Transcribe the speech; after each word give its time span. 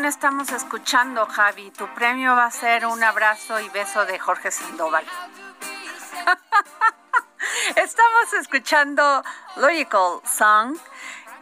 Estamos 0.00 0.50
escuchando, 0.50 1.26
Javi? 1.26 1.70
Tu 1.70 1.86
premio 1.94 2.34
va 2.34 2.46
a 2.46 2.50
ser 2.50 2.86
un 2.86 3.04
abrazo 3.04 3.60
y 3.60 3.68
beso 3.68 4.06
de 4.06 4.18
Jorge 4.18 4.50
Sandoval. 4.50 5.04
Estamos 7.76 8.32
escuchando 8.40 9.22
Logical 9.56 10.22
Song 10.24 10.78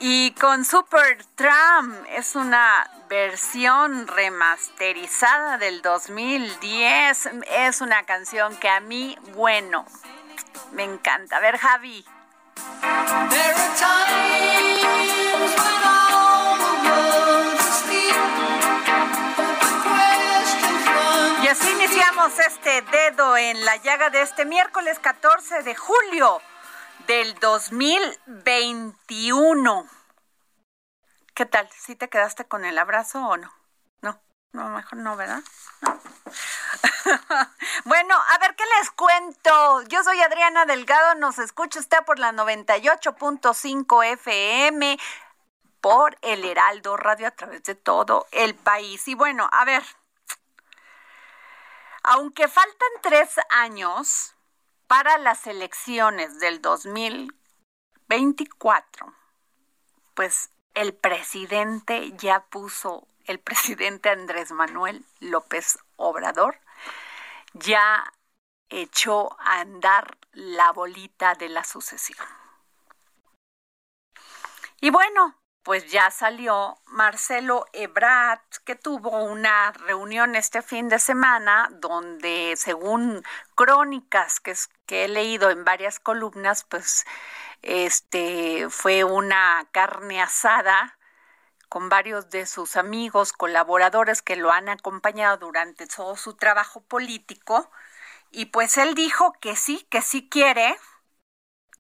y 0.01 0.33
con 0.33 0.65
Super 0.65 1.25
Tram 1.37 1.95
es 2.09 2.35
una 2.35 2.91
versión 3.09 4.09
remasterizada 4.09 5.57
del 5.57 5.81
2010. 5.81 7.31
Es 7.53 7.81
una 7.81 8.03
canción 8.03 8.57
que 8.57 8.69
a 8.69 8.81
mí, 8.81 9.17
bueno, 9.35 9.87
me 10.73 10.83
encanta. 10.83 11.37
A 11.37 11.41
ver, 11.41 11.57
Javi. 11.57 12.05
Este 22.27 22.83
dedo 22.83 23.39
en 23.39 23.65
la 23.65 23.77
llaga 23.77 24.11
de 24.11 24.21
este 24.21 24.45
miércoles 24.45 24.99
14 24.99 25.63
de 25.63 25.75
julio 25.75 26.43
del 27.07 27.35
2021. 27.37 29.89
¿Qué 31.33 31.47
tal? 31.47 31.67
¿Sí 31.75 31.97
te 31.97 32.11
quedaste 32.11 32.45
con 32.45 32.67
el 32.67 32.79
abrazo 32.79 33.27
o 33.27 33.39
no? 33.39 33.51
No, 34.03 34.21
no, 34.53 34.69
mejor 34.69 34.99
no, 34.99 35.17
¿verdad? 35.17 35.43
No. 35.81 35.99
bueno, 37.87 38.15
a 38.15 38.39
ver, 38.39 38.55
¿qué 38.55 38.65
les 38.79 38.91
cuento? 38.91 39.81
Yo 39.85 40.05
soy 40.05 40.21
Adriana 40.21 40.67
Delgado, 40.67 41.15
nos 41.15 41.39
escucha 41.39 41.81
usted 41.81 42.05
por 42.05 42.19
la 42.19 42.33
98.5 42.33 44.05
FM, 44.05 44.99
por 45.81 46.19
el 46.21 46.45
Heraldo 46.45 46.99
Radio 46.99 47.29
a 47.29 47.31
través 47.31 47.63
de 47.63 47.75
todo 47.75 48.27
el 48.31 48.55
país. 48.55 49.09
Y 49.09 49.15
bueno, 49.15 49.49
a 49.51 49.65
ver, 49.65 49.83
aunque 52.03 52.49
faltan 52.49 52.89
tres 53.03 53.39
años 53.51 54.35
para 54.87 55.19
las 55.19 55.47
elecciones 55.47 56.41
del 56.41 56.63
2024, 56.63 59.15
pues 60.15 60.51
el 60.75 60.95
presidente 60.95 62.13
ya 62.17 62.47
puso, 62.47 63.07
el 63.25 63.39
presidente 63.41 64.09
Andrés 64.11 64.53
Manuel 64.53 65.05
López 65.21 65.79
Obrador 65.97 66.59
ya 67.53 68.13
echó 68.69 69.37
a 69.41 69.61
andar 69.61 70.19
la 70.33 70.73
bolita 70.73 71.35
de 71.35 71.49
la 71.49 71.65
sucesión. 71.65 72.25
Y 74.81 74.91
bueno, 74.91 75.40
pues 75.63 75.91
ya 75.91 76.11
salió 76.11 76.79
Marcelo 76.87 77.67
Ebrard, 77.73 78.41
que 78.65 78.75
tuvo 78.77 79.25
una 79.25 79.73
reunión 79.73 80.35
este 80.37 80.63
fin 80.63 80.89
de 80.89 80.99
semana 80.99 81.69
donde, 81.73 82.55
según 82.57 83.23
crónicas 83.55 84.41
que, 84.41 84.55
que 84.87 85.05
he 85.05 85.09
leído 85.09 85.51
en 85.51 85.65
varias 85.65 86.01
columnas, 86.01 86.65
pues 86.65 87.05
este 87.63 88.69
fue 88.71 89.05
una 89.05 89.69
carne 89.73 90.23
asada 90.23 90.99
con 91.69 91.89
varios 91.89 92.31
de 92.31 92.47
sus 92.47 92.77
amigos, 92.77 93.33
colaboradores 93.33 94.23
que 94.23 94.37
lo 94.37 94.51
han 94.53 94.69
acompañado 94.69 95.39
durante 95.39 95.87
todo 95.87 96.17
su 96.17 96.35
trabajo 96.35 96.83
político. 96.83 97.71
Y 98.33 98.47
pues 98.47 98.77
él 98.79 98.95
dijo 98.95 99.33
que 99.41 99.57
sí, 99.57 99.87
que 99.91 100.03
sí 100.03 100.29
quiere 100.29 100.77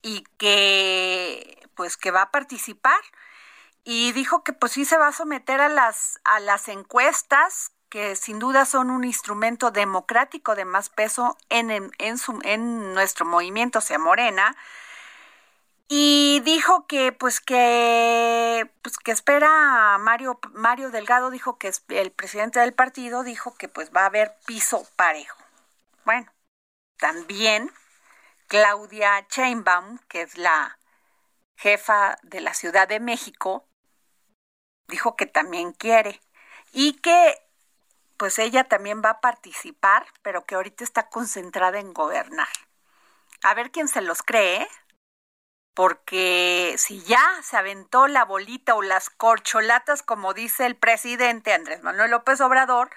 y 0.02 0.24
que 0.38 1.68
pues 1.74 1.96
que 1.96 2.10
va 2.10 2.22
a 2.22 2.30
participar 2.30 3.00
y 3.84 4.12
dijo 4.12 4.44
que 4.44 4.52
pues 4.52 4.72
sí 4.72 4.84
se 4.84 4.98
va 4.98 5.08
a 5.08 5.12
someter 5.12 5.60
a 5.60 5.68
las 5.68 6.20
a 6.24 6.40
las 6.40 6.68
encuestas 6.68 7.72
que 7.90 8.14
sin 8.16 8.38
duda 8.38 8.64
son 8.64 8.90
un 8.90 9.04
instrumento 9.04 9.70
democrático 9.72 10.54
de 10.54 10.64
más 10.64 10.88
peso 10.88 11.36
en, 11.48 11.70
en, 11.70 11.90
en 11.98 12.18
su, 12.18 12.38
en 12.44 12.94
nuestro 12.94 13.26
movimiento, 13.26 13.80
sea 13.80 13.98
Morena, 13.98 14.56
y 15.88 16.40
dijo 16.44 16.86
que 16.86 17.10
pues 17.10 17.40
que 17.40 18.70
pues 18.82 18.96
que 18.96 19.10
espera 19.10 19.98
Mario 19.98 20.38
Mario 20.52 20.90
Delgado 20.90 21.30
dijo 21.30 21.58
que 21.58 21.72
el 21.88 22.12
presidente 22.12 22.60
del 22.60 22.72
partido 22.72 23.24
dijo 23.24 23.56
que 23.56 23.68
pues 23.68 23.90
va 23.94 24.02
a 24.02 24.06
haber 24.06 24.36
piso 24.46 24.86
parejo. 24.94 25.36
Bueno, 26.04 26.32
también 26.96 27.72
Claudia 28.46 29.26
Sheinbaum, 29.28 29.98
que 30.08 30.22
es 30.22 30.38
la 30.38 30.78
jefa 31.56 32.18
de 32.22 32.40
la 32.40 32.54
Ciudad 32.54 32.86
de 32.88 33.00
México, 33.00 33.66
dijo 34.90 35.16
que 35.16 35.26
también 35.26 35.72
quiere 35.72 36.20
y 36.72 36.94
que 36.94 37.34
pues 38.16 38.38
ella 38.38 38.64
también 38.64 39.00
va 39.02 39.10
a 39.10 39.20
participar, 39.20 40.06
pero 40.20 40.44
que 40.44 40.54
ahorita 40.54 40.84
está 40.84 41.08
concentrada 41.08 41.78
en 41.78 41.94
gobernar. 41.94 42.48
A 43.42 43.54
ver 43.54 43.70
quién 43.70 43.88
se 43.88 44.02
los 44.02 44.22
cree, 44.22 44.62
¿eh? 44.62 44.68
porque 45.74 46.74
si 46.76 47.02
ya 47.04 47.24
se 47.42 47.56
aventó 47.56 48.06
la 48.08 48.26
bolita 48.26 48.74
o 48.74 48.82
las 48.82 49.08
corcholatas, 49.08 50.02
como 50.02 50.34
dice 50.34 50.66
el 50.66 50.76
presidente 50.76 51.54
Andrés 51.54 51.82
Manuel 51.82 52.10
López 52.10 52.40
Obrador, 52.42 52.90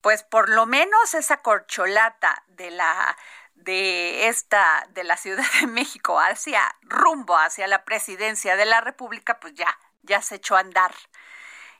pues 0.00 0.24
por 0.24 0.48
lo 0.48 0.66
menos 0.66 1.14
esa 1.14 1.36
corcholata 1.36 2.42
de 2.48 2.72
la 2.72 3.16
de 3.54 4.28
esta 4.28 4.88
de 4.90 5.04
la 5.04 5.16
Ciudad 5.16 5.44
de 5.60 5.68
México 5.68 6.18
hacia 6.18 6.74
rumbo 6.82 7.36
hacia 7.36 7.68
la 7.68 7.84
presidencia 7.84 8.56
de 8.56 8.64
la 8.64 8.80
República, 8.80 9.38
pues 9.38 9.54
ya 9.54 9.78
ya 10.02 10.22
se 10.22 10.36
echó 10.36 10.56
a 10.56 10.60
andar. 10.60 10.94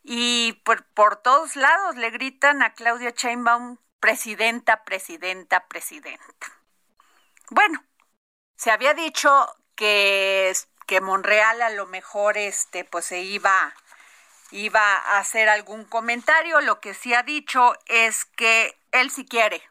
Y 0.03 0.55
por, 0.65 0.85
por 0.87 1.17
todos 1.17 1.57
lados 1.57 1.97
le 1.97 2.11
gritan 2.11 2.63
a 2.63 2.75
Claudia 2.75 3.11
Sheinbaum 3.11 3.79
presidenta, 4.01 4.85
presidenta, 4.85 5.67
presidenta. 5.69 6.47
Bueno, 7.51 7.85
se 8.57 8.71
había 8.71 8.95
dicho 8.95 9.31
que, 9.75 10.53
que 10.87 11.01
Monreal 11.01 11.63
a 11.63 11.71
lo 11.71 11.87
mejor 11.87 12.39
este 12.39 12.85
pues 12.85 13.07
se 13.07 13.21
iba 13.21 13.75
iba 14.53 14.97
a 14.97 15.19
hacer 15.19 15.49
algún 15.49 15.85
comentario. 15.85 16.61
Lo 16.61 16.81
que 16.81 16.95
sí 16.95 17.15
ha 17.15 17.23
dicho 17.23 17.75
es 17.87 18.25
que 18.25 18.77
él 18.93 19.11
sí 19.11 19.25
quiere 19.25 19.63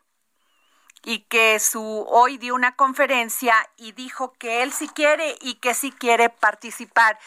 y 1.04 1.22
que 1.24 1.60
su 1.60 2.06
hoy 2.10 2.38
dio 2.38 2.56
una 2.56 2.76
conferencia 2.76 3.56
y 3.78 3.94
dijo 3.94 4.34
que 4.34 4.64
él 4.64 4.74
sí 4.74 4.88
quiere 4.90 5.38
y 5.42 5.56
que 5.56 5.74
sí 5.74 5.92
quiere 5.92 6.30
participar 6.30 7.18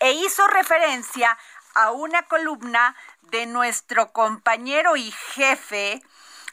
e 0.00 0.12
hizo 0.12 0.46
referencia 0.48 1.38
a 1.74 1.92
una 1.92 2.22
columna 2.22 2.96
de 3.22 3.46
nuestro 3.46 4.12
compañero 4.12 4.96
y 4.96 5.12
jefe 5.12 6.02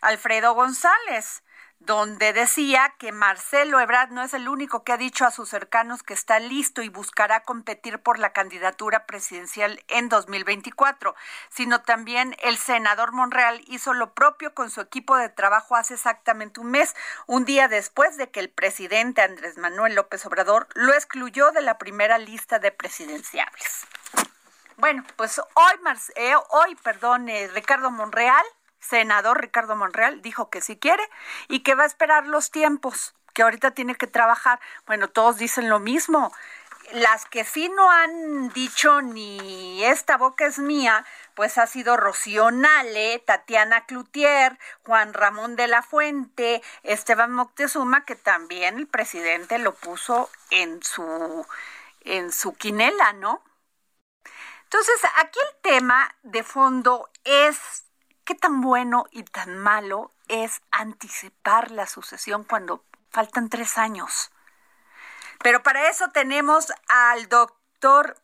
Alfredo 0.01 0.53
González 0.53 1.43
donde 1.79 2.33
decía 2.33 2.95
que 2.97 3.11
Marcelo 3.11 3.79
Ebrard 3.79 4.09
no 4.09 4.23
es 4.23 4.33
el 4.33 4.49
único 4.49 4.83
que 4.83 4.91
ha 4.91 4.97
dicho 4.97 5.25
a 5.25 5.31
sus 5.31 5.49
cercanos 5.49 6.03
que 6.03 6.13
está 6.13 6.39
listo 6.39 6.81
y 6.81 6.89
buscará 6.89 7.43
competir 7.43 7.99
por 7.99 8.19
la 8.19 8.33
candidatura 8.33 9.05
presidencial 9.05 9.83
en 9.87 10.09
2024, 10.09 11.15
sino 11.49 11.81
también 11.81 12.35
el 12.43 12.57
senador 12.57 13.11
Monreal 13.11 13.61
hizo 13.67 13.93
lo 13.93 14.13
propio 14.13 14.53
con 14.53 14.69
su 14.69 14.81
equipo 14.81 15.15
de 15.15 15.29
trabajo 15.29 15.75
hace 15.75 15.93
exactamente 15.93 16.59
un 16.59 16.71
mes, 16.71 16.95
un 17.27 17.45
día 17.45 17.67
después 17.67 18.17
de 18.17 18.31
que 18.31 18.39
el 18.39 18.49
presidente 18.49 19.21
Andrés 19.21 19.57
Manuel 19.57 19.95
López 19.95 20.25
Obrador 20.25 20.67
lo 20.73 20.93
excluyó 20.93 21.51
de 21.51 21.61
la 21.61 21.77
primera 21.77 22.17
lista 22.17 22.59
de 22.59 22.71
presidenciables. 22.71 23.85
Bueno, 24.77 25.03
pues 25.15 25.39
hoy, 25.39 25.73
eh, 26.15 26.35
hoy 26.49 26.75
perdón, 26.83 27.29
eh, 27.29 27.47
Ricardo 27.47 27.89
Monreal 27.89 28.45
senador 28.79 29.41
Ricardo 29.41 29.75
Monreal 29.75 30.21
dijo 30.21 30.49
que 30.49 30.61
sí 30.61 30.77
quiere 30.77 31.03
y 31.47 31.61
que 31.61 31.75
va 31.75 31.83
a 31.83 31.87
esperar 31.87 32.27
los 32.27 32.51
tiempos, 32.51 33.15
que 33.33 33.43
ahorita 33.43 33.71
tiene 33.71 33.95
que 33.95 34.07
trabajar. 34.07 34.59
Bueno, 34.85 35.09
todos 35.09 35.37
dicen 35.37 35.69
lo 35.69 35.79
mismo. 35.79 36.31
Las 36.93 37.25
que 37.25 37.43
sí 37.43 37.67
no 37.67 37.91
han 37.91 38.49
dicho 38.53 39.01
ni 39.01 39.83
esta 39.83 40.15
boca 40.15 40.45
es 40.45 40.57
mía, 40.57 41.05
pues 41.35 41.57
ha 41.57 41.67
sido 41.67 41.97
Rocío 41.97 42.49
Nale, 42.49 43.19
Tatiana 43.19 43.85
Cloutier, 43.85 44.57
Juan 44.83 45.13
Ramón 45.13 45.57
de 45.57 45.67
la 45.67 45.81
Fuente, 45.81 46.63
Esteban 46.83 47.33
Moctezuma, 47.33 48.05
que 48.05 48.15
también 48.15 48.77
el 48.77 48.87
presidente 48.87 49.57
lo 49.57 49.73
puso 49.73 50.29
en 50.49 50.81
su 50.81 51.45
en 52.05 52.31
su 52.31 52.53
quinela, 52.53 53.11
¿no? 53.13 53.43
Entonces, 54.63 54.95
aquí 55.15 55.39
el 55.39 55.61
tema 55.61 56.15
de 56.23 56.43
fondo 56.43 57.09
es 57.23 57.86
¿Qué 58.27 58.35
tan 58.35 58.59
bueno 58.59 59.05
y 59.11 59.23
tan 59.23 59.57
malo 59.57 60.11
es 60.27 60.61
anticipar 60.69 61.71
la 61.71 61.87
sucesión 61.87 62.43
cuando 62.43 62.83
faltan 63.09 63.47
tres 63.47 63.77
años? 63.77 64.31
Pero 65.41 65.63
para 65.63 65.89
eso 65.89 66.09
tenemos 66.09 66.73
al 66.89 67.29
doctor... 67.29 68.17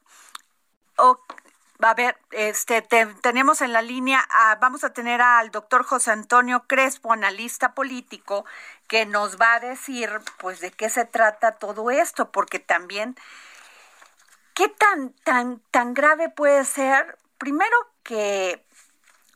a 0.98 1.94
ver, 1.94 2.20
este, 2.32 2.82
tenemos 2.82 3.62
en 3.62 3.72
la 3.72 3.82
línea, 3.82 4.28
vamos 4.60 4.84
a 4.84 4.92
tener 4.92 5.22
al 5.22 5.52
doctor 5.52 5.86
José 5.86 6.12
Antonio 6.12 6.66
Crespo, 6.68 7.14
analista 7.14 7.74
político, 7.74 8.44
que 8.90 9.06
nos 9.06 9.40
va 9.40 9.54
a 9.54 9.60
decir, 9.62 10.10
pues, 10.38 10.60
de 10.60 10.72
qué 10.72 10.90
se 10.90 11.06
trata 11.06 11.54
todo 11.54 11.92
esto, 11.92 12.30
porque 12.30 12.60
también, 12.60 13.16
¿qué 14.54 14.68
tan, 14.68 15.14
tan, 15.24 15.60
tan 15.72 15.94
grave 15.94 16.28
puede 16.28 16.66
ser? 16.66 17.18
Primero 17.38 17.78
que 18.04 18.66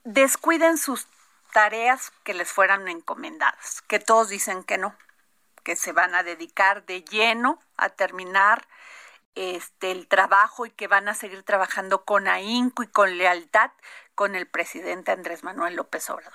descuiden 0.07 0.77
sus 0.77 1.05
tareas 1.51 2.13
que 2.23 2.33
les 2.33 2.49
fueran 2.49 2.87
encomendadas, 2.87 3.81
que 3.87 3.99
todos 3.99 4.29
dicen 4.29 4.63
que 4.63 4.77
no, 4.77 4.95
que 5.63 5.75
se 5.75 5.91
van 5.91 6.15
a 6.15 6.23
dedicar 6.23 6.85
de 6.85 7.03
lleno 7.03 7.59
a 7.75 7.89
terminar 7.89 8.67
este 9.35 9.91
el 9.91 10.07
trabajo 10.07 10.65
y 10.65 10.71
que 10.71 10.87
van 10.87 11.09
a 11.09 11.13
seguir 11.13 11.43
trabajando 11.43 12.05
con 12.05 12.27
ahínco 12.27 12.83
y 12.83 12.87
con 12.87 13.17
lealtad 13.17 13.71
con 14.15 14.35
el 14.35 14.47
presidente 14.47 15.11
Andrés 15.11 15.43
Manuel 15.43 15.75
López 15.75 16.09
Obrador. 16.09 16.33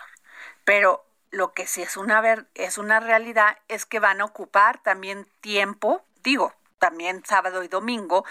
Pero 0.65 1.05
lo 1.31 1.55
que 1.55 1.67
sí 1.67 1.81
es 1.83 1.97
una 1.97 2.21
ver, 2.21 2.47
es 2.55 2.77
una 2.77 3.01
realidad 3.01 3.57
es 3.69 3.87
que 3.87 4.01
van 4.01 4.21
a 4.21 4.27
ocupar 4.27 4.83
también 4.83 5.27
tiempo, 5.41 6.05
digo, 6.23 6.55
también 6.79 7.25
sábado 7.25 7.63
y 7.63 7.69
domingo 7.69 8.27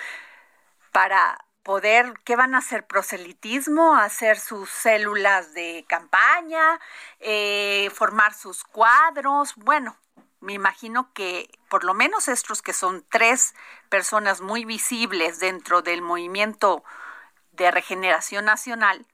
para 0.92 1.44
poder, 1.64 2.14
¿qué 2.26 2.36
van 2.36 2.56
a 2.56 2.60
hacer? 2.60 2.86
Proselitismo, 2.88 3.96
hacer 3.96 4.40
sus 4.40 4.70
células 4.70 5.54
de 5.54 5.86
campaña, 5.88 6.80
eh, 7.20 7.90
formar 7.94 8.34
sus 8.34 8.64
cuadros. 8.64 9.56
Bueno, 9.56 9.98
me 10.40 10.54
imagino 10.54 11.14
que 11.14 11.50
por 11.70 11.84
lo 11.84 11.94
menos 11.94 12.28
estos 12.28 12.62
que 12.62 12.74
son 12.74 13.06
tres 13.10 13.54
personas 13.90 14.42
muy 14.42 14.66
visibles 14.66 15.40
dentro 15.40 15.82
del 15.82 16.02
movimiento 16.02 16.84
de 17.52 17.72
regeneración 17.72 18.46
nacional, 18.46 19.06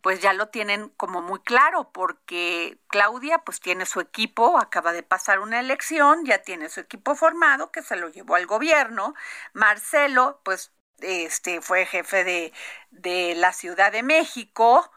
pues 0.00 0.20
ya 0.20 0.32
lo 0.32 0.48
tienen 0.48 0.88
como 0.90 1.20
muy 1.20 1.40
claro, 1.40 1.90
porque 1.92 2.78
Claudia 2.88 3.38
pues 3.38 3.60
tiene 3.60 3.84
su 3.84 4.00
equipo, 4.00 4.58
acaba 4.58 4.92
de 4.92 5.02
pasar 5.02 5.40
una 5.40 5.60
elección, 5.60 6.24
ya 6.24 6.38
tiene 6.42 6.68
su 6.70 6.80
equipo 6.80 7.14
formado, 7.14 7.70
que 7.70 7.82
se 7.82 7.96
lo 7.96 8.08
llevó 8.08 8.36
al 8.36 8.46
gobierno. 8.46 9.14
Marcelo, 9.52 10.40
pues 10.44 10.72
este 11.02 11.60
fue 11.60 11.86
jefe 11.86 12.24
de, 12.24 12.52
de 12.90 13.34
la 13.36 13.52
Ciudad 13.52 13.92
de 13.92 14.02
México, 14.02 14.90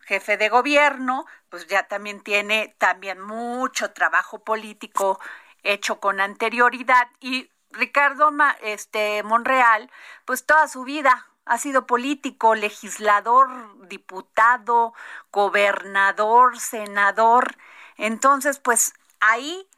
jefe 0.00 0.36
de 0.36 0.48
gobierno, 0.48 1.26
pues 1.48 1.66
ya 1.66 1.88
también 1.88 2.22
tiene 2.22 2.74
también 2.78 3.20
mucho 3.20 3.92
trabajo 3.92 4.44
político 4.44 5.20
hecho 5.62 6.00
con 6.00 6.20
anterioridad 6.20 7.08
y 7.20 7.50
Ricardo 7.70 8.30
este 8.62 9.22
Monreal, 9.22 9.90
pues 10.24 10.46
toda 10.46 10.68
su 10.68 10.84
vida 10.84 11.26
ha 11.44 11.58
sido 11.58 11.86
político, 11.86 12.54
legislador, 12.54 13.48
diputado, 13.88 14.94
gobernador, 15.30 16.58
senador. 16.58 17.56
Entonces, 17.96 18.58
pues 18.58 18.94
ahí 19.20 19.68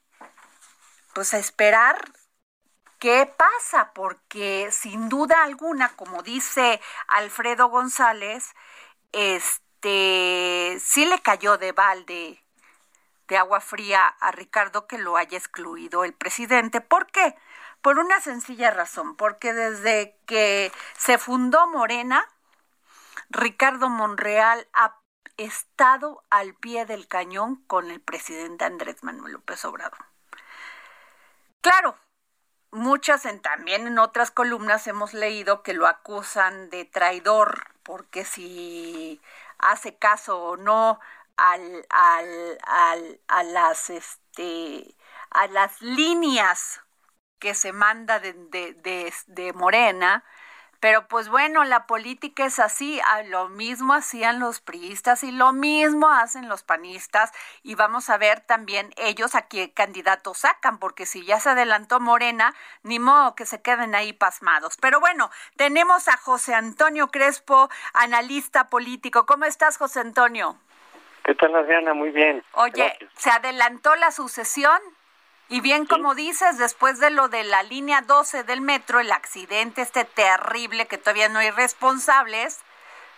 pues 1.12 1.34
a 1.34 1.38
esperar 1.38 2.12
¿Qué 2.98 3.26
pasa? 3.26 3.92
Porque 3.94 4.70
sin 4.72 5.08
duda 5.08 5.44
alguna, 5.44 5.90
como 5.96 6.22
dice 6.22 6.80
Alfredo 7.06 7.68
González, 7.68 8.54
este 9.12 10.78
sí 10.80 11.06
le 11.06 11.20
cayó 11.20 11.58
de 11.58 11.72
balde 11.72 12.42
de 13.28 13.36
agua 13.36 13.60
fría 13.60 14.06
a 14.06 14.32
Ricardo 14.32 14.86
que 14.86 14.98
lo 14.98 15.16
haya 15.16 15.38
excluido 15.38 16.02
el 16.04 16.14
presidente. 16.14 16.80
¿Por 16.80 17.06
qué? 17.06 17.36
Por 17.82 17.98
una 17.98 18.20
sencilla 18.20 18.70
razón, 18.72 19.16
porque 19.16 19.52
desde 19.52 20.16
que 20.26 20.72
se 20.96 21.18
fundó 21.18 21.68
Morena, 21.68 22.26
Ricardo 23.30 23.88
Monreal 23.88 24.66
ha 24.72 24.96
estado 25.36 26.24
al 26.30 26.54
pie 26.54 26.86
del 26.86 27.06
cañón 27.06 27.62
con 27.66 27.90
el 27.90 28.00
presidente 28.00 28.64
Andrés 28.64 29.04
Manuel 29.04 29.34
López 29.34 29.64
Obrador. 29.64 30.06
Claro, 31.60 31.96
muchas 32.72 33.24
en, 33.26 33.40
también 33.40 33.86
en 33.86 33.98
otras 33.98 34.30
columnas 34.30 34.86
hemos 34.86 35.14
leído 35.14 35.62
que 35.62 35.74
lo 35.74 35.86
acusan 35.86 36.70
de 36.70 36.84
traidor 36.84 37.64
porque 37.82 38.24
si 38.24 39.20
hace 39.58 39.96
caso 39.96 40.38
o 40.42 40.56
no 40.56 41.00
al, 41.36 41.86
al, 41.90 42.58
al, 42.64 43.20
a 43.28 43.42
las 43.44 43.90
este 43.90 44.94
a 45.30 45.46
las 45.48 45.80
líneas 45.82 46.80
que 47.38 47.54
se 47.54 47.72
manda 47.72 48.18
de, 48.20 48.32
de, 48.34 48.74
de, 48.74 49.12
de 49.26 49.52
Morena 49.52 50.24
pero 50.80 51.08
pues 51.08 51.28
bueno, 51.28 51.64
la 51.64 51.86
política 51.86 52.44
es 52.44 52.58
así, 52.58 53.00
lo 53.26 53.48
mismo 53.48 53.94
hacían 53.94 54.38
los 54.40 54.60
priistas 54.60 55.24
y 55.24 55.32
lo 55.32 55.52
mismo 55.52 56.08
hacen 56.08 56.48
los 56.48 56.62
panistas 56.62 57.32
y 57.62 57.74
vamos 57.74 58.10
a 58.10 58.18
ver 58.18 58.40
también 58.40 58.90
ellos 58.96 59.34
a 59.34 59.48
qué 59.48 59.72
candidatos 59.72 60.38
sacan, 60.38 60.78
porque 60.78 61.06
si 61.06 61.24
ya 61.24 61.40
se 61.40 61.50
adelantó 61.50 62.00
Morena, 62.00 62.54
ni 62.82 62.98
modo 62.98 63.34
que 63.34 63.46
se 63.46 63.60
queden 63.60 63.94
ahí 63.94 64.12
pasmados. 64.12 64.76
Pero 64.80 65.00
bueno, 65.00 65.30
tenemos 65.56 66.08
a 66.08 66.16
José 66.16 66.54
Antonio 66.54 67.08
Crespo, 67.08 67.68
analista 67.94 68.68
político. 68.68 69.26
¿Cómo 69.26 69.44
estás, 69.44 69.78
José 69.78 70.00
Antonio? 70.00 70.56
¿Qué 71.24 71.34
tal, 71.34 71.54
Adriana? 71.54 71.92
Muy 71.92 72.10
bien. 72.10 72.42
Oye, 72.52 72.96
¿se 73.16 73.30
adelantó 73.30 73.94
la 73.96 74.10
sucesión? 74.10 74.80
Y 75.50 75.62
bien, 75.62 75.86
como 75.86 76.14
dices, 76.14 76.58
después 76.58 77.00
de 77.00 77.10
lo 77.10 77.28
de 77.28 77.42
la 77.42 77.62
línea 77.62 78.02
12 78.02 78.44
del 78.44 78.60
metro, 78.60 79.00
el 79.00 79.10
accidente 79.10 79.80
este 79.80 80.04
terrible 80.04 80.86
que 80.86 80.98
todavía 80.98 81.30
no 81.30 81.38
hay 81.38 81.50
responsables, 81.50 82.60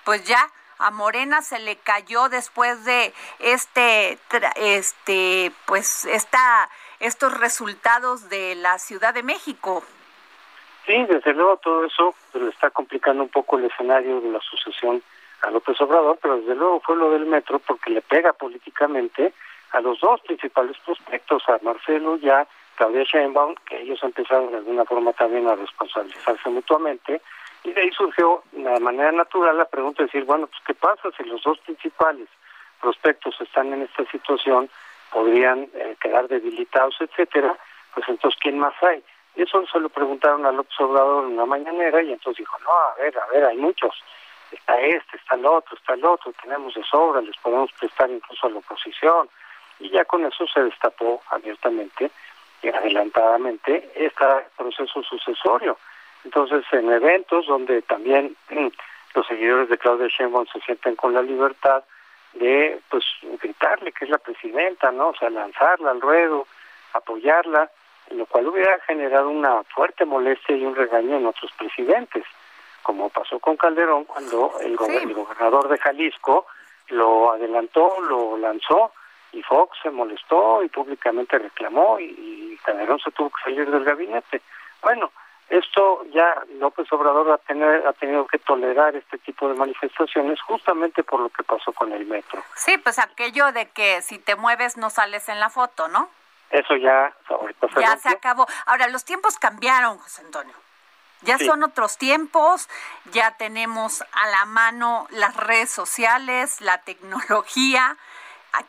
pues 0.05 0.25
ya 0.25 0.49
a 0.79 0.91
Morena 0.93 1.43
se 1.43 1.59
le 1.59 1.77
cayó 1.77 2.29
después 2.29 2.85
de 2.85 3.13
este 3.41 4.19
este 4.57 5.53
pues 5.67 6.05
esta 6.07 6.71
estos 7.01 7.39
resultados 7.39 8.29
de 8.29 8.55
la 8.55 8.79
Ciudad 8.79 9.13
de 9.13 9.23
México. 9.23 9.83
Sí, 10.87 11.05
desde 11.05 11.35
luego 11.35 11.57
todo 11.59 11.85
eso 11.85 12.15
pues, 12.33 12.45
le 12.45 12.51
está 12.51 12.71
complicando 12.71 13.25
un 13.25 13.29
poco 13.29 13.59
el 13.59 13.65
escenario 13.65 14.21
de 14.21 14.31
la 14.31 14.41
sucesión 14.41 15.03
a 15.43 15.51
López 15.51 15.81
Obrador, 15.81 16.19
pero 16.21 16.39
desde 16.39 16.55
luego 16.55 16.81
fue 16.81 16.97
lo 16.97 17.11
del 17.11 17.27
metro 17.27 17.59
porque 17.59 17.91
le 17.91 18.03
pega 18.03 18.33
políticamente 18.33 19.35
a 19.73 19.81
los 19.81 20.01
dos 20.01 20.21
principales 20.23 20.77
prospectos, 20.85 21.43
a 21.49 21.59
Marcelo 21.63 22.17
y 22.17 22.29
a 22.29 22.47
Claudia 22.77 23.05
Sheinbaum, 23.05 23.55
que 23.69 23.83
ellos 23.83 24.03
empezaron 24.03 24.51
de 24.51 24.59
alguna 24.59 24.85
forma 24.85 25.13
también 25.13 25.47
a 25.49 25.55
responsabilizarse 25.55 26.49
mutuamente, 26.49 27.21
y 27.63 27.73
de 27.73 27.81
ahí 27.83 27.91
surgió 27.93 28.43
de 28.53 28.81
manera 28.81 29.13
natural 29.13 29.57
la 29.59 29.67
pregunta 29.67 30.03
de 30.03 30.07
decir, 30.07 30.25
bueno, 30.25 30.47
pues 30.47 30.61
¿qué 30.67 30.75
pasa 30.75 31.11
si 31.17 31.25
los 31.25 31.43
dos 31.43 31.59
principales 31.59 32.29
prospectos 32.81 33.39
están 33.41 33.73
en 33.73 33.83
esta 33.83 34.05
situación, 34.11 34.71
podrían 35.13 35.69
eh, 35.75 35.97
quedar 36.01 36.27
debilitados, 36.29 36.97
etcétera? 37.01 37.57
Pues 37.95 38.09
entonces, 38.09 38.39
¿quién 38.41 38.59
más 38.59 38.75
hay? 38.83 39.05
Eso 39.37 39.65
se 39.67 39.79
lo 39.79 39.89
preguntaron 39.89 40.47
a 40.47 40.53
López 40.53 40.79
Obrador 40.81 41.25
en 41.25 41.33
una 41.33 41.47
mañanera 41.47 42.03
y 42.03 42.13
entonces 42.13 42.39
dijo, 42.39 42.57
no, 42.61 42.71
a 42.71 42.95
ver, 42.95 43.17
a 43.19 43.27
ver, 43.27 43.45
hay 43.45 43.57
muchos. 43.57 43.95
Está 44.51 44.81
este, 44.81 45.17
está 45.17 45.37
el 45.37 45.47
otro, 45.47 45.77
está 45.77 45.95
el 45.95 46.05
otro, 46.05 46.33
tenemos 46.43 46.75
de 46.75 46.83
sobra, 46.85 47.21
les 47.21 47.37
podemos 47.37 47.71
prestar 47.73 48.11
incluso 48.11 48.47
a 48.47 48.51
la 48.51 48.59
oposición. 48.59 49.29
Y 49.81 49.91
ya 49.91 50.05
con 50.05 50.25
eso 50.25 50.47
se 50.47 50.61
destapó 50.63 51.23
abiertamente 51.31 52.11
y 52.63 52.69
adelantadamente 52.69 53.91
este 53.95 54.25
proceso 54.57 55.03
sucesorio. 55.03 55.79
Entonces, 56.25 56.65
en 56.73 56.91
eventos 56.91 57.47
donde 57.47 57.83
también 57.83 58.37
los 59.15 59.27
seguidores 59.27 59.69
de 59.69 59.79
Claudia 59.79 60.09
Sheinbaum 60.09 60.47
se 60.53 60.61
sienten 60.61 60.97
con 60.97 61.15
la 61.15 61.23
libertad 61.23 61.83
de, 62.35 62.81
pues, 62.91 63.05
gritarle 63.41 63.93
que 63.93 64.05
es 64.05 64.11
la 64.11 64.19
presidenta, 64.19 64.93
¿no? 64.93 65.09
O 65.09 65.17
sea, 65.17 65.31
lanzarla 65.31 65.91
al 65.91 66.01
ruedo, 66.01 66.47
apoyarla, 66.93 67.71
lo 68.11 68.27
cual 68.27 68.49
hubiera 68.49 68.79
generado 68.81 69.31
una 69.31 69.63
fuerte 69.65 70.05
molestia 70.05 70.57
y 70.57 70.65
un 70.65 70.77
regaño 70.77 71.17
en 71.17 71.27
otros 71.27 71.51
presidentes, 71.53 72.25
como 72.83 73.09
pasó 73.09 73.39
con 73.39 73.57
Calderón 73.57 74.05
cuando 74.05 74.53
el, 74.61 74.77
gobernador 74.77 75.69
de 75.69 75.79
Jalisco 75.79 76.47
lo 76.89 77.33
adelantó, 77.33 78.01
lo 78.01 78.37
lanzó 78.37 78.93
y 79.33 79.43
Fox 79.43 79.79
se 79.83 79.91
molestó 79.91 80.63
y 80.63 80.69
públicamente 80.69 81.39
reclamó 81.39 81.99
y, 81.99 82.05
y 82.05 82.59
Calderón 82.65 82.99
se 83.01 83.11
tuvo 83.11 83.31
que 83.31 83.43
salir 83.45 83.71
del 83.71 83.85
gabinete. 83.85 84.43
Bueno, 84.83 85.11
esto 85.51 86.05
ya 86.13 86.43
López 86.61 86.91
Obrador 86.93 87.33
ha, 87.33 87.39
tener, 87.39 87.85
ha 87.85 87.93
tenido 87.93 88.25
que 88.27 88.39
tolerar 88.39 88.95
este 88.95 89.19
tipo 89.19 89.49
de 89.49 89.55
manifestaciones 89.55 90.41
justamente 90.43 91.03
por 91.03 91.21
lo 91.21 91.29
que 91.29 91.43
pasó 91.43 91.73
con 91.73 91.93
el 91.93 92.07
metro. 92.07 92.41
Sí, 92.55 92.79
pues 92.79 93.01
aquello 93.01 93.51
de 93.51 93.69
que 93.71 94.01
si 94.03 94.21
te 94.21 94.37
mueves 94.37 94.77
no 94.77 94.91
sales 94.91 95.29
en 95.29 95.41
la 95.41 95.51
foto, 95.51 95.89
¿no? 95.89 96.09
Eso 96.51 96.77
ya 96.77 97.13
Ya 97.81 97.97
se 97.97 98.09
acabó. 98.09 98.47
Ahora, 98.67 98.89
los 98.89 99.05
tiempos 99.05 99.39
cambiaron, 99.39 99.99
José 99.99 100.23
Antonio. 100.25 100.55
Ya 101.23 101.37
son 101.39 101.63
otros 101.63 101.99
tiempos, 101.99 102.69
ya 103.13 103.37
tenemos 103.37 104.03
a 104.03 104.27
la 104.31 104.47
mano 104.47 105.07
las 105.11 105.37
redes 105.37 105.71
sociales, 105.71 106.63
la 106.63 106.79
tecnología, 106.79 107.99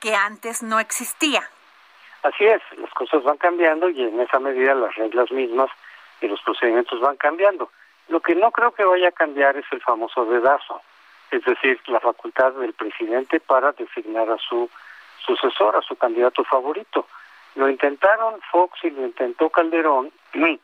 que 0.02 0.16
antes 0.16 0.64
no 0.64 0.80
existía. 0.80 1.44
Así 2.24 2.46
es, 2.46 2.62
las 2.78 2.92
cosas 2.94 3.24
van 3.24 3.38
cambiando 3.38 3.90
y 3.90 4.02
en 4.02 4.20
esa 4.20 4.40
medida 4.40 4.76
las 4.76 4.96
reglas 4.96 5.32
mismas 5.32 5.70
y 6.22 6.28
los 6.28 6.42
procedimientos 6.42 7.00
van 7.00 7.18
cambiando. 7.18 7.72
Lo 8.10 8.20
que 8.20 8.36
no 8.36 8.52
creo 8.52 8.72
que 8.74 8.84
vaya 8.84 9.10
a 9.10 9.14
cambiar 9.14 9.58
es 9.58 9.66
el 9.72 9.82
famoso 9.82 10.26
dedazo, 10.26 10.82
es 11.32 11.44
decir, 11.44 11.80
la 11.88 12.00
facultad 12.00 12.52
del 12.54 12.74
presidente 12.74 13.40
para 13.40 13.72
designar 13.72 14.30
a 14.30 14.38
su 14.38 14.70
sucesor, 15.26 15.76
a 15.76 15.82
su 15.82 15.96
candidato 15.96 16.44
favorito. 16.44 17.08
Lo 17.56 17.70
intentaron 17.70 18.40
Fox 18.52 18.84
y 18.84 18.92
lo 18.92 19.06
intentó 19.06 19.50
Calderón, 19.50 20.12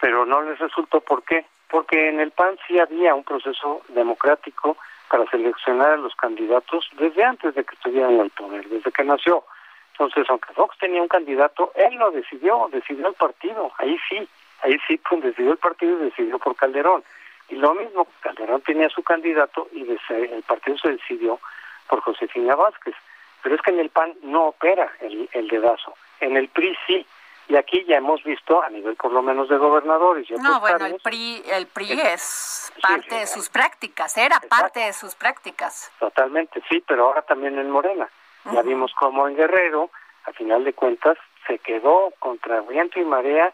pero 0.00 0.26
no 0.26 0.42
les 0.42 0.58
resultó. 0.58 1.00
¿Por 1.00 1.22
qué? 1.22 1.44
Porque 1.68 2.08
en 2.08 2.20
el 2.20 2.30
PAN 2.30 2.56
sí 2.66 2.78
había 2.78 3.14
un 3.14 3.24
proceso 3.24 3.82
democrático 3.88 4.76
para 5.08 5.28
seleccionar 5.30 5.92
a 5.92 5.96
los 5.96 6.14
candidatos 6.14 6.88
desde 6.98 7.24
antes 7.24 7.54
de 7.54 7.64
que 7.64 7.74
estuvieran 7.74 8.14
en 8.14 8.20
el 8.20 8.30
poder, 8.30 8.68
desde 8.68 8.92
que 8.92 9.04
nació. 9.04 9.44
Entonces, 9.92 10.26
aunque 10.28 10.52
Fox 10.52 10.76
tenía 10.78 11.00
un 11.00 11.08
candidato, 11.08 11.72
él 11.74 11.94
lo 11.94 12.10
decidió, 12.10 12.68
decidió 12.70 13.08
el 13.08 13.14
partido, 13.14 13.72
ahí 13.78 13.98
sí, 14.08 14.28
ahí 14.62 14.76
sí 14.86 15.00
pues, 15.08 15.22
decidió 15.22 15.52
el 15.52 15.58
partido 15.58 15.98
y 15.98 16.04
decidió 16.06 16.38
por 16.38 16.54
Calderón. 16.56 17.02
Y 17.48 17.54
lo 17.54 17.74
mismo, 17.74 18.06
Calderón 18.20 18.60
tenía 18.62 18.88
su 18.88 19.02
candidato 19.02 19.68
y 19.72 19.82
el 19.82 20.42
partido 20.42 20.76
se 20.78 20.92
decidió 20.92 21.40
por 21.88 22.00
Josefina 22.00 22.56
Vázquez. 22.56 22.94
Pero 23.42 23.54
es 23.54 23.62
que 23.62 23.70
en 23.70 23.78
el 23.78 23.90
PAN 23.90 24.14
no 24.22 24.48
opera 24.48 24.92
el, 25.00 25.28
el 25.32 25.48
dedazo. 25.48 25.94
En 26.20 26.36
el 26.36 26.48
PRI 26.48 26.76
sí. 26.86 27.06
Y 27.48 27.56
aquí 27.56 27.84
ya 27.84 27.98
hemos 27.98 28.22
visto, 28.24 28.62
a 28.62 28.70
nivel 28.70 28.96
por 28.96 29.12
lo 29.12 29.22
menos 29.22 29.48
de 29.48 29.56
gobernadores. 29.56 30.28
No, 30.32 30.58
bueno, 30.58 30.86
el 30.86 31.00
PRI, 31.00 31.42
el 31.46 31.66
PRI 31.68 32.00
es 32.00 32.72
parte 32.82 33.14
de 33.14 33.26
sus 33.26 33.48
prácticas, 33.48 34.16
era 34.16 34.40
parte 34.40 34.80
de 34.80 34.92
sus 34.92 35.14
prácticas. 35.14 35.92
Totalmente, 36.00 36.60
sí, 36.68 36.82
pero 36.86 37.06
ahora 37.06 37.22
también 37.22 37.58
en 37.58 37.70
Morena. 37.70 38.08
Ya 38.52 38.62
vimos 38.62 38.92
cómo 38.98 39.28
en 39.28 39.36
Guerrero, 39.36 39.90
a 40.24 40.32
final 40.32 40.64
de 40.64 40.72
cuentas, 40.72 41.18
se 41.46 41.58
quedó 41.58 42.12
contra 42.18 42.60
viento 42.62 43.00
y 43.00 43.04
marea 43.04 43.52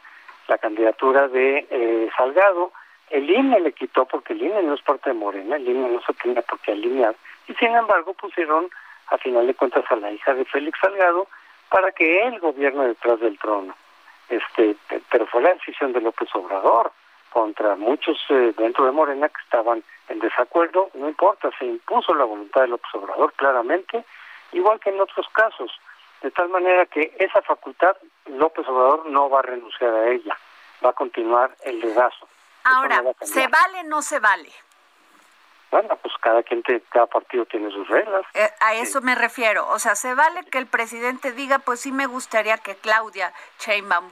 la 0.48 0.58
candidatura 0.58 1.28
de 1.28 1.66
eh, 1.70 2.10
Salgado. 2.16 2.72
El 3.10 3.28
INE 3.28 3.60
le 3.60 3.72
quitó 3.72 4.06
porque 4.06 4.32
el 4.32 4.42
INE 4.42 4.62
no 4.62 4.74
es 4.74 4.82
parte 4.82 5.10
de 5.10 5.14
Morena, 5.14 5.56
el 5.56 5.68
INE 5.68 5.88
no 5.88 6.00
se 6.02 6.14
tiene 6.14 6.42
por 6.42 6.58
qué 6.60 6.72
alinear. 6.72 7.14
Y 7.46 7.54
sin 7.54 7.74
embargo 7.74 8.14
pusieron, 8.14 8.70
a 9.08 9.18
final 9.18 9.46
de 9.46 9.54
cuentas, 9.54 9.84
a 9.90 9.96
la 9.96 10.10
hija 10.10 10.34
de 10.34 10.44
Félix 10.46 10.78
Salgado, 10.80 11.28
para 11.68 11.92
que 11.92 12.26
él 12.26 12.38
gobierne 12.40 12.88
detrás 12.88 13.20
del 13.20 13.38
trono. 13.38 13.74
Este, 14.32 14.76
pero 15.10 15.26
fue 15.26 15.42
la 15.42 15.52
decisión 15.52 15.92
de 15.92 16.00
López 16.00 16.26
Obrador 16.34 16.90
contra 17.30 17.76
muchos 17.76 18.18
eh, 18.30 18.54
dentro 18.56 18.86
de 18.86 18.92
Morena 18.92 19.28
que 19.28 19.42
estaban 19.42 19.84
en 20.08 20.20
desacuerdo, 20.20 20.88
no 20.94 21.06
importa, 21.06 21.50
se 21.58 21.66
impuso 21.66 22.14
la 22.14 22.24
voluntad 22.24 22.62
de 22.62 22.68
López 22.68 22.94
Obrador 22.94 23.34
claramente, 23.34 24.06
igual 24.52 24.80
que 24.80 24.88
en 24.88 25.00
otros 25.02 25.26
casos, 25.34 25.70
de 26.22 26.30
tal 26.30 26.48
manera 26.48 26.86
que 26.86 27.14
esa 27.18 27.42
facultad 27.42 27.94
López 28.24 28.66
Obrador 28.66 29.04
no 29.10 29.28
va 29.28 29.40
a 29.40 29.42
renunciar 29.42 29.92
a 29.92 30.08
ella, 30.08 30.34
va 30.82 30.90
a 30.90 30.94
continuar 30.94 31.54
el 31.64 31.82
dedazo. 31.82 32.26
Ahora, 32.64 33.02
¿se 33.20 33.48
vale 33.48 33.80
o 33.80 33.84
no 33.84 34.00
se 34.00 34.18
vale? 34.18 34.50
Bueno, 35.70 35.94
pues 35.96 36.14
cada 36.20 36.42
quien, 36.42 36.62
cada 36.88 37.06
partido 37.06 37.44
tiene 37.44 37.70
sus 37.70 37.86
reglas. 37.88 38.24
Eh, 38.32 38.50
a 38.60 38.74
eso 38.74 39.02
me 39.02 39.14
refiero. 39.14 39.68
O 39.68 39.78
sea, 39.78 39.94
se 39.94 40.14
vale 40.14 40.44
que 40.44 40.58
el 40.58 40.66
presidente 40.66 41.32
diga, 41.32 41.58
pues 41.58 41.80
sí 41.80 41.92
me 41.92 42.06
gustaría 42.06 42.56
que 42.58 42.76
Claudia 42.76 43.32
Sheinbaum 43.58 44.10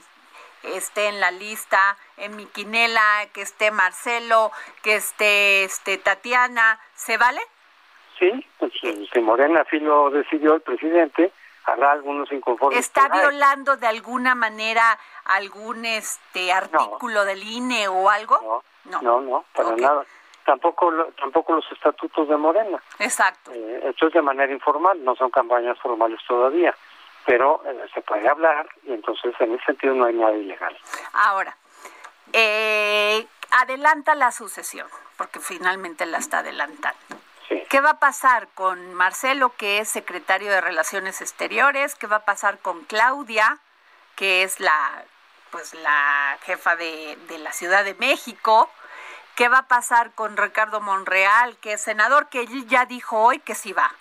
esté 0.63 1.07
en 1.07 1.19
la 1.19 1.31
lista, 1.31 1.97
en 2.17 2.35
mi 2.35 2.45
quinela, 2.45 3.27
que 3.33 3.41
esté 3.41 3.71
Marcelo, 3.71 4.51
que 4.83 4.95
esté 4.95 5.63
este 5.63 5.97
Tatiana, 5.97 6.79
¿se 6.95 7.17
vale? 7.17 7.41
Sí, 8.19 8.45
pues 8.59 8.71
si 8.81 9.19
Morena 9.19 9.61
así 9.61 9.79
lo 9.79 10.11
decidió 10.11 10.55
el 10.55 10.61
presidente, 10.61 11.31
habrá 11.65 11.91
algunos 11.91 12.31
inconformes. 12.31 12.79
¿Está 12.79 13.09
violando 13.09 13.77
de 13.77 13.87
alguna 13.87 14.35
manera 14.35 14.97
algún 15.25 15.85
este 15.85 16.51
artículo 16.51 17.25
del 17.25 17.41
INE 17.43 17.87
o 17.87 18.09
algo? 18.09 18.63
No, 18.85 19.01
no, 19.01 19.21
no, 19.21 19.45
para 19.53 19.75
nada 19.75 20.05
tampoco 20.45 20.91
tampoco 21.19 21.53
los 21.53 21.71
estatutos 21.71 22.27
de 22.27 22.37
Morena. 22.37 22.81
Exacto. 22.99 23.51
Eh, 23.53 23.81
esto 23.85 24.07
es 24.07 24.13
de 24.13 24.21
manera 24.21 24.51
informal, 24.51 25.03
no 25.03 25.15
son 25.15 25.29
campañas 25.29 25.77
formales 25.79 26.19
todavía, 26.27 26.75
pero 27.25 27.61
eh, 27.65 27.85
se 27.93 28.01
puede 28.01 28.27
hablar 28.27 28.67
y 28.83 28.93
entonces 28.93 29.33
en 29.39 29.53
ese 29.55 29.65
sentido 29.65 29.93
no 29.93 30.05
hay 30.05 30.13
nada 30.13 30.33
ilegal. 30.33 30.77
Ahora, 31.13 31.55
eh, 32.33 33.25
adelanta 33.51 34.15
la 34.15 34.31
sucesión, 34.31 34.87
porque 35.17 35.39
finalmente 35.39 36.05
la 36.05 36.17
está 36.17 36.39
adelantando. 36.39 36.99
¿Qué 37.69 37.81
va 37.81 37.91
a 37.91 37.99
pasar 37.99 38.47
con 38.53 38.93
Marcelo, 38.93 39.53
que 39.57 39.79
es 39.79 39.89
secretario 39.89 40.49
de 40.49 40.61
Relaciones 40.61 41.21
Exteriores? 41.21 41.95
¿Qué 41.95 42.07
va 42.07 42.17
a 42.17 42.25
pasar 42.25 42.59
con 42.59 42.83
Claudia, 42.85 43.59
que 44.15 44.43
es 44.43 44.59
la 44.59 45.05
pues 45.51 45.73
la 45.73 46.37
jefa 46.43 46.77
de, 46.77 47.17
de 47.27 47.37
la 47.39 47.51
Ciudad 47.51 47.83
de 47.83 47.93
México? 47.95 48.69
¿Qué 49.35 49.49
va 49.49 49.59
a 49.59 49.67
pasar 49.67 50.11
con 50.11 50.37
Ricardo 50.37 50.79
Monreal, 50.79 51.57
que 51.57 51.73
es 51.73 51.81
senador, 51.81 52.29
que 52.29 52.41
él 52.41 52.67
ya 52.67 52.85
dijo 52.85 53.17
hoy 53.17 53.39
que 53.39 53.55
sí 53.55 53.73
va? 53.73 53.91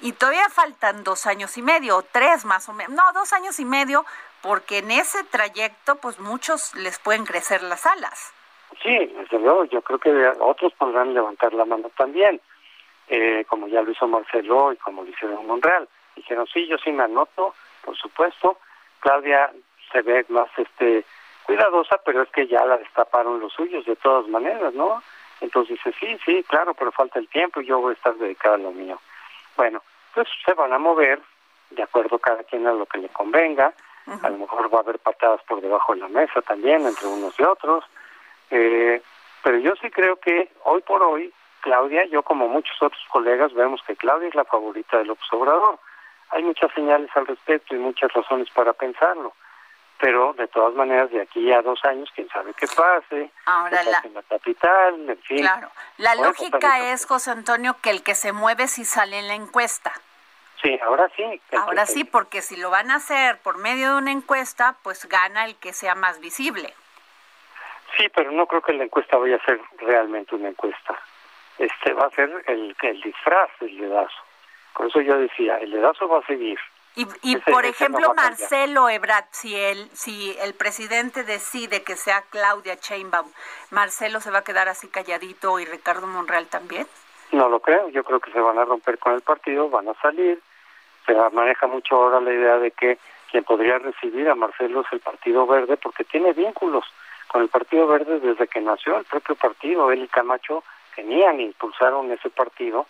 Y 0.00 0.12
todavía 0.12 0.48
faltan 0.48 1.04
dos 1.04 1.26
años 1.26 1.56
y 1.58 1.62
medio, 1.62 1.98
o 1.98 2.02
tres 2.02 2.44
más 2.44 2.68
o 2.68 2.72
menos, 2.72 2.92
no, 2.94 3.02
dos 3.12 3.32
años 3.32 3.60
y 3.60 3.64
medio, 3.64 4.04
porque 4.42 4.78
en 4.78 4.90
ese 4.90 5.22
trayecto, 5.24 5.96
pues 5.96 6.18
muchos 6.18 6.74
les 6.74 6.98
pueden 6.98 7.24
crecer 7.26 7.62
las 7.62 7.86
alas. 7.86 8.32
Sí, 8.82 8.96
desde 8.98 9.38
luego, 9.38 9.64
yo 9.64 9.82
creo 9.82 9.98
que 9.98 10.32
otros 10.40 10.72
podrán 10.74 11.12
levantar 11.12 11.52
la 11.52 11.64
mano 11.64 11.90
también, 11.96 12.40
eh, 13.08 13.44
como 13.48 13.68
ya 13.68 13.82
lo 13.82 13.90
hizo 13.90 14.06
Marcelo 14.06 14.72
y 14.72 14.76
como 14.76 15.02
lo 15.02 15.10
hicieron 15.10 15.46
Monreal. 15.46 15.88
Dijeron, 16.16 16.46
sí, 16.46 16.66
yo 16.66 16.78
sí 16.78 16.90
me 16.92 17.02
anoto, 17.02 17.54
por 17.84 17.96
supuesto. 17.96 18.58
Claudia 19.00 19.52
se 19.92 20.02
ve 20.02 20.24
más 20.28 20.48
este 20.56 21.04
cuidadosa, 21.42 21.98
pero 22.04 22.22
es 22.22 22.30
que 22.30 22.46
ya 22.46 22.64
la 22.64 22.76
destaparon 22.78 23.40
los 23.40 23.52
suyos 23.52 23.84
de 23.84 23.96
todas 23.96 24.28
maneras, 24.28 24.72
¿no? 24.74 25.02
Entonces 25.40 25.76
dice, 25.82 25.92
sí, 25.98 26.18
sí, 26.24 26.44
claro, 26.44 26.74
pero 26.74 26.92
falta 26.92 27.18
el 27.18 27.28
tiempo 27.28 27.60
y 27.60 27.66
yo 27.66 27.80
voy 27.80 27.90
a 27.90 27.96
estar 27.96 28.14
dedicado 28.14 28.54
a 28.54 28.58
lo 28.58 28.70
mío. 28.70 29.00
Bueno, 29.56 29.82
pues 30.14 30.28
se 30.44 30.54
van 30.54 30.72
a 30.72 30.78
mover 30.78 31.20
de 31.70 31.82
acuerdo 31.82 32.18
cada 32.18 32.42
quien 32.44 32.66
a 32.66 32.72
lo 32.72 32.86
que 32.86 32.98
le 32.98 33.08
convenga. 33.08 33.72
A 34.22 34.28
lo 34.28 34.38
mejor 34.38 34.74
va 34.74 34.78
a 34.78 34.82
haber 34.82 34.98
patadas 34.98 35.40
por 35.44 35.60
debajo 35.60 35.94
de 35.94 36.00
la 36.00 36.08
mesa 36.08 36.42
también, 36.42 36.84
entre 36.84 37.06
unos 37.06 37.38
y 37.38 37.44
otros. 37.44 37.84
Eh, 38.50 39.00
pero 39.44 39.58
yo 39.58 39.76
sí 39.76 39.88
creo 39.90 40.16
que 40.16 40.50
hoy 40.64 40.82
por 40.82 41.02
hoy, 41.02 41.32
Claudia, 41.60 42.04
yo 42.06 42.22
como 42.24 42.48
muchos 42.48 42.74
otros 42.82 43.02
colegas, 43.10 43.54
vemos 43.54 43.80
que 43.86 43.94
Claudia 43.94 44.28
es 44.28 44.34
la 44.34 44.44
favorita 44.44 44.98
del 44.98 45.10
observador. 45.10 45.78
Hay 46.30 46.42
muchas 46.42 46.72
señales 46.72 47.10
al 47.14 47.26
respecto 47.26 47.74
y 47.74 47.78
muchas 47.78 48.12
razones 48.12 48.50
para 48.50 48.72
pensarlo 48.72 49.32
pero 50.00 50.32
de 50.32 50.48
todas 50.48 50.74
maneras 50.74 51.10
de 51.10 51.20
aquí 51.20 51.52
a 51.52 51.60
dos 51.60 51.84
años 51.84 52.10
quién 52.14 52.28
sabe 52.30 52.54
qué 52.54 52.66
pase 52.66 53.30
ahora 53.44 53.82
la, 53.84 54.00
en 54.04 54.14
la 54.14 54.22
capital 54.22 55.10
en 55.10 55.18
fin. 55.18 55.40
Claro. 55.40 55.70
La 55.98 56.14
lógica 56.14 56.92
es 56.92 57.04
José 57.04 57.30
Antonio 57.30 57.76
que 57.82 57.90
el 57.90 58.02
que 58.02 58.14
se 58.14 58.32
mueve 58.32 58.66
sí 58.66 58.84
sale 58.84 59.18
en 59.18 59.28
la 59.28 59.34
encuesta. 59.34 59.92
Sí 60.62 60.78
ahora 60.82 61.10
sí 61.14 61.40
ahora 61.52 61.86
sí 61.86 62.04
porque 62.04 62.40
si 62.40 62.56
lo 62.56 62.70
van 62.70 62.90
a 62.90 62.96
hacer 62.96 63.38
por 63.38 63.58
medio 63.58 63.92
de 63.92 63.98
una 63.98 64.12
encuesta 64.12 64.76
pues 64.82 65.06
gana 65.06 65.44
el 65.44 65.56
que 65.56 65.72
sea 65.72 65.94
más 65.94 66.18
visible. 66.20 66.72
Sí 67.96 68.08
pero 68.14 68.32
no 68.32 68.46
creo 68.46 68.62
que 68.62 68.72
la 68.72 68.84
encuesta 68.84 69.18
vaya 69.18 69.36
a 69.36 69.44
ser 69.44 69.60
realmente 69.78 70.34
una 70.34 70.48
encuesta. 70.48 70.98
Este 71.58 71.92
va 71.92 72.06
a 72.06 72.10
ser 72.10 72.30
el 72.46 72.74
el 72.80 73.00
disfraz 73.02 73.50
del 73.60 73.76
dedazo 73.76 74.22
por 74.72 74.86
eso 74.86 75.00
yo 75.02 75.18
decía 75.18 75.58
el 75.58 75.72
dedazo 75.72 76.08
va 76.08 76.20
a 76.20 76.26
seguir 76.26 76.58
y, 76.96 77.06
y 77.22 77.36
por 77.36 77.64
ejemplo, 77.64 78.12
Marcelo 78.14 78.88
Ebrard, 78.88 79.26
si 79.30 79.54
el, 79.54 79.88
si 79.92 80.36
el 80.40 80.54
presidente 80.54 81.22
decide 81.22 81.82
que 81.82 81.96
sea 81.96 82.22
Claudia 82.30 82.74
Sheinbaum, 82.74 83.30
¿Marcelo 83.70 84.20
se 84.20 84.30
va 84.30 84.38
a 84.38 84.44
quedar 84.44 84.68
así 84.68 84.88
calladito 84.88 85.58
y 85.60 85.64
Ricardo 85.64 86.06
Monreal 86.06 86.48
también? 86.48 86.86
No 87.32 87.48
lo 87.48 87.60
creo, 87.60 87.88
yo 87.90 88.02
creo 88.02 88.18
que 88.18 88.32
se 88.32 88.40
van 88.40 88.58
a 88.58 88.64
romper 88.64 88.98
con 88.98 89.14
el 89.14 89.20
partido, 89.20 89.70
van 89.70 89.88
a 89.88 89.94
salir. 89.94 90.40
Se 91.06 91.14
maneja 91.32 91.66
mucho 91.68 91.94
ahora 91.94 92.20
la 92.20 92.32
idea 92.32 92.58
de 92.58 92.72
que 92.72 92.98
quien 93.30 93.44
podría 93.44 93.78
recibir 93.78 94.28
a 94.28 94.34
Marcelo 94.34 94.80
es 94.80 94.92
el 94.92 95.00
Partido 95.00 95.46
Verde 95.46 95.76
porque 95.76 96.04
tiene 96.04 96.32
vínculos 96.32 96.84
con 97.28 97.42
el 97.42 97.48
Partido 97.48 97.86
Verde 97.86 98.18
desde 98.18 98.48
que 98.48 98.60
nació 98.60 98.98
el 98.98 99.04
propio 99.04 99.36
partido. 99.36 99.92
Él 99.92 100.02
y 100.02 100.08
Camacho 100.08 100.64
tenían, 100.96 101.38
e 101.38 101.44
impulsaron 101.44 102.10
ese 102.10 102.30
partido 102.30 102.86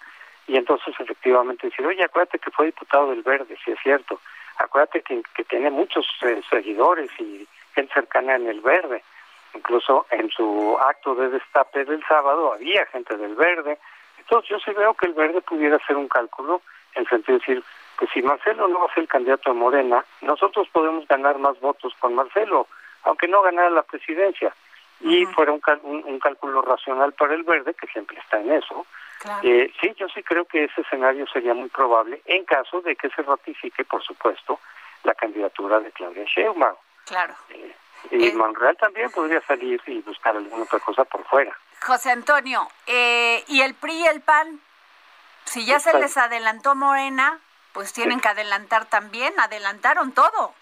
y 0.47 0.57
entonces 0.57 0.95
efectivamente 0.99 1.69
decir, 1.69 1.87
oye, 1.87 2.05
acuérdate 2.05 2.39
que 2.39 2.51
fue 2.51 2.67
diputado 2.67 3.11
del 3.11 3.23
Verde, 3.23 3.57
si 3.65 3.71
es 3.71 3.79
cierto, 3.83 4.21
acuérdate 4.57 5.03
que, 5.03 5.23
que 5.35 5.45
tiene 5.45 5.71
muchos 5.71 6.07
eh, 6.23 6.41
seguidores 6.49 7.11
y 7.19 7.47
gente 7.75 7.95
cercana 7.95 8.37
en 8.37 8.49
el 8.49 8.61
Verde, 8.61 9.03
incluso 9.55 10.07
en 10.11 10.31
su 10.31 10.77
acto 10.81 11.15
de 11.15 11.29
destape 11.31 11.85
del 11.85 12.05
sábado 12.07 12.53
había 12.53 12.87
gente 12.87 13.17
del 13.17 13.35
Verde, 13.35 13.79
entonces 14.19 14.51
yo 14.51 14.59
sí 14.61 14.73
veo 14.73 14.95
que 14.95 15.07
el 15.07 15.15
Verde 15.15 15.41
pudiera 15.41 15.77
hacer 15.77 15.97
un 15.97 16.09
cálculo 16.09 16.63
en 16.95 17.07
sentido 17.07 17.39
de 17.39 17.47
decir, 17.47 17.65
pues 17.99 18.11
si 18.13 18.23
Marcelo 18.23 18.67
no 18.69 18.81
va 18.81 18.87
a 18.87 18.95
ser 18.95 19.05
el 19.05 19.09
candidato 19.09 19.51
a 19.51 19.55
Morena, 19.55 20.05
nosotros 20.23 20.69
podemos 20.73 21.07
ganar 21.07 21.39
más 21.39 21.59
votos 21.61 21.95
con 22.01 22.15
Marcelo, 22.15 22.67
aunque 23.05 23.29
no 23.29 23.43
ganara 23.43 23.71
la 23.71 23.83
presidencia, 23.83 24.55
y 25.01 25.25
fuera 25.27 25.53
un, 25.53 25.63
un 26.05 26.19
cálculo 26.19 26.63
racional 26.63 27.13
para 27.13 27.35
el 27.35 27.43
Verde, 27.43 27.75
que 27.75 27.87
siempre 27.87 28.19
está 28.19 28.41
en 28.41 28.53
eso, 28.53 28.87
eh, 29.43 29.73
sí, 29.81 29.95
yo 29.99 30.09
sí 30.09 30.23
creo 30.23 30.45
que 30.45 30.65
ese 30.65 30.81
escenario 30.81 31.27
sería 31.27 31.55
muy 31.55 31.69
probable 31.69 32.23
en 32.25 32.45
caso 32.45 32.81
de 32.81 32.97
que 32.97 33.11
se 33.11 33.23
ratifique, 33.23 33.85
por 33.85 34.03
supuesto, 34.03 34.61
la 35.05 35.15
candidatura 35.15 35.81
de 35.81 35.93
Claudia 35.93 36.25
Sheinbaum. 36.25 36.77
Claro. 37.07 37.35
Eh, 37.51 37.77
y 38.11 38.29
eh, 38.29 38.33
Monreal 38.35 38.77
también 38.77 39.11
podría 39.11 39.41
salir 39.43 39.81
y 39.87 40.01
buscar 40.01 40.37
alguna 40.37 40.65
otra 40.65 40.79
cosa 40.81 41.05
por 41.05 41.25
fuera. 41.25 41.57
José 41.83 42.11
Antonio, 42.11 42.69
¿y 42.87 43.61
el 43.61 43.75
PRI 43.75 43.93
y 43.93 44.07
el 44.07 44.21
PAN? 44.21 44.61
Si 45.45 45.65
ya 45.65 45.81
se 45.81 45.99
les 45.99 46.17
adelantó 46.17 46.75
Morena, 46.75 47.41
pues 47.73 47.93
tienen 47.93 48.21
que 48.21 48.29
adelantar 48.29 48.87
también, 48.87 49.33
adelantaron 49.39 50.13
todo. 50.13 50.55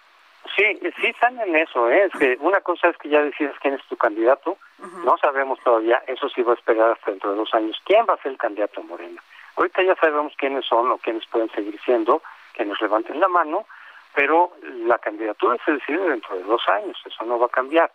Sí, 0.56 0.78
sí 1.00 1.06
están 1.06 1.38
en 1.40 1.56
eso, 1.56 1.90
¿eh? 1.90 2.04
Es 2.04 2.18
que 2.18 2.36
una 2.40 2.60
cosa 2.60 2.88
es 2.88 2.96
que 2.98 3.08
ya 3.08 3.22
decides 3.22 3.54
quién 3.60 3.74
es 3.74 3.84
tu 3.86 3.96
candidato, 3.96 4.56
no 5.04 5.16
sabemos 5.18 5.58
todavía, 5.60 6.02
eso 6.06 6.28
sí 6.28 6.42
va 6.42 6.52
a 6.52 6.56
esperar 6.56 6.92
hasta 6.92 7.10
dentro 7.10 7.30
de 7.30 7.36
dos 7.36 7.52
años, 7.54 7.80
quién 7.84 8.06
va 8.08 8.14
a 8.14 8.22
ser 8.22 8.32
el 8.32 8.38
candidato 8.38 8.82
Morena. 8.82 9.22
Ahorita 9.56 9.82
ya 9.82 9.94
sabemos 9.96 10.32
quiénes 10.36 10.64
son 10.64 10.90
o 10.90 10.98
quiénes 10.98 11.26
pueden 11.26 11.50
seguir 11.50 11.78
siendo, 11.84 12.22
que 12.54 12.64
nos 12.64 12.80
levanten 12.80 13.20
la 13.20 13.28
mano, 13.28 13.66
pero 14.14 14.52
la 14.62 14.98
candidatura 14.98 15.56
se 15.64 15.72
decide 15.72 16.08
dentro 16.08 16.36
de 16.36 16.44
dos 16.44 16.62
años, 16.68 16.96
eso 17.04 17.24
no 17.24 17.38
va 17.38 17.46
a 17.46 17.50
cambiar. 17.50 17.90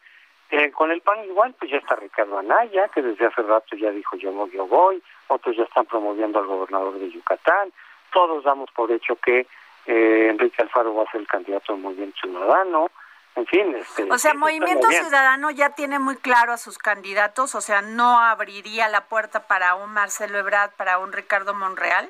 Eh, 0.51 0.71
con 0.71 0.91
el 0.91 1.01
PAN 1.01 1.23
igual, 1.25 1.55
pues 1.57 1.71
ya 1.71 1.77
está 1.77 1.95
Ricardo 1.95 2.37
Anaya, 2.37 2.87
que 2.89 3.01
desde 3.01 3.25
hace 3.25 3.41
rato 3.41 3.75
ya 3.75 3.91
dijo 3.91 4.15
yo, 4.17 4.31
no, 4.31 4.47
yo 4.47 4.67
voy, 4.67 5.01
otros 5.27 5.55
ya 5.55 5.63
están 5.63 5.85
promoviendo 5.85 6.39
al 6.39 6.45
gobernador 6.45 6.99
de 6.99 7.09
Yucatán, 7.09 7.73
todos 8.11 8.43
damos 8.43 8.69
por 8.71 8.91
hecho 8.91 9.15
que 9.15 9.47
eh, 9.85 10.27
Enrique 10.29 10.61
Alfaro 10.61 10.95
va 10.95 11.03
a 11.03 11.11
ser 11.11 11.21
el 11.21 11.27
candidato 11.27 11.75
muy 11.75 11.93
bien 11.95 12.13
Ciudadano, 12.19 12.89
en 13.35 13.45
fin. 13.47 13.75
Este, 13.75 14.03
o 14.11 14.17
sea, 14.17 14.33
Movimiento 14.33 14.89
Ciudadano 14.89 15.51
ya 15.51 15.71
tiene 15.71 15.99
muy 15.99 16.17
claro 16.17 16.53
a 16.53 16.57
sus 16.57 16.77
candidatos, 16.77 17.55
o 17.55 17.61
sea, 17.61 17.81
no 17.81 18.19
abriría 18.19 18.87
la 18.89 19.05
puerta 19.05 19.47
para 19.47 19.75
un 19.75 19.91
Marcelo 19.93 20.37
Ebrard, 20.37 20.71
para 20.71 20.99
un 20.99 21.11
Ricardo 21.11 21.53
Monreal, 21.53 22.09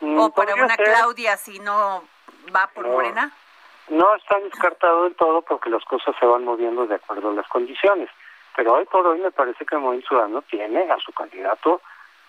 mm, 0.00 0.18
o 0.18 0.30
para 0.30 0.54
una 0.54 0.76
Claudia 0.76 1.36
si 1.36 1.58
no 1.58 2.04
va 2.54 2.68
por 2.68 2.86
Morena. 2.86 3.32
No 3.88 4.14
está 4.14 4.38
descartado 4.38 5.04
del 5.04 5.14
todo 5.16 5.42
porque 5.42 5.70
las 5.70 5.84
cosas 5.84 6.14
se 6.18 6.26
van 6.26 6.44
moviendo 6.44 6.86
de 6.86 6.94
acuerdo 6.94 7.30
a 7.30 7.34
las 7.34 7.48
condiciones. 7.48 8.08
Pero 8.54 8.74
hoy 8.74 8.84
por 8.84 9.06
hoy 9.06 9.18
me 9.18 9.30
parece 9.30 9.64
que 9.64 9.74
el 9.74 9.80
Movimiento 9.80 10.08
Ciudadano 10.08 10.42
tiene 10.42 10.90
a 10.90 10.98
su 10.98 11.12
candidato, 11.12 11.80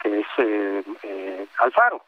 que 0.02 0.22
es 0.22 0.28
eh, 0.38 0.84
eh, 1.04 1.48
Alfaro. 1.60 2.02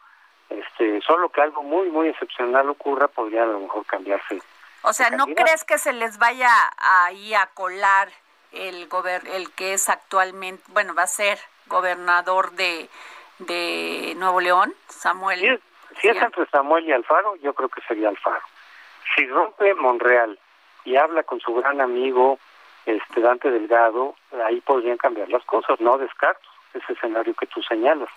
Este, 0.49 1.01
solo 1.01 1.29
que 1.29 1.41
algo 1.41 1.63
muy, 1.63 1.89
muy 1.89 2.09
excepcional 2.09 2.69
ocurra, 2.69 3.07
podría 3.07 3.43
a 3.43 3.47
lo 3.47 3.59
mejor 3.59 3.85
cambiarse. 3.85 4.41
O 4.83 4.93
sea, 4.93 5.09
¿no 5.09 5.25
crees 5.25 5.63
que 5.63 5.77
se 5.77 5.93
les 5.93 6.17
vaya 6.19 6.51
ahí 6.77 7.33
a 7.33 7.47
colar 7.47 8.09
el, 8.51 8.87
el 9.33 9.51
que 9.53 9.73
es 9.73 9.89
actualmente, 9.89 10.63
bueno, 10.67 10.93
va 10.93 11.03
a 11.03 11.07
ser 11.07 11.39
gobernador 11.67 12.51
de, 12.51 12.89
de 13.39 14.13
Nuevo 14.17 14.41
León, 14.41 14.73
Samuel? 14.87 15.59
Si, 15.99 16.07
es, 16.07 16.21
entre 16.21 16.45
Samuel 16.47 16.85
y 16.85 16.91
Alfaro, 16.91 17.35
yo 17.37 17.53
creo 17.53 17.69
que 17.69 17.81
sería 17.87 18.09
Alfaro. 18.09 18.45
Si 19.15 19.25
rompe 19.25 19.73
Monreal 19.73 20.37
y 20.83 20.95
habla 20.97 21.23
con 21.23 21.39
su 21.39 21.55
gran 21.55 21.81
amigo 21.81 22.37
este 22.85 23.21
Dante 23.21 23.49
Delgado, 23.49 24.15
ahí 24.45 24.61
podrían 24.61 24.97
cambiar 24.97 25.29
las 25.29 25.43
cosas, 25.45 25.79
no 25.79 25.97
descarto 25.97 26.47
ese 26.77 26.93
escenario 26.93 27.33
que 27.33 27.47
tú 27.47 27.61
señalas, 27.63 28.09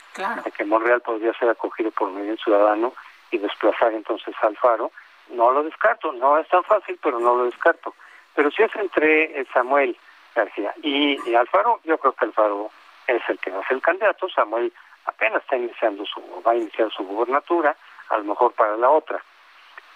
de 0.44 0.50
que 0.50 0.64
Monreal 0.64 1.00
podría 1.00 1.32
ser 1.34 1.48
acogido 1.50 1.90
por 1.90 2.10
medio 2.10 2.36
ciudadano 2.36 2.92
y 3.30 3.38
desplazar 3.38 3.92
entonces 3.92 4.34
a 4.42 4.46
Alfaro. 4.46 4.90
No 5.30 5.52
lo 5.52 5.62
descarto, 5.62 6.12
no 6.12 6.38
es 6.38 6.48
tan 6.48 6.64
fácil, 6.64 6.98
pero 7.02 7.18
no 7.20 7.36
lo 7.36 7.44
descarto. 7.44 7.94
Pero 8.34 8.50
si 8.50 8.62
es 8.62 8.74
entre 8.76 9.44
Samuel 9.52 9.96
García 10.34 10.72
y, 10.82 11.34
Alfaro, 11.34 11.80
yo 11.84 11.98
creo 11.98 12.12
que 12.12 12.24
Alfaro 12.24 12.70
es 13.06 13.22
el 13.28 13.38
que 13.38 13.50
va 13.50 13.60
a 13.60 13.66
ser 13.66 13.76
el 13.76 13.82
candidato. 13.82 14.28
Samuel 14.28 14.72
apenas 15.04 15.42
está 15.42 15.56
iniciando 15.56 16.04
su, 16.06 16.22
va 16.46 16.52
a 16.52 16.56
iniciar 16.56 16.90
su 16.92 17.04
gubernatura, 17.04 17.76
a 18.08 18.18
lo 18.18 18.24
mejor 18.24 18.52
para 18.52 18.76
la 18.76 18.90
otra. 18.90 19.22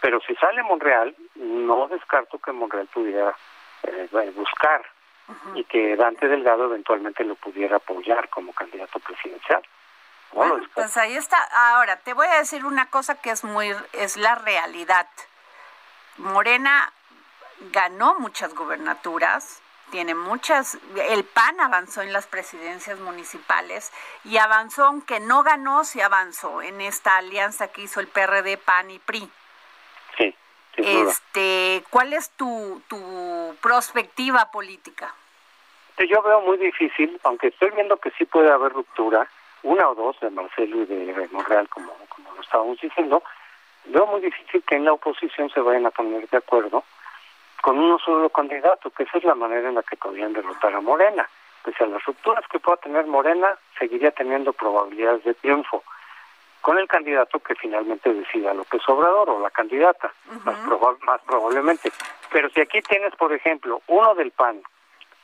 Pero 0.00 0.20
si 0.20 0.34
sale 0.34 0.62
Monreal, 0.62 1.14
no 1.36 1.88
descarto 1.88 2.38
que 2.38 2.52
Monreal 2.52 2.88
pudiera 2.88 3.34
eh, 3.84 4.32
buscar 4.34 4.82
y 5.54 5.64
que 5.64 5.96
Dante 5.96 6.28
Delgado 6.28 6.64
eventualmente 6.66 7.24
lo 7.24 7.34
pudiera 7.36 7.76
apoyar 7.76 8.28
como 8.28 8.52
candidato 8.52 8.98
presidencial. 9.00 9.62
Bueno, 10.32 10.60
pues 10.74 10.96
ahí 10.96 11.14
está. 11.14 11.36
Ahora, 11.74 11.96
te 11.98 12.14
voy 12.14 12.26
a 12.26 12.38
decir 12.38 12.64
una 12.64 12.88
cosa 12.90 13.16
que 13.16 13.30
es 13.30 13.44
muy, 13.44 13.74
es 13.92 14.16
la 14.16 14.34
realidad. 14.34 15.06
Morena 16.16 16.92
ganó 17.70 18.14
muchas 18.18 18.54
gobernaturas, 18.54 19.60
tiene 19.90 20.14
muchas, 20.14 20.78
el 20.96 21.24
PAN 21.24 21.60
avanzó 21.60 22.00
en 22.00 22.12
las 22.12 22.26
presidencias 22.26 22.98
municipales 22.98 23.92
y 24.24 24.38
avanzó, 24.38 24.86
aunque 24.86 25.20
no 25.20 25.42
ganó, 25.42 25.84
sí 25.84 26.00
avanzó 26.00 26.62
en 26.62 26.80
esta 26.80 27.18
alianza 27.18 27.68
que 27.68 27.82
hizo 27.82 28.00
el 28.00 28.08
PRD, 28.08 28.56
PAN 28.56 28.90
y 28.90 28.98
PRI. 28.98 29.30
Este, 30.76 31.84
¿cuál 31.90 32.12
es 32.12 32.30
tu, 32.30 32.82
tu 32.88 33.54
perspectiva 33.62 34.50
política? 34.50 35.14
Yo 35.98 36.22
veo 36.22 36.40
muy 36.40 36.56
difícil, 36.56 37.20
aunque 37.22 37.48
estoy 37.48 37.70
viendo 37.70 37.96
que 37.98 38.10
sí 38.12 38.24
puede 38.24 38.50
haber 38.50 38.72
ruptura, 38.72 39.28
una 39.62 39.88
o 39.88 39.94
dos 39.94 40.18
de 40.20 40.30
Marcelo 40.30 40.82
y 40.82 40.86
de 40.86 41.28
Monreal, 41.30 41.68
como, 41.68 41.92
como 42.08 42.34
lo 42.34 42.40
estábamos 42.40 42.80
diciendo, 42.80 43.22
veo 43.84 44.06
muy 44.06 44.20
difícil 44.20 44.62
que 44.64 44.76
en 44.76 44.84
la 44.86 44.94
oposición 44.94 45.50
se 45.50 45.60
vayan 45.60 45.86
a 45.86 45.90
poner 45.90 46.28
de 46.28 46.36
acuerdo 46.38 46.84
con 47.60 47.78
uno 47.78 47.98
solo 48.00 48.28
candidato, 48.30 48.90
que 48.90 49.04
esa 49.04 49.18
es 49.18 49.24
la 49.24 49.36
manera 49.36 49.68
en 49.68 49.76
la 49.76 49.84
que 49.84 49.96
podrían 49.96 50.32
derrotar 50.32 50.74
a 50.74 50.80
Morena. 50.80 51.28
Pese 51.64 51.84
a 51.84 51.86
las 51.86 52.04
rupturas 52.04 52.44
que 52.48 52.58
pueda 52.58 52.76
tener 52.78 53.06
Morena, 53.06 53.56
seguiría 53.78 54.10
teniendo 54.10 54.52
probabilidades 54.52 55.22
de 55.22 55.34
triunfo 55.34 55.84
con 56.62 56.78
el 56.78 56.86
candidato 56.86 57.40
que 57.40 57.56
finalmente 57.56 58.14
decida 58.14 58.54
López 58.54 58.80
Obrador 58.88 59.28
o 59.30 59.40
la 59.40 59.50
candidata, 59.50 60.12
más, 60.44 60.56
más 61.02 61.20
probablemente. 61.26 61.92
Pero 62.30 62.48
si 62.50 62.60
aquí 62.60 62.80
tienes, 62.82 63.14
por 63.16 63.32
ejemplo, 63.32 63.82
uno 63.88 64.14
del 64.14 64.30
PAN, 64.30 64.62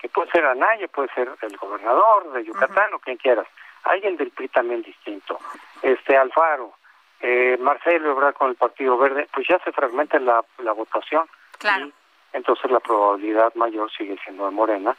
que 0.00 0.08
puede 0.08 0.30
ser 0.32 0.44
Anaya, 0.44 0.88
puede 0.88 1.08
ser 1.14 1.30
el 1.40 1.56
gobernador 1.56 2.32
de 2.32 2.44
Yucatán 2.44 2.92
o 2.92 2.98
quien 2.98 3.16
quieras, 3.16 3.46
alguien 3.84 4.16
del 4.16 4.30
PRI 4.30 4.48
también 4.48 4.82
distinto, 4.82 5.38
este 5.80 6.16
Alfaro, 6.16 6.74
eh, 7.20 7.56
Marcelo 7.60 8.10
Ebrard 8.10 8.34
con 8.34 8.50
el 8.50 8.56
Partido 8.56 8.98
Verde, 8.98 9.28
pues 9.32 9.46
ya 9.48 9.58
se 9.60 9.72
fragmenta 9.72 10.18
la, 10.18 10.44
la 10.58 10.72
votación. 10.72 11.26
Claro. 11.58 11.90
entonces 12.32 12.70
la 12.70 12.78
probabilidad 12.78 13.52
mayor 13.56 13.90
sigue 13.90 14.16
siendo 14.22 14.44
de 14.44 14.52
Morena, 14.52 14.96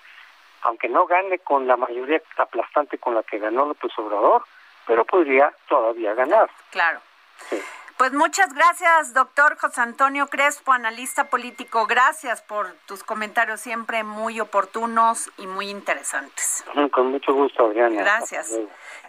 aunque 0.64 0.90
no 0.90 1.06
gane 1.06 1.40
con 1.40 1.68
la 1.68 1.78
mayoría 1.78 2.22
aplastante 2.38 2.98
con 2.98 3.16
la 3.16 3.24
que 3.24 3.40
ganó 3.40 3.66
López 3.66 3.92
Obrador, 3.98 4.44
pero 4.90 5.06
podría 5.06 5.54
todavía 5.68 6.16
ganar. 6.16 6.50
Claro. 6.72 7.00
Pues 7.96 8.12
muchas 8.12 8.52
gracias, 8.56 9.14
doctor 9.14 9.56
José 9.60 9.82
Antonio 9.82 10.26
Crespo, 10.28 10.72
analista 10.72 11.30
político. 11.30 11.86
Gracias 11.86 12.42
por 12.42 12.74
tus 12.88 13.04
comentarios 13.04 13.62
siempre 13.62 14.04
muy 14.04 14.40
oportunos 14.40 15.30
y 15.38 15.46
muy 15.46 15.70
interesantes. 15.70 16.66
Con 16.92 17.12
mucho 17.12 17.34
gusto, 17.34 17.68
Adriana. 17.68 18.02
Gracias. 18.02 18.58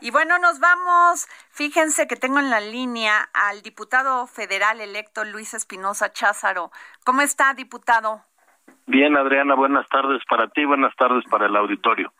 Y 0.02 0.10
bueno, 0.10 0.38
nos 0.38 0.60
vamos. 0.60 1.26
Fíjense 1.50 2.06
que 2.06 2.16
tengo 2.16 2.40
en 2.40 2.50
la 2.50 2.60
línea 2.60 3.30
al 3.32 3.62
diputado 3.62 4.26
federal 4.26 4.82
electo 4.82 5.24
Luis 5.24 5.54
Espinosa 5.54 6.12
Cházaro. 6.12 6.70
¿Cómo 7.06 7.22
está, 7.22 7.54
diputado? 7.54 8.20
Bien, 8.84 9.16
Adriana, 9.16 9.54
buenas 9.54 9.88
tardes 9.88 10.22
para 10.28 10.48
ti, 10.48 10.66
buenas 10.66 10.94
tardes 10.96 11.24
para 11.30 11.46
el 11.46 11.56
auditorio. 11.56 12.12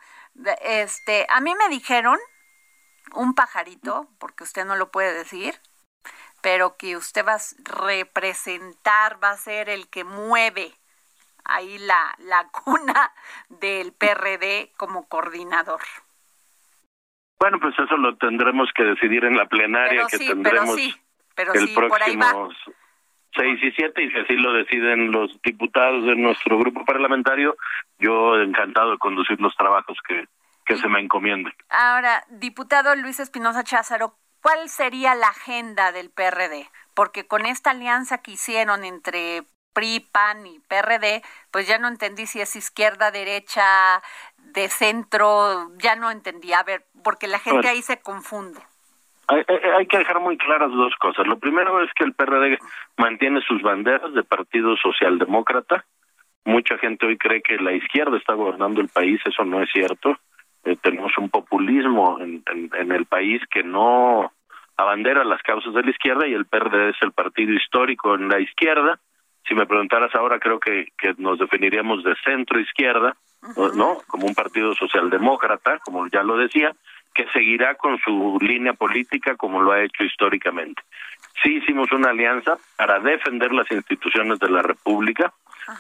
Este, 0.63 1.27
a 1.29 1.41
mí 1.41 1.55
me 1.57 1.69
dijeron 1.69 2.17
un 3.15 3.35
pajarito, 3.35 4.09
porque 4.19 4.45
usted 4.45 4.65
no 4.65 4.77
lo 4.77 4.91
puede 4.91 5.13
decir, 5.13 5.55
pero 6.43 6.77
que 6.77 6.97
usted 6.97 7.25
va 7.27 7.35
a 7.35 7.87
representar, 7.87 9.23
va 9.23 9.31
a 9.31 9.37
ser 9.37 9.69
el 9.69 9.89
que 9.89 10.05
mueve 10.05 10.73
ahí 11.45 11.79
la, 11.79 12.15
la 12.19 12.49
cuna 12.65 13.13
del 13.49 13.93
PRD 13.93 14.73
como 14.77 15.09
coordinador. 15.09 15.81
Bueno, 17.39 17.59
pues 17.59 17.75
eso 17.79 17.97
lo 17.97 18.17
tendremos 18.17 18.69
que 18.75 18.85
decidir 18.85 19.25
en 19.25 19.37
la 19.37 19.47
plenaria 19.47 20.07
que 20.11 20.19
tendremos 20.19 20.79
el 20.79 21.75
próximo 21.75 22.51
6 23.35 23.63
y 23.63 23.71
7 23.73 24.03
y 24.03 24.11
si 24.11 24.19
así 24.19 24.35
lo 24.35 24.53
deciden 24.53 25.11
los 25.11 25.41
diputados 25.43 26.05
de 26.05 26.17
nuestro 26.17 26.59
grupo 26.59 26.85
parlamentario, 26.85 27.57
yo 27.99 28.39
encantado 28.41 28.93
de 28.93 28.99
conducir 28.99 29.41
los 29.41 29.57
trabajos 29.57 29.97
que, 30.07 30.27
que 30.71 30.77
se 30.77 30.89
me 30.89 31.01
encomienden. 31.01 31.53
Ahora, 31.69 32.23
diputado 32.29 32.95
Luis 32.95 33.19
Espinosa 33.19 33.65
Cházaro, 33.65 34.15
¿cuál 34.41 34.69
sería 34.69 35.17
la 35.17 35.27
agenda 35.27 35.91
del 35.91 36.11
PRD? 36.11 36.69
Porque 36.95 37.27
con 37.27 37.45
esta 37.45 37.73
alianza 37.73 38.19
que 38.19 38.33
hicieron 38.33 38.85
entre 38.85 39.43
PRI, 39.73 40.07
PAN 40.13 40.47
y 40.47 40.61
PRD, 40.61 41.23
pues 41.51 41.67
ya 41.67 41.79
no 41.79 41.89
entendí 41.89 42.27
si 42.27 42.41
es 42.41 42.55
izquierda, 42.55 43.11
derecha, 43.11 43.65
de 44.37 44.69
centro, 44.69 45.71
ya 45.79 45.97
no 45.97 46.13
entendí. 46.13 46.53
A 46.53 46.63
ver, 46.63 46.85
porque 47.03 47.27
la 47.27 47.41
gente 47.41 47.69
ahí 47.69 47.83
se 47.83 48.01
confunde. 48.01 48.61
Hay, 49.27 49.87
que 49.87 49.99
dejar 49.99 50.21
muy 50.21 50.37
claras 50.39 50.71
dos 50.71 50.95
cosas. 50.97 51.27
Lo 51.27 51.39
primero 51.39 51.83
es 51.83 51.91
que 51.95 52.05
el 52.05 52.15
PRD 52.15 52.59
mantiene 52.97 53.41
sus 53.43 53.61
banderas 53.63 54.13
de 54.15 54.23
Partido 54.23 54.77
Socialdemócrata. 54.77 55.85
Mucha 56.45 56.79
gente 56.79 57.07
hoy 57.07 57.17
cree 57.17 57.43
que 57.43 57.57
la 57.57 57.73
izquierda 57.73 58.17
está 58.17 58.35
gobernando 58.35 58.81
el 58.81 58.89
país, 58.89 59.21
eso 59.25 59.45
no 59.45 59.63
es 59.63 59.71
cierto. 59.73 60.17
Eh, 60.71 60.77
tenemos 60.81 61.13
un 61.19 61.29
populismo 61.31 62.21
en, 62.21 62.45
en, 62.47 62.93
el 62.93 63.05
país 63.07 63.43
que 63.51 63.65
no 63.65 64.33
abandera 64.77 65.25
las 65.25 65.43
causas 65.43 65.75
de 65.75 65.83
la 65.83 65.91
izquierda 65.91 66.29
y 66.29 66.33
el 66.33 66.47
PRD 66.47 66.91
es 66.91 66.97
el 67.03 67.11
partido 67.11 67.53
histórico 67.53 68.15
en 68.15 68.29
la 68.29 68.39
izquierda. 68.39 69.01
Si 69.49 69.55
me 69.55 69.67
preguntaras 69.67 70.15
ahora, 70.15 70.39
creo 70.39 70.61
que, 70.61 70.93
que 70.97 71.15
nos 71.19 71.41
definiríamos 71.41 72.05
de 72.05 72.15
centro 72.25 72.61
izquierda, 72.61 73.17
¿no? 73.75 73.99
Como 74.07 74.27
un 74.27 74.35
partido 74.35 74.75
socialdemócrata, 74.75 75.81
como 75.81 76.07
ya 76.07 76.23
lo 76.23 76.37
decía, 76.37 76.73
que 77.15 77.27
seguirá 77.33 77.75
con 77.75 77.99
su 77.99 78.39
línea 78.41 78.75
política 78.75 79.35
como 79.35 79.61
lo 79.61 79.73
ha 79.73 79.83
hecho 79.83 80.05
históricamente. 80.05 80.83
Sí 81.43 81.57
hicimos 81.57 81.91
una 81.91 82.11
alianza 82.11 82.59
para 82.77 83.01
defender 83.01 83.53
las 83.53 83.71
instituciones 83.73 84.39
de 84.39 84.51
la 84.51 84.63
República, 84.63 85.33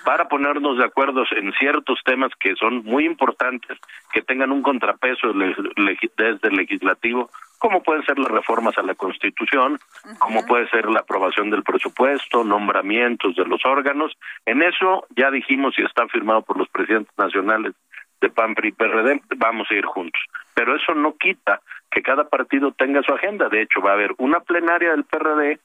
para 0.04 0.28
ponernos 0.28 0.78
de 0.78 0.84
acuerdo 0.84 1.24
en 1.36 1.52
ciertos 1.52 2.00
temas 2.04 2.30
que 2.38 2.54
son 2.56 2.84
muy 2.84 3.04
importantes, 3.04 3.78
que 4.12 4.22
tengan 4.22 4.52
un 4.52 4.62
contrapeso 4.62 5.32
desde 5.32 6.48
el 6.48 6.54
legislativo, 6.54 7.30
como 7.58 7.82
pueden 7.82 8.04
ser 8.04 8.18
las 8.18 8.30
reformas 8.30 8.78
a 8.78 8.82
la 8.82 8.94
Constitución, 8.94 9.78
como 10.18 10.46
puede 10.46 10.68
ser 10.70 10.86
la 10.86 11.00
aprobación 11.00 11.50
del 11.50 11.62
presupuesto, 11.62 12.42
nombramientos 12.42 13.36
de 13.36 13.44
los 13.44 13.64
órganos. 13.66 14.16
En 14.46 14.62
eso 14.62 15.06
ya 15.14 15.30
dijimos 15.30 15.78
y 15.78 15.82
está 15.82 16.08
firmado 16.08 16.42
por 16.42 16.56
los 16.56 16.68
presidentes 16.68 17.16
nacionales 17.18 17.74
de 18.20 18.30
PAN, 18.30 18.54
PRI 18.54 18.68
y 18.68 18.72
PRD, 18.72 19.20
vamos 19.36 19.70
a 19.70 19.74
ir 19.74 19.84
juntos. 19.84 20.20
Pero 20.54 20.76
eso 20.76 20.94
no 20.94 21.16
quita 21.16 21.60
que 21.90 22.02
cada 22.02 22.28
partido 22.28 22.72
tenga 22.72 23.02
su 23.02 23.12
agenda. 23.12 23.48
De 23.48 23.62
hecho, 23.62 23.80
va 23.80 23.90
a 23.90 23.94
haber 23.94 24.14
una 24.18 24.40
plenaria 24.40 24.90
del 24.90 25.04
PRD, 25.04 25.58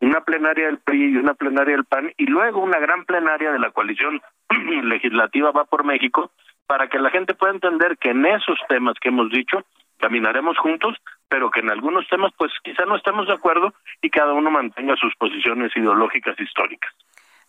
una 0.00 0.22
plenaria 0.22 0.66
del 0.66 0.78
PRI 0.78 1.12
y 1.12 1.16
una 1.16 1.34
plenaria 1.34 1.76
del 1.76 1.84
PAN, 1.84 2.12
y 2.16 2.26
luego 2.26 2.60
una 2.60 2.78
gran 2.78 3.04
plenaria 3.04 3.52
de 3.52 3.58
la 3.58 3.70
coalición 3.70 4.20
legislativa 4.82 5.50
va 5.52 5.64
por 5.64 5.84
México, 5.84 6.30
para 6.66 6.88
que 6.88 6.98
la 6.98 7.10
gente 7.10 7.34
pueda 7.34 7.52
entender 7.52 7.98
que 7.98 8.10
en 8.10 8.24
esos 8.24 8.58
temas 8.68 8.94
que 9.00 9.08
hemos 9.08 9.30
dicho, 9.30 9.64
caminaremos 9.98 10.56
juntos, 10.58 10.96
pero 11.28 11.50
que 11.50 11.60
en 11.60 11.70
algunos 11.70 12.06
temas, 12.08 12.32
pues 12.36 12.52
quizá 12.64 12.84
no 12.86 12.96
estemos 12.96 13.26
de 13.26 13.34
acuerdo 13.34 13.74
y 14.00 14.10
cada 14.10 14.32
uno 14.32 14.50
mantenga 14.50 14.96
sus 14.96 15.14
posiciones 15.16 15.76
ideológicas 15.76 16.38
históricas. 16.40 16.92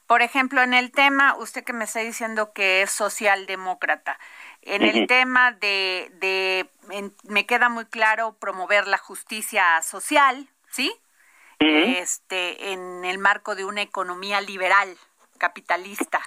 Por 0.08 0.22
ejemplo, 0.22 0.62
en 0.62 0.74
el 0.74 0.92
tema, 0.92 1.36
usted 1.38 1.64
que 1.64 1.72
me 1.72 1.86
está 1.86 2.02
diciendo 2.02 2.52
que 2.54 2.82
es 2.82 2.92
socialdemócrata, 2.92 4.20
en 4.62 4.82
el 4.82 5.08
tema 5.08 5.54
de, 5.54 6.12
de 6.20 6.66
me 7.30 7.46
queda 7.46 7.70
muy 7.70 7.86
claro 7.86 8.36
promover 8.40 8.88
la 8.88 8.98
justicia 8.98 9.82
social, 9.82 10.48
¿sí? 10.68 10.92
Este, 11.62 12.74
en 12.74 13.06
el 13.06 13.19
marco 13.19 13.56
de 13.56 13.65
una 13.65 13.82
economía 13.82 14.41
liberal, 14.41 14.89
capitalista. 15.38 16.19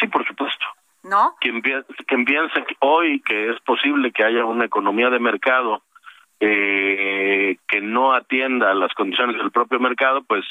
Sí, 0.00 0.06
por 0.08 0.26
supuesto. 0.26 0.64
¿No? 1.02 1.34
Quien, 1.38 1.60
quien 1.60 2.24
piensa 2.24 2.64
hoy 2.80 3.20
que 3.20 3.50
es 3.50 3.60
posible 3.60 4.10
que 4.10 4.24
haya 4.24 4.46
una 4.46 4.64
economía 4.64 5.10
de 5.10 5.18
mercado 5.18 5.82
eh, 6.40 7.58
que 7.68 7.80
no 7.82 8.14
atienda 8.14 8.70
a 8.70 8.74
las 8.74 8.92
condiciones 8.94 9.36
del 9.36 9.50
propio 9.50 9.78
mercado, 9.80 10.22
pues 10.22 10.44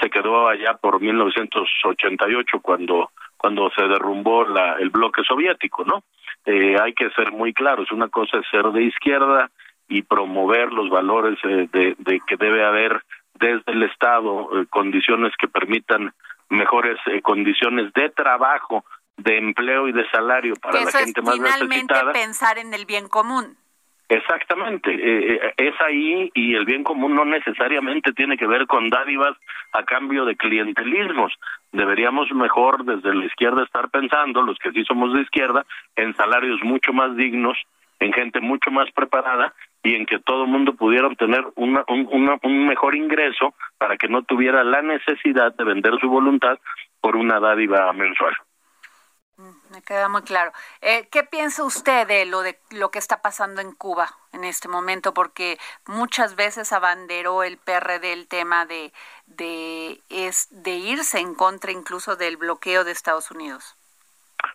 se 0.00 0.08
quedó 0.08 0.48
allá 0.48 0.74
por 0.74 1.00
1988 1.00 2.60
cuando 2.60 3.10
cuando 3.36 3.70
se 3.70 3.82
derrumbó 3.84 4.44
la, 4.44 4.74
el 4.74 4.90
bloque 4.90 5.22
soviético, 5.24 5.82
¿no? 5.84 6.02
Eh, 6.44 6.76
hay 6.78 6.92
que 6.92 7.08
ser 7.10 7.32
muy 7.32 7.54
claros. 7.54 7.90
Una 7.90 8.08
cosa 8.08 8.36
es 8.36 8.44
ser 8.50 8.66
de 8.66 8.82
izquierda 8.82 9.50
y 9.88 10.02
promover 10.02 10.70
los 10.72 10.90
valores 10.90 11.38
eh, 11.44 11.66
de, 11.72 11.96
de, 11.98 12.20
que 12.26 12.36
debe 12.36 12.62
haber 12.62 13.02
desde 13.40 13.72
el 13.72 13.82
Estado 13.84 14.60
eh, 14.60 14.66
condiciones 14.70 15.32
que 15.38 15.48
permitan 15.48 16.12
mejores 16.48 16.98
condiciones 17.22 17.92
de 17.92 18.10
trabajo, 18.10 18.84
de 19.16 19.38
empleo 19.38 19.88
y 19.88 19.92
de 19.92 20.08
salario 20.10 20.54
para 20.56 20.80
la 20.82 20.90
gente 20.90 21.22
más 21.22 21.38
necesitada. 21.38 22.12
pensar 22.12 22.58
en 22.58 22.74
el 22.74 22.86
bien 22.86 23.08
común. 23.08 23.56
Exactamente, 24.10 24.90
eh, 24.92 25.34
eh, 25.36 25.54
es 25.56 25.80
ahí 25.80 26.32
y 26.34 26.56
el 26.56 26.64
bien 26.64 26.82
común 26.82 27.14
no 27.14 27.24
necesariamente 27.24 28.12
tiene 28.12 28.36
que 28.36 28.48
ver 28.48 28.66
con 28.66 28.90
dádivas 28.90 29.36
a 29.72 29.84
cambio 29.84 30.24
de 30.24 30.34
clientelismos. 30.34 31.32
Deberíamos 31.70 32.28
mejor 32.32 32.84
desde 32.84 33.14
la 33.14 33.24
izquierda 33.24 33.62
estar 33.62 33.88
pensando, 33.90 34.42
los 34.42 34.58
que 34.58 34.72
sí 34.72 34.84
somos 34.84 35.14
de 35.14 35.20
izquierda, 35.20 35.64
en 35.94 36.16
salarios 36.16 36.58
mucho 36.64 36.92
más 36.92 37.16
dignos, 37.16 37.56
en 38.00 38.12
gente 38.12 38.40
mucho 38.40 38.72
más 38.72 38.90
preparada 38.90 39.54
y 39.82 39.94
en 39.94 40.06
que 40.06 40.18
todo 40.18 40.44
el 40.44 40.50
mundo 40.50 40.74
pudiera 40.74 41.06
obtener 41.06 41.44
una, 41.56 41.84
un, 41.88 42.38
un 42.42 42.66
mejor 42.66 42.94
ingreso 42.94 43.54
para 43.78 43.96
que 43.96 44.08
no 44.08 44.22
tuviera 44.22 44.62
la 44.62 44.82
necesidad 44.82 45.54
de 45.54 45.64
vender 45.64 45.94
su 46.00 46.08
voluntad 46.08 46.58
por 47.00 47.16
una 47.16 47.40
dádiva 47.40 47.92
mensual. 47.92 48.36
Mm, 49.40 49.72
me 49.72 49.82
queda 49.82 50.08
muy 50.08 50.22
claro. 50.22 50.52
Eh, 50.82 51.08
¿Qué 51.10 51.22
piensa 51.22 51.64
usted 51.64 52.06
de 52.06 52.26
lo 52.26 52.42
de 52.42 52.58
lo 52.70 52.90
que 52.90 52.98
está 52.98 53.22
pasando 53.22 53.62
en 53.62 53.72
Cuba 53.72 54.10
en 54.32 54.44
este 54.44 54.68
momento? 54.68 55.14
Porque 55.14 55.58
muchas 55.86 56.36
veces 56.36 56.74
abanderó 56.74 57.42
el 57.42 57.56
PRD 57.56 58.12
el 58.12 58.28
tema 58.28 58.66
de 58.66 58.92
de 59.26 60.02
es 60.10 60.48
de 60.50 60.72
irse 60.72 61.20
en 61.20 61.34
contra 61.34 61.72
incluso 61.72 62.16
del 62.16 62.36
bloqueo 62.36 62.84
de 62.84 62.92
Estados 62.92 63.30
Unidos. 63.30 63.76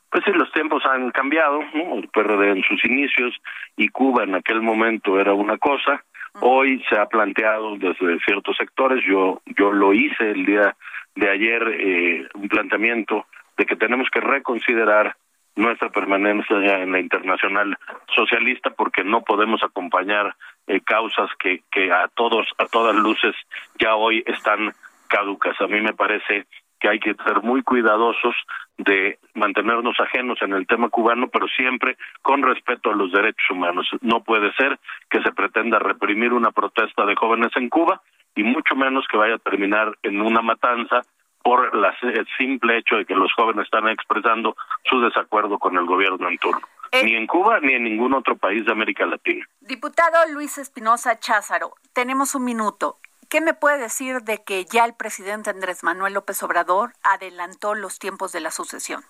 Pues 0.09 0.23
sí, 0.25 0.31
los 0.31 0.51
tiempos 0.51 0.85
han 0.85 1.11
cambiado. 1.11 1.61
El 1.73 2.07
PRD 2.09 2.51
en 2.51 2.63
sus 2.63 2.83
inicios 2.85 3.35
y 3.75 3.89
Cuba 3.89 4.23
en 4.23 4.35
aquel 4.35 4.61
momento 4.61 5.19
era 5.19 5.33
una 5.33 5.57
cosa. 5.57 6.03
Hoy 6.41 6.83
se 6.89 6.97
ha 6.97 7.05
planteado 7.05 7.77
desde 7.77 8.19
ciertos 8.19 8.57
sectores. 8.57 9.03
Yo 9.05 9.41
yo 9.57 9.71
lo 9.71 9.93
hice 9.93 10.31
el 10.31 10.45
día 10.45 10.75
de 11.15 11.29
ayer 11.29 11.63
eh, 11.79 12.27
un 12.33 12.47
planteamiento 12.49 13.25
de 13.57 13.65
que 13.65 13.75
tenemos 13.75 14.09
que 14.09 14.19
reconsiderar 14.19 15.15
nuestra 15.55 15.89
permanencia 15.89 16.57
en 16.81 16.91
la 16.91 16.99
internacional 16.99 17.77
socialista 18.13 18.71
porque 18.71 19.03
no 19.03 19.21
podemos 19.21 19.63
acompañar 19.63 20.35
eh, 20.67 20.81
causas 20.81 21.29
que, 21.39 21.63
que 21.71 21.91
a 21.91 22.09
todos 22.09 22.45
a 22.57 22.65
todas 22.65 22.95
luces 22.95 23.35
ya 23.79 23.95
hoy 23.95 24.21
están 24.25 24.73
caducas 25.07 25.59
a 25.61 25.67
mí 25.67 25.79
me 25.79 25.93
parece 25.93 26.45
que 26.79 26.89
hay 26.89 26.99
que 26.99 27.15
ser 27.25 27.41
muy 27.41 27.63
cuidadosos 27.63 28.35
de 28.77 29.19
mantenernos 29.33 29.99
ajenos 29.99 30.41
en 30.41 30.53
el 30.53 30.67
tema 30.67 30.89
cubano, 30.89 31.27
pero 31.29 31.47
siempre 31.47 31.97
con 32.21 32.41
respeto 32.43 32.91
a 32.91 32.95
los 32.95 33.11
derechos 33.11 33.49
humanos. 33.49 33.87
No 34.01 34.23
puede 34.23 34.51
ser 34.53 34.79
que 35.09 35.21
se 35.21 35.31
pretenda 35.31 35.79
reprimir 35.79 36.33
una 36.33 36.51
protesta 36.51 37.05
de 37.05 37.15
jóvenes 37.15 37.51
en 37.55 37.69
Cuba 37.69 38.01
y 38.35 38.43
mucho 38.43 38.75
menos 38.75 39.05
que 39.09 39.17
vaya 39.17 39.35
a 39.35 39.39
terminar 39.39 39.97
en 40.03 40.21
una 40.21 40.41
matanza 40.41 41.01
por 41.41 41.75
la, 41.75 41.95
el 42.01 42.27
simple 42.37 42.79
hecho 42.79 42.95
de 42.97 43.05
que 43.05 43.13
los 43.13 43.31
jóvenes 43.33 43.65
están 43.65 43.87
expresando 43.87 44.57
su 44.83 44.99
desacuerdo 44.99 45.59
con 45.59 45.77
el 45.77 45.85
gobierno 45.85 46.27
en 46.27 46.37
turno. 46.39 46.61
Eh, 46.91 47.03
ni 47.03 47.15
en 47.15 47.27
Cuba 47.27 47.59
ni 47.59 47.73
en 47.73 47.83
ningún 47.83 48.13
otro 48.13 48.35
país 48.35 48.65
de 48.65 48.71
América 48.71 49.05
Latina. 49.05 49.45
Diputado 49.59 50.17
Luis 50.33 50.57
Espinosa 50.57 51.19
Cházaro, 51.19 51.75
tenemos 51.93 52.35
un 52.35 52.45
minuto. 52.45 52.97
¿Qué 53.29 53.41
me 53.41 53.53
puede 53.53 53.77
decir 53.77 54.21
de 54.21 54.43
que 54.43 54.65
ya 54.65 54.85
el 54.85 54.93
presidente 54.93 55.49
Andrés 55.49 55.83
Manuel 55.83 56.13
López 56.13 56.41
Obrador 56.43 56.93
adelantó 57.03 57.75
los 57.75 57.99
tiempos 57.99 58.31
de 58.31 58.39
la 58.39 58.51
sucesión? 58.51 59.01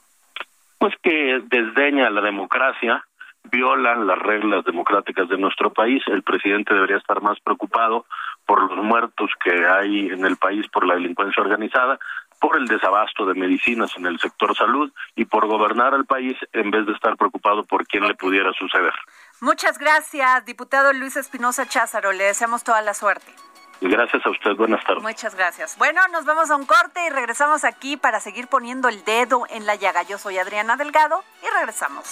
Pues 0.77 0.93
que 1.01 1.41
desdeña 1.45 2.09
la 2.09 2.21
democracia, 2.21 3.05
violan 3.51 4.07
las 4.07 4.19
reglas 4.19 4.65
democráticas 4.65 5.29
de 5.29 5.37
nuestro 5.37 5.71
país. 5.71 6.03
El 6.07 6.23
presidente 6.23 6.73
debería 6.73 6.97
estar 6.97 7.21
más 7.21 7.39
preocupado 7.39 8.05
por 8.45 8.61
los 8.61 8.83
muertos 8.83 9.31
que 9.43 9.65
hay 9.65 10.07
en 10.07 10.25
el 10.25 10.37
país 10.37 10.67
por 10.69 10.85
la 10.85 10.95
delincuencia 10.95 11.41
organizada, 11.41 11.99
por 12.39 12.57
el 12.57 12.67
desabasto 12.67 13.25
de 13.25 13.33
medicinas 13.33 13.95
en 13.97 14.05
el 14.05 14.19
sector 14.19 14.55
salud 14.55 14.91
y 15.15 15.25
por 15.25 15.47
gobernar 15.47 15.93
al 15.93 16.05
país 16.05 16.35
en 16.53 16.69
vez 16.69 16.85
de 16.85 16.93
estar 16.93 17.15
preocupado 17.17 17.63
por 17.63 17.87
quién 17.87 18.07
le 18.07 18.13
pudiera 18.13 18.51
suceder. 18.53 18.93
Muchas 19.41 19.79
gracias, 19.79 20.45
diputado 20.45 20.93
Luis 20.93 21.15
Espinosa 21.17 21.65
Cházaro. 21.67 22.11
Le 22.11 22.25
deseamos 22.25 22.63
toda 22.63 22.81
la 22.81 22.93
suerte. 22.93 23.31
Gracias 23.81 24.25
a 24.25 24.29
usted, 24.29 24.55
buenas 24.55 24.83
tardes. 24.83 25.03
Muchas 25.03 25.35
gracias. 25.35 25.77
Bueno, 25.77 26.01
nos 26.11 26.25
vamos 26.25 26.49
a 26.49 26.55
un 26.55 26.65
corte 26.65 27.05
y 27.05 27.09
regresamos 27.09 27.63
aquí 27.63 27.97
para 27.97 28.19
seguir 28.19 28.47
poniendo 28.47 28.89
el 28.89 29.03
dedo 29.03 29.45
en 29.49 29.65
la 29.65 29.75
llaga. 29.75 30.03
Yo 30.03 30.17
soy 30.17 30.37
Adriana 30.37 30.77
Delgado 30.77 31.23
y 31.43 31.47
regresamos. 31.57 32.05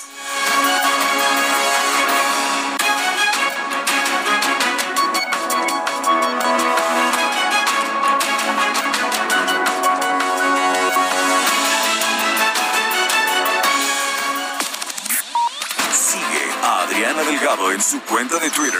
Sigue 15.91 16.51
a 16.61 16.81
Adriana 16.81 17.23
Delgado 17.23 17.71
en 17.71 17.81
su 17.81 18.01
cuenta 18.01 18.37
de 18.39 18.49
Twitter, 18.51 18.79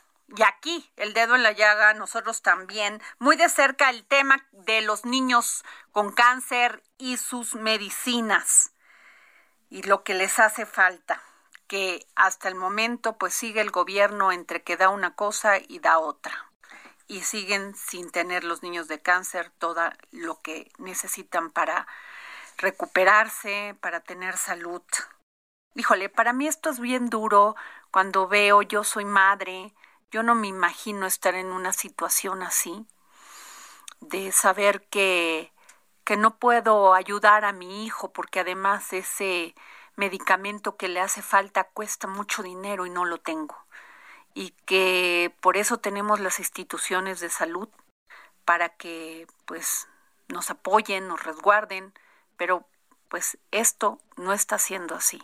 y 0.35 0.43
aquí 0.43 0.89
el 0.95 1.13
dedo 1.13 1.35
en 1.35 1.43
la 1.43 1.51
llaga, 1.51 1.93
nosotros 1.93 2.41
también, 2.41 3.01
muy 3.19 3.35
de 3.35 3.49
cerca 3.49 3.89
el 3.89 4.05
tema 4.05 4.45
de 4.51 4.81
los 4.81 5.05
niños 5.05 5.63
con 5.91 6.11
cáncer 6.11 6.83
y 6.97 7.17
sus 7.17 7.55
medicinas 7.55 8.71
y 9.69 9.83
lo 9.83 10.03
que 10.03 10.13
les 10.13 10.39
hace 10.39 10.65
falta, 10.65 11.21
que 11.67 12.05
hasta 12.15 12.47
el 12.47 12.55
momento 12.55 13.17
pues 13.17 13.33
sigue 13.33 13.61
el 13.61 13.71
gobierno 13.71 14.31
entre 14.31 14.63
que 14.63 14.77
da 14.77 14.89
una 14.89 15.15
cosa 15.15 15.57
y 15.57 15.79
da 15.79 15.99
otra 15.99 16.51
y 17.07 17.21
siguen 17.23 17.75
sin 17.75 18.09
tener 18.09 18.45
los 18.45 18.63
niños 18.63 18.87
de 18.87 19.01
cáncer 19.01 19.51
todo 19.57 19.81
lo 20.11 20.39
que 20.41 20.71
necesitan 20.77 21.51
para 21.51 21.85
recuperarse, 22.57 23.75
para 23.81 23.99
tener 23.99 24.37
salud. 24.37 24.81
Híjole, 25.75 26.07
para 26.07 26.31
mí 26.31 26.47
esto 26.47 26.69
es 26.69 26.79
bien 26.79 27.09
duro 27.09 27.55
cuando 27.91 28.27
veo, 28.27 28.61
yo 28.61 28.85
soy 28.85 29.03
madre, 29.03 29.73
yo 30.11 30.23
no 30.23 30.35
me 30.35 30.47
imagino 30.47 31.07
estar 31.07 31.35
en 31.35 31.47
una 31.47 31.73
situación 31.73 32.43
así, 32.43 32.85
de 34.01 34.31
saber 34.31 34.83
que, 34.89 35.51
que 36.03 36.17
no 36.17 36.37
puedo 36.37 36.93
ayudar 36.93 37.45
a 37.45 37.53
mi 37.53 37.85
hijo 37.85 38.11
porque 38.11 38.41
además 38.41 38.93
ese 38.93 39.55
medicamento 39.95 40.75
que 40.75 40.89
le 40.89 40.99
hace 40.99 41.21
falta 41.21 41.63
cuesta 41.65 42.07
mucho 42.07 42.43
dinero 42.43 42.85
y 42.85 42.89
no 42.89 43.05
lo 43.05 43.19
tengo. 43.19 43.55
Y 44.33 44.51
que 44.65 45.33
por 45.41 45.57
eso 45.57 45.77
tenemos 45.77 46.19
las 46.19 46.39
instituciones 46.39 47.19
de 47.19 47.29
salud 47.29 47.69
para 48.45 48.69
que 48.69 49.27
pues 49.45 49.87
nos 50.27 50.49
apoyen, 50.49 51.07
nos 51.07 51.23
resguarden, 51.23 51.93
pero 52.37 52.65
pues 53.09 53.37
esto 53.51 53.99
no 54.17 54.33
está 54.33 54.57
siendo 54.57 54.95
así 54.95 55.21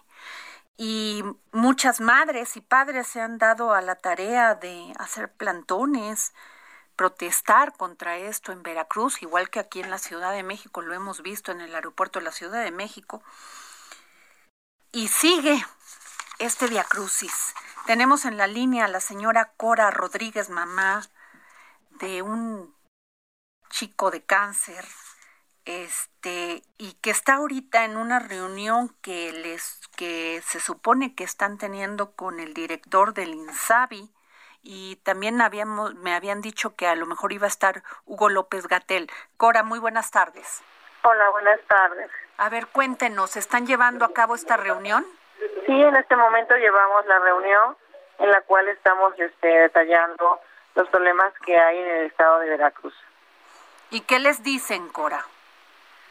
y 0.78 1.24
muchas 1.52 2.00
madres 2.00 2.56
y 2.56 2.62
padres 2.62 3.08
se 3.08 3.20
han 3.20 3.40
dado 3.40 3.74
a 3.74 3.82
la 3.82 3.96
tarea 3.96 4.54
de 4.54 4.94
hacer 5.00 5.32
plantones, 5.32 6.34
protestar 6.96 7.76
contra 7.76 8.18
esto 8.18 8.52
en 8.52 8.62
Veracruz, 8.62 9.22
igual 9.24 9.50
que 9.50 9.60
aquí 9.60 9.82
en 9.82 9.90
la 9.90 9.98
Ciudad 9.98 10.32
de 10.32 10.44
México, 10.44 10.82
lo 10.82 10.94
hemos 10.94 11.24
visto 11.24 11.52
en 11.52 11.62
el 11.62 11.74
aeropuerto 11.74 12.20
de 12.20 12.26
la 12.26 12.32
Ciudad 12.32 12.64
de 12.64 12.72
México. 12.72 13.24
Y 14.92 15.08
sigue 15.08 15.66
este 16.40 16.68
Crucis. 16.84 17.56
Tenemos 17.88 18.26
en 18.26 18.38
la 18.38 18.48
línea 18.48 18.86
a 18.86 18.90
la 18.90 19.00
señora 19.00 19.54
Cora 19.58 19.90
Rodríguez, 19.90 20.50
mamá 20.50 21.02
de 22.00 22.22
un 22.22 22.76
chico 23.70 24.12
de 24.12 24.24
cáncer 24.24 24.86
este 25.68 26.62
y 26.78 26.94
que 27.02 27.12
está 27.12 27.36
ahorita 27.36 27.84
en 27.84 27.98
una 27.98 28.20
reunión 28.20 28.90
que 29.02 29.34
les 29.34 29.82
que 29.98 30.42
se 30.44 30.60
supone 30.60 31.14
que 31.14 31.24
están 31.24 31.58
teniendo 31.58 32.12
con 32.14 32.40
el 32.40 32.54
director 32.54 33.14
del 33.14 33.34
INSABI 33.34 34.10
y 34.64 34.96
también 35.04 35.42
habíamos 35.42 35.94
me 35.96 36.16
habían 36.16 36.42
dicho 36.42 36.76
que 36.76 36.88
a 36.88 36.96
lo 36.96 37.06
mejor 37.06 37.34
iba 37.34 37.46
a 37.46 37.50
estar 37.50 37.84
Hugo 38.06 38.30
López 38.30 38.68
Gatel. 38.68 39.10
Cora, 39.36 39.64
muy 39.64 39.80
buenas 39.80 40.10
tardes. 40.12 40.62
Hola, 41.04 41.30
buenas 41.32 41.60
tardes. 41.68 42.10
A 42.38 42.50
ver, 42.50 42.68
cuéntenos, 42.68 43.36
¿están 43.36 43.66
llevando 43.66 44.06
a 44.06 44.14
cabo 44.14 44.36
esta 44.36 44.58
reunión? 44.58 45.06
Sí, 45.66 45.82
en 45.82 45.96
este 45.96 46.16
momento 46.16 46.56
llevamos 46.56 47.06
la 47.06 47.20
reunión 47.20 47.78
en 48.20 48.32
la 48.32 48.42
cual 48.42 48.68
estamos 48.70 49.14
este, 49.20 49.48
detallando 49.48 50.40
los 50.76 50.88
problemas 50.90 51.34
que 51.46 51.58
hay 51.58 51.78
en 51.78 51.88
el 51.88 52.06
estado 52.08 52.40
de 52.40 52.50
Veracruz. 52.50 52.94
¿Y 53.90 54.02
qué 54.02 54.20
les 54.20 54.44
dicen, 54.44 54.90
Cora? 54.90 55.24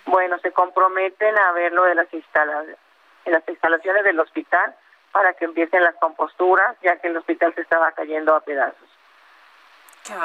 Bueno, 0.06 0.38
se 0.38 0.52
comprometen 0.52 1.38
a 1.38 1.52
ver 1.52 1.72
lo 1.72 1.84
de 1.84 1.94
las 1.94 2.12
instalaciones, 2.12 2.76
en 3.24 3.32
las 3.32 3.48
instalaciones 3.48 4.04
del 4.04 4.18
hospital 4.20 4.74
para 5.12 5.34
que 5.34 5.44
empiecen 5.44 5.82
las 5.82 5.94
composturas, 5.96 6.76
ya 6.82 6.96
que 6.96 7.08
el 7.08 7.16
hospital 7.16 7.54
se 7.54 7.62
estaba 7.62 7.92
cayendo 7.92 8.34
a 8.34 8.40
pedazos. 8.40 8.88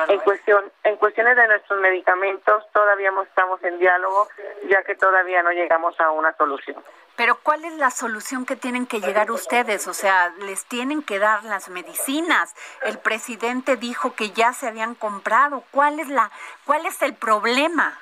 En 0.09 0.19
cuestión, 0.19 0.71
en 0.83 0.95
cuestiones 0.97 1.35
de 1.35 1.47
nuestros 1.47 1.79
medicamentos, 1.79 2.63
todavía 2.71 3.11
estamos 3.23 3.63
en 3.63 3.79
diálogo, 3.79 4.27
ya 4.69 4.83
que 4.83 4.95
todavía 4.95 5.41
no 5.41 5.51
llegamos 5.51 5.99
a 5.99 6.11
una 6.11 6.35
solución. 6.37 6.83
Pero 7.15 7.37
¿cuál 7.41 7.65
es 7.65 7.73
la 7.73 7.89
solución 7.89 8.45
que 8.45 8.55
tienen 8.55 8.85
que 8.85 8.99
llegar 8.99 9.31
ustedes? 9.31 9.87
O 9.87 9.93
sea, 9.93 10.33
les 10.39 10.65
tienen 10.65 11.01
que 11.01 11.19
dar 11.19 11.43
las 11.43 11.69
medicinas. 11.69 12.53
El 12.83 12.99
presidente 12.99 13.75
dijo 13.75 14.13
que 14.13 14.31
ya 14.31 14.53
se 14.53 14.67
habían 14.67 14.95
comprado. 14.95 15.63
¿Cuál 15.71 15.99
es 15.99 16.09
la 16.09 16.31
cuál 16.65 16.85
es 16.85 17.01
el 17.01 17.15
problema? 17.15 17.97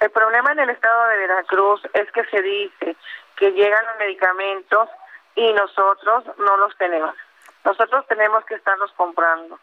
El 0.00 0.10
problema 0.10 0.52
en 0.52 0.60
el 0.60 0.70
estado 0.70 1.06
de 1.08 1.16
Veracruz 1.18 1.82
es 1.92 2.10
que 2.12 2.24
se 2.26 2.42
dice 2.42 2.96
que 3.36 3.52
llegan 3.52 3.84
los 3.86 3.96
medicamentos 3.98 4.88
y 5.34 5.52
nosotros 5.52 6.24
no 6.38 6.56
los 6.56 6.76
tenemos. 6.76 7.14
Nosotros 7.64 8.06
tenemos 8.08 8.44
que 8.44 8.54
estarlos 8.54 8.92
comprando. 8.92 9.58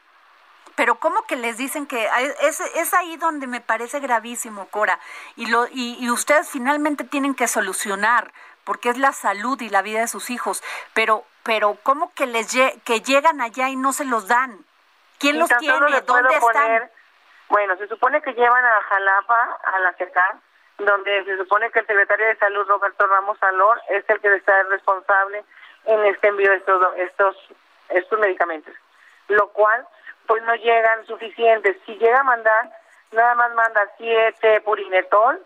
Pero 0.76 0.96
¿cómo 0.96 1.26
que 1.28 1.36
les 1.36 1.58
dicen 1.58 1.86
que 1.86 2.10
es, 2.42 2.60
es 2.60 2.94
ahí 2.94 3.18
donde 3.18 3.46
me 3.46 3.62
parece 3.62 4.00
gravísimo, 4.00 4.68
Cora? 4.70 5.00
Y, 5.36 5.48
lo, 5.48 5.68
y, 5.68 5.98
y 6.00 6.10
ustedes 6.10 6.50
finalmente 6.50 7.04
tienen 7.04 7.36
que 7.36 7.48
solucionar, 7.48 8.32
porque 8.64 8.90
es 8.90 8.98
la 8.98 9.12
salud 9.12 9.60
y 9.62 9.70
la 9.70 9.82
vida 9.82 10.00
de 10.00 10.08
sus 10.08 10.30
hijos. 10.30 10.64
Pero, 10.94 11.26
pero 11.44 11.78
¿cómo 11.84 12.14
que 12.14 12.26
les 12.26 12.52
que 12.84 13.02
llegan 13.02 13.42
allá 13.42 13.70
y 13.70 13.76
no 13.76 13.94
se 13.94 14.06
los 14.06 14.28
dan? 14.28 14.66
¿Quién 15.20 15.40
los 15.40 15.50
tiene? 15.60 16.02
¿Dónde 16.02 16.36
están? 16.36 16.90
Bueno, 17.52 17.76
se 17.76 17.86
supone 17.90 18.22
que 18.22 18.34
llevan 18.34 18.64
a 18.64 18.82
Jalapa, 18.82 19.60
a 19.66 19.80
la 19.80 19.92
CECAR, 19.96 20.36
donde 20.78 21.26
se 21.26 21.36
supone 21.36 21.70
que 21.70 21.80
el 21.80 21.86
secretario 21.86 22.28
de 22.28 22.38
Salud, 22.38 22.66
Roberto 22.66 23.06
Ramos 23.06 23.38
Salor, 23.40 23.82
es 23.90 24.10
el 24.10 24.22
que 24.22 24.34
está 24.34 24.64
responsable 24.70 25.44
en 25.84 26.06
este 26.06 26.30
envío 26.30 26.50
de 26.50 26.56
estos, 26.56 26.82
estos, 26.96 27.36
estos 27.90 28.20
medicamentos. 28.20 28.74
Lo 29.28 29.50
cual, 29.50 29.86
pues 30.28 30.42
no 30.44 30.56
llegan 30.56 31.06
suficientes. 31.08 31.76
Si 31.86 31.98
llega 31.98 32.22
a 32.22 32.24
mandar, 32.24 32.72
nada 33.12 33.36
más 33.36 33.54
manda 33.54 33.82
siete 33.98 34.62
purinetol, 34.62 35.44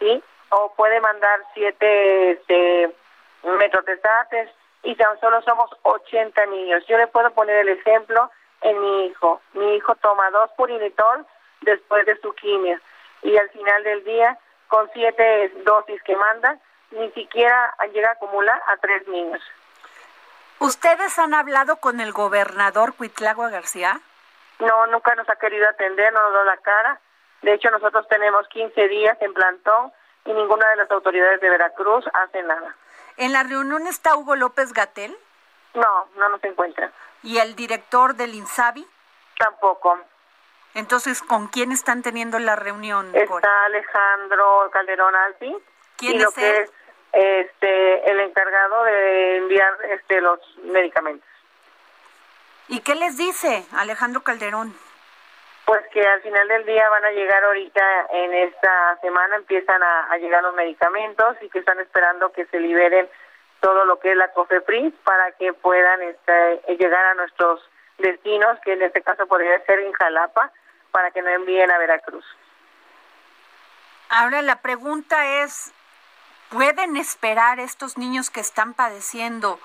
¿sí? 0.00 0.20
O 0.48 0.74
puede 0.74 1.00
mandar 1.00 1.42
siete 1.54 2.32
este, 2.32 2.92
metrotestates 3.44 4.50
y 4.82 4.96
tan 4.96 5.16
solo 5.20 5.40
somos 5.42 5.70
80 5.82 6.44
niños. 6.46 6.84
Yo 6.88 6.98
le 6.98 7.06
puedo 7.06 7.30
poner 7.30 7.58
el 7.58 7.68
ejemplo 7.68 8.32
en 8.62 8.80
mi 8.80 9.06
hijo. 9.06 9.40
Mi 9.52 9.76
hijo 9.76 9.94
toma 9.94 10.28
dos 10.30 10.50
purinetol 10.56 11.24
después 11.60 12.06
de 12.06 12.18
su 12.20 12.32
quimio. 12.34 12.78
Y 13.22 13.36
al 13.36 13.48
final 13.50 13.82
del 13.82 14.04
día, 14.04 14.38
con 14.68 14.90
siete 14.92 15.52
dosis 15.64 16.02
que 16.02 16.16
manda, 16.16 16.58
ni 16.90 17.10
siquiera 17.12 17.74
llega 17.92 18.10
a 18.10 18.12
acumular 18.12 18.60
a 18.66 18.76
tres 18.78 19.06
niños. 19.08 19.42
¿Ustedes 20.58 21.18
han 21.18 21.34
hablado 21.34 21.76
con 21.76 22.00
el 22.00 22.12
gobernador 22.12 22.94
Cuitlagua 22.94 23.50
García? 23.50 24.00
No, 24.58 24.86
nunca 24.86 25.14
nos 25.14 25.28
ha 25.28 25.36
querido 25.36 25.68
atender, 25.68 26.12
no 26.12 26.22
nos 26.22 26.32
da 26.32 26.44
la 26.44 26.56
cara. 26.58 27.00
De 27.42 27.52
hecho, 27.52 27.70
nosotros 27.70 28.08
tenemos 28.08 28.48
15 28.48 28.88
días 28.88 29.18
en 29.20 29.34
plantón 29.34 29.92
y 30.24 30.32
ninguna 30.32 30.68
de 30.70 30.76
las 30.76 30.90
autoridades 30.90 31.40
de 31.40 31.50
Veracruz 31.50 32.06
hace 32.14 32.42
nada. 32.42 32.74
¿En 33.18 33.32
la 33.32 33.42
reunión 33.42 33.86
está 33.86 34.16
Hugo 34.16 34.34
López 34.34 34.72
Gatel? 34.72 35.16
No, 35.74 36.08
no 36.16 36.28
nos 36.30 36.42
encuentra. 36.44 36.90
¿Y 37.22 37.38
el 37.38 37.54
director 37.54 38.14
del 38.14 38.34
INSABI? 38.34 38.86
Tampoco. 39.38 39.98
Entonces, 40.76 41.22
¿con 41.22 41.48
quién 41.48 41.72
están 41.72 42.02
teniendo 42.02 42.38
la 42.38 42.54
reunión? 42.54 43.10
Está 43.14 43.64
Alejandro 43.64 44.70
Calderón 44.72 45.14
Alpi. 45.14 45.56
¿Quién 45.96 46.16
y 46.16 46.18
lo 46.18 46.30
que 46.30 46.60
es 46.60 46.72
este, 47.16 48.10
el 48.10 48.20
encargado 48.20 48.84
de 48.84 49.36
enviar 49.38 49.72
este, 49.90 50.20
los 50.20 50.38
medicamentos. 50.64 51.28
¿Y 52.68 52.80
qué 52.80 52.94
les 52.94 53.16
dice 53.16 53.64
Alejandro 53.76 54.22
Calderón? 54.22 54.74
Pues 55.64 55.82
que 55.92 56.06
al 56.06 56.20
final 56.20 56.46
del 56.46 56.66
día 56.66 56.88
van 56.90 57.04
a 57.06 57.10
llegar 57.12 57.42
ahorita, 57.42 58.06
en 58.10 58.34
esta 58.34 58.98
semana 59.00 59.36
empiezan 59.36 59.82
a, 59.82 60.16
llegar 60.18 60.42
los 60.42 60.54
medicamentos 60.54 61.36
y 61.40 61.48
que 61.48 61.60
están 61.60 61.80
esperando 61.80 62.32
que 62.32 62.44
se 62.46 62.60
liberen 62.60 63.08
todo 63.60 63.84
lo 63.86 63.98
que 63.98 64.10
es 64.10 64.16
la 64.16 64.32
COFEPRIS 64.32 64.92
para 65.02 65.32
que 65.32 65.54
puedan 65.54 66.02
este, 66.02 66.76
llegar 66.76 67.04
a 67.06 67.14
nuestros 67.14 67.60
destinos, 67.98 68.58
que 68.60 68.74
en 68.74 68.82
este 68.82 69.00
caso 69.00 69.26
podría 69.26 69.58
ser 69.64 69.80
en 69.80 69.92
Jalapa, 69.92 70.52
para 70.96 71.10
que 71.10 71.20
no 71.20 71.28
envíen 71.28 71.70
a 71.70 71.76
Veracruz. 71.76 72.24
Ahora 74.08 74.40
la 74.40 74.62
pregunta 74.62 75.42
es, 75.42 75.70
¿pueden 76.48 76.96
esperar 76.96 77.60
estos 77.60 77.98
niños 77.98 78.30
que 78.30 78.40
están 78.40 78.72
padeciendo 78.72 79.60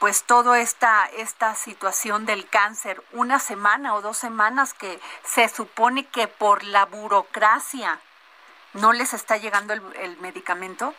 pues 0.00 0.24
toda 0.24 0.58
esta, 0.58 1.08
esta 1.16 1.54
situación 1.54 2.26
del 2.26 2.48
cáncer 2.48 3.00
una 3.12 3.38
semana 3.38 3.94
o 3.94 4.00
dos 4.00 4.16
semanas 4.16 4.74
que 4.74 4.98
se 5.22 5.48
supone 5.48 6.08
que 6.08 6.26
por 6.26 6.64
la 6.64 6.86
burocracia 6.86 8.00
no 8.72 8.92
les 8.92 9.14
está 9.14 9.36
llegando 9.36 9.74
el, 9.74 9.82
el 10.00 10.16
medicamento? 10.16 10.92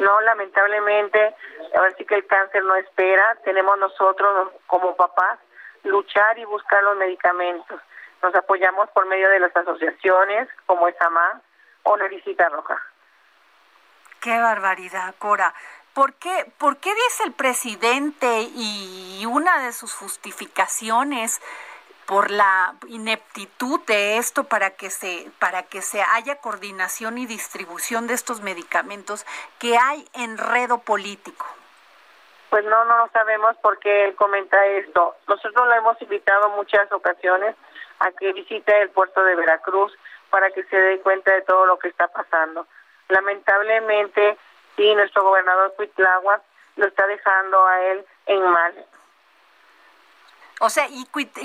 No, 0.00 0.20
lamentablemente, 0.20 1.34
ahora 1.78 1.94
sí 1.96 2.04
que 2.04 2.16
el 2.16 2.26
cáncer 2.26 2.62
no 2.62 2.76
espera. 2.76 3.38
Tenemos 3.42 3.78
nosotros 3.78 4.50
como 4.66 4.94
papás 4.96 5.38
luchar 5.82 6.38
y 6.38 6.44
buscar 6.44 6.82
los 6.82 6.98
medicamentos. 6.98 7.80
Nos 8.26 8.34
apoyamos 8.34 8.90
por 8.90 9.06
medio 9.06 9.30
de 9.30 9.38
las 9.38 9.56
asociaciones 9.56 10.48
como 10.66 10.88
ESAMA 10.88 11.40
o 11.84 11.96
Naricita 11.96 12.48
Roja. 12.48 12.76
Qué 14.20 14.36
barbaridad, 14.36 15.14
Cora. 15.20 15.54
¿Por 15.94 16.14
qué, 16.14 16.50
¿Por 16.58 16.78
qué 16.78 16.92
dice 16.92 17.22
el 17.22 17.32
presidente 17.34 18.40
y 18.52 19.24
una 19.30 19.62
de 19.62 19.72
sus 19.72 19.94
justificaciones 19.94 21.40
por 22.06 22.32
la 22.32 22.74
ineptitud 22.88 23.78
de 23.86 24.16
esto 24.18 24.42
para 24.42 24.70
que 24.70 24.90
se 24.90 25.30
para 25.38 25.62
que 25.62 25.80
se 25.80 26.02
haya 26.02 26.40
coordinación 26.40 27.18
y 27.18 27.26
distribución 27.26 28.08
de 28.08 28.14
estos 28.14 28.40
medicamentos 28.40 29.24
que 29.60 29.78
hay 29.78 30.04
enredo 30.14 30.78
político? 30.78 31.46
Pues 32.50 32.64
no, 32.64 32.84
no 32.84 32.98
lo 32.98 33.08
sabemos 33.08 33.56
por 33.58 33.78
qué 33.78 34.04
él 34.04 34.14
comenta 34.14 34.64
esto. 34.66 35.16
Nosotros 35.26 35.66
lo 35.66 35.74
hemos 35.74 36.00
invitado 36.00 36.48
muchas 36.50 36.90
ocasiones 36.92 37.56
a 37.98 38.10
que 38.12 38.32
visite 38.32 38.82
el 38.82 38.90
puerto 38.90 39.22
de 39.24 39.34
Veracruz 39.34 39.92
para 40.30 40.50
que 40.50 40.64
se 40.64 40.76
dé 40.76 41.00
cuenta 41.00 41.32
de 41.32 41.42
todo 41.42 41.66
lo 41.66 41.78
que 41.78 41.88
está 41.88 42.08
pasando. 42.08 42.66
Lamentablemente, 43.08 44.36
sí, 44.76 44.94
nuestro 44.94 45.22
gobernador 45.24 45.74
Cuitláhuac 45.76 46.42
lo 46.76 46.86
está 46.86 47.06
dejando 47.06 47.64
a 47.64 47.82
él 47.82 48.06
en 48.26 48.42
mal. 48.42 48.86
O 50.60 50.70
sea, 50.70 50.86
y, 50.88 51.04
Cuit, 51.06 51.36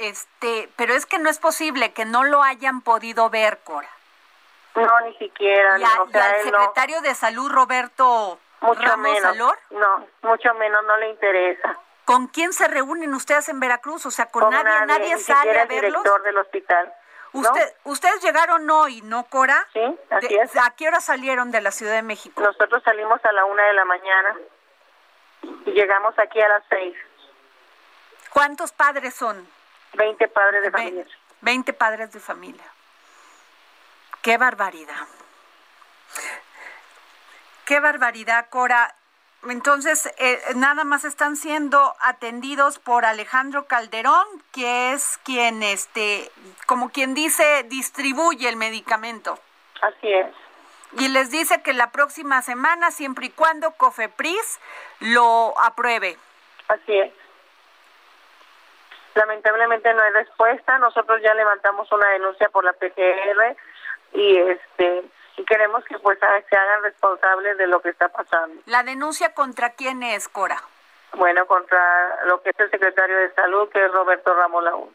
este, 0.00 0.70
pero 0.76 0.94
es 0.94 1.06
que 1.06 1.18
no 1.18 1.28
es 1.28 1.38
posible 1.38 1.92
que 1.92 2.04
no 2.04 2.24
lo 2.24 2.42
hayan 2.42 2.80
podido 2.80 3.28
ver, 3.28 3.58
Cora. 3.64 3.88
No, 4.74 5.00
ni 5.02 5.14
siquiera. 5.16 5.78
Y, 5.78 5.84
al 5.84 6.42
secretario 6.42 7.00
de 7.02 7.14
Salud, 7.14 7.50
Roberto 7.50 8.38
mucho 8.64 8.96
menos. 8.96 9.36
No, 9.70 10.06
mucho 10.22 10.54
menos, 10.54 10.84
no 10.84 10.96
le 10.98 11.10
interesa. 11.10 11.78
¿Con 12.04 12.26
quién 12.28 12.52
se 12.52 12.68
reúnen 12.68 13.14
ustedes 13.14 13.48
en 13.48 13.60
Veracruz? 13.60 14.04
O 14.06 14.10
sea, 14.10 14.26
con, 14.26 14.50
nadie, 14.50 14.86
nadie, 14.86 15.18
sale 15.18 15.58
a 15.58 15.64
verlos. 15.64 15.70
El 15.70 15.80
director 15.80 16.22
del 16.22 16.38
hospital. 16.38 16.94
Usted, 17.32 17.76
¿Ustedes 17.84 18.22
llegaron 18.22 18.70
hoy, 18.70 19.02
no, 19.02 19.24
Cora? 19.24 19.66
Sí, 19.72 19.98
así 20.10 20.36
es. 20.36 20.56
¿A 20.56 20.70
qué 20.70 20.86
hora 20.86 21.00
salieron 21.00 21.50
de 21.50 21.60
la 21.60 21.72
Ciudad 21.72 21.94
de 21.94 22.02
México? 22.02 22.40
Nosotros 22.40 22.82
salimos 22.84 23.24
a 23.24 23.32
la 23.32 23.44
una 23.44 23.64
de 23.64 23.72
la 23.72 23.84
mañana 23.84 24.36
y 25.42 25.72
llegamos 25.72 26.16
aquí 26.18 26.40
a 26.40 26.48
las 26.48 26.62
seis. 26.68 26.96
¿Cuántos 28.30 28.72
padres 28.72 29.14
son? 29.14 29.48
Veinte 29.94 30.28
padres 30.28 30.62
de 30.62 30.70
familia. 30.70 31.06
Veinte 31.40 31.72
padres 31.72 32.12
de 32.12 32.20
familia. 32.20 32.64
Qué 34.22 34.38
barbaridad. 34.38 35.06
Qué 37.66 37.80
barbaridad, 37.80 38.48
Cora. 38.50 38.94
Entonces, 39.48 40.12
eh, 40.18 40.40
nada 40.56 40.84
más 40.84 41.04
están 41.04 41.36
siendo 41.36 41.94
atendidos 42.00 42.78
por 42.78 43.04
Alejandro 43.04 43.66
Calderón, 43.66 44.26
que 44.52 44.92
es 44.92 45.18
quien, 45.24 45.62
este, 45.62 46.30
como 46.66 46.90
quien 46.90 47.14
dice, 47.14 47.64
distribuye 47.64 48.48
el 48.48 48.56
medicamento. 48.56 49.38
Así 49.82 50.12
es. 50.12 50.26
Y 50.98 51.08
les 51.08 51.30
dice 51.30 51.62
que 51.62 51.72
la 51.72 51.90
próxima 51.90 52.40
semana, 52.42 52.90
siempre 52.90 53.26
y 53.26 53.30
cuando 53.30 53.72
COFEPRIS 53.72 54.60
lo 55.00 55.54
apruebe. 55.60 56.16
Así 56.68 56.98
es. 56.98 57.12
Lamentablemente 59.14 59.92
no 59.92 60.02
hay 60.02 60.12
respuesta. 60.12 60.78
Nosotros 60.78 61.20
ya 61.22 61.34
levantamos 61.34 61.90
una 61.92 62.08
denuncia 62.10 62.48
por 62.48 62.64
la 62.64 62.72
PGR 62.72 63.56
y 64.12 64.36
este 64.38 65.04
y 65.36 65.44
queremos 65.44 65.84
que 65.84 65.98
pues 65.98 66.18
se 66.18 66.56
hagan 66.56 66.82
responsables 66.82 67.58
de 67.58 67.66
lo 67.66 67.80
que 67.80 67.90
está 67.90 68.08
pasando. 68.08 68.62
¿La 68.66 68.82
denuncia 68.82 69.34
contra 69.34 69.70
quién 69.70 70.02
es, 70.02 70.28
Cora? 70.28 70.62
Bueno, 71.14 71.46
contra 71.46 72.24
lo 72.26 72.42
que 72.42 72.50
es 72.50 72.60
el 72.60 72.70
secretario 72.70 73.16
de 73.16 73.32
Salud, 73.34 73.68
que 73.70 73.84
es 73.84 73.92
Roberto 73.92 74.34
Ramos 74.34 74.64
Laún. 74.64 74.94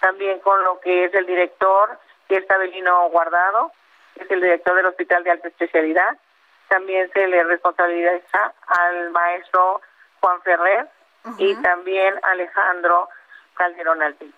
También 0.00 0.40
con 0.40 0.62
lo 0.62 0.80
que 0.80 1.06
es 1.06 1.14
el 1.14 1.26
director, 1.26 1.98
que 2.28 2.36
es 2.36 2.50
Abelino 2.50 3.08
Guardado, 3.10 3.72
que 4.14 4.24
es 4.24 4.30
el 4.30 4.40
director 4.40 4.74
del 4.74 4.86
Hospital 4.86 5.24
de 5.24 5.30
Alta 5.30 5.48
Especialidad. 5.48 6.16
También 6.68 7.10
se 7.12 7.26
le 7.26 7.44
responsabiliza 7.44 8.52
al 8.66 9.10
maestro 9.10 9.80
Juan 10.20 10.42
Ferrer 10.42 10.88
y 11.38 11.54
también 11.56 12.14
Alejandro 12.22 13.08
Calderón 13.54 14.02
Alpín. 14.02 14.32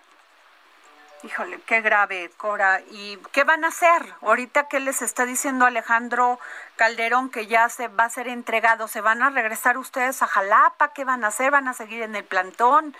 Híjole, 1.23 1.59
qué 1.65 1.81
grave, 1.81 2.31
Cora. 2.37 2.79
¿Y 2.91 3.17
qué 3.33 3.43
van 3.43 3.65
a 3.65 3.69
hacer? 3.69 4.01
Ahorita, 4.21 4.69
¿qué 4.69 4.79
les 4.79 5.01
está 5.01 5.25
diciendo 5.25 5.65
Alejandro 5.65 6.39
Calderón 6.77 7.29
que 7.29 7.45
ya 7.47 7.67
se 7.67 7.89
va 7.89 8.05
a 8.05 8.09
ser 8.09 8.29
entregado? 8.29 8.87
¿Se 8.87 9.01
van 9.01 9.21
a 9.21 9.29
regresar 9.29 9.77
ustedes 9.77 10.21
a 10.21 10.27
Jalapa? 10.27 10.93
¿Qué 10.93 11.03
van 11.03 11.25
a 11.25 11.27
hacer? 11.27 11.51
¿Van 11.51 11.67
a 11.67 11.73
seguir 11.73 12.03
en 12.03 12.15
el 12.15 12.23
plantón? 12.23 12.95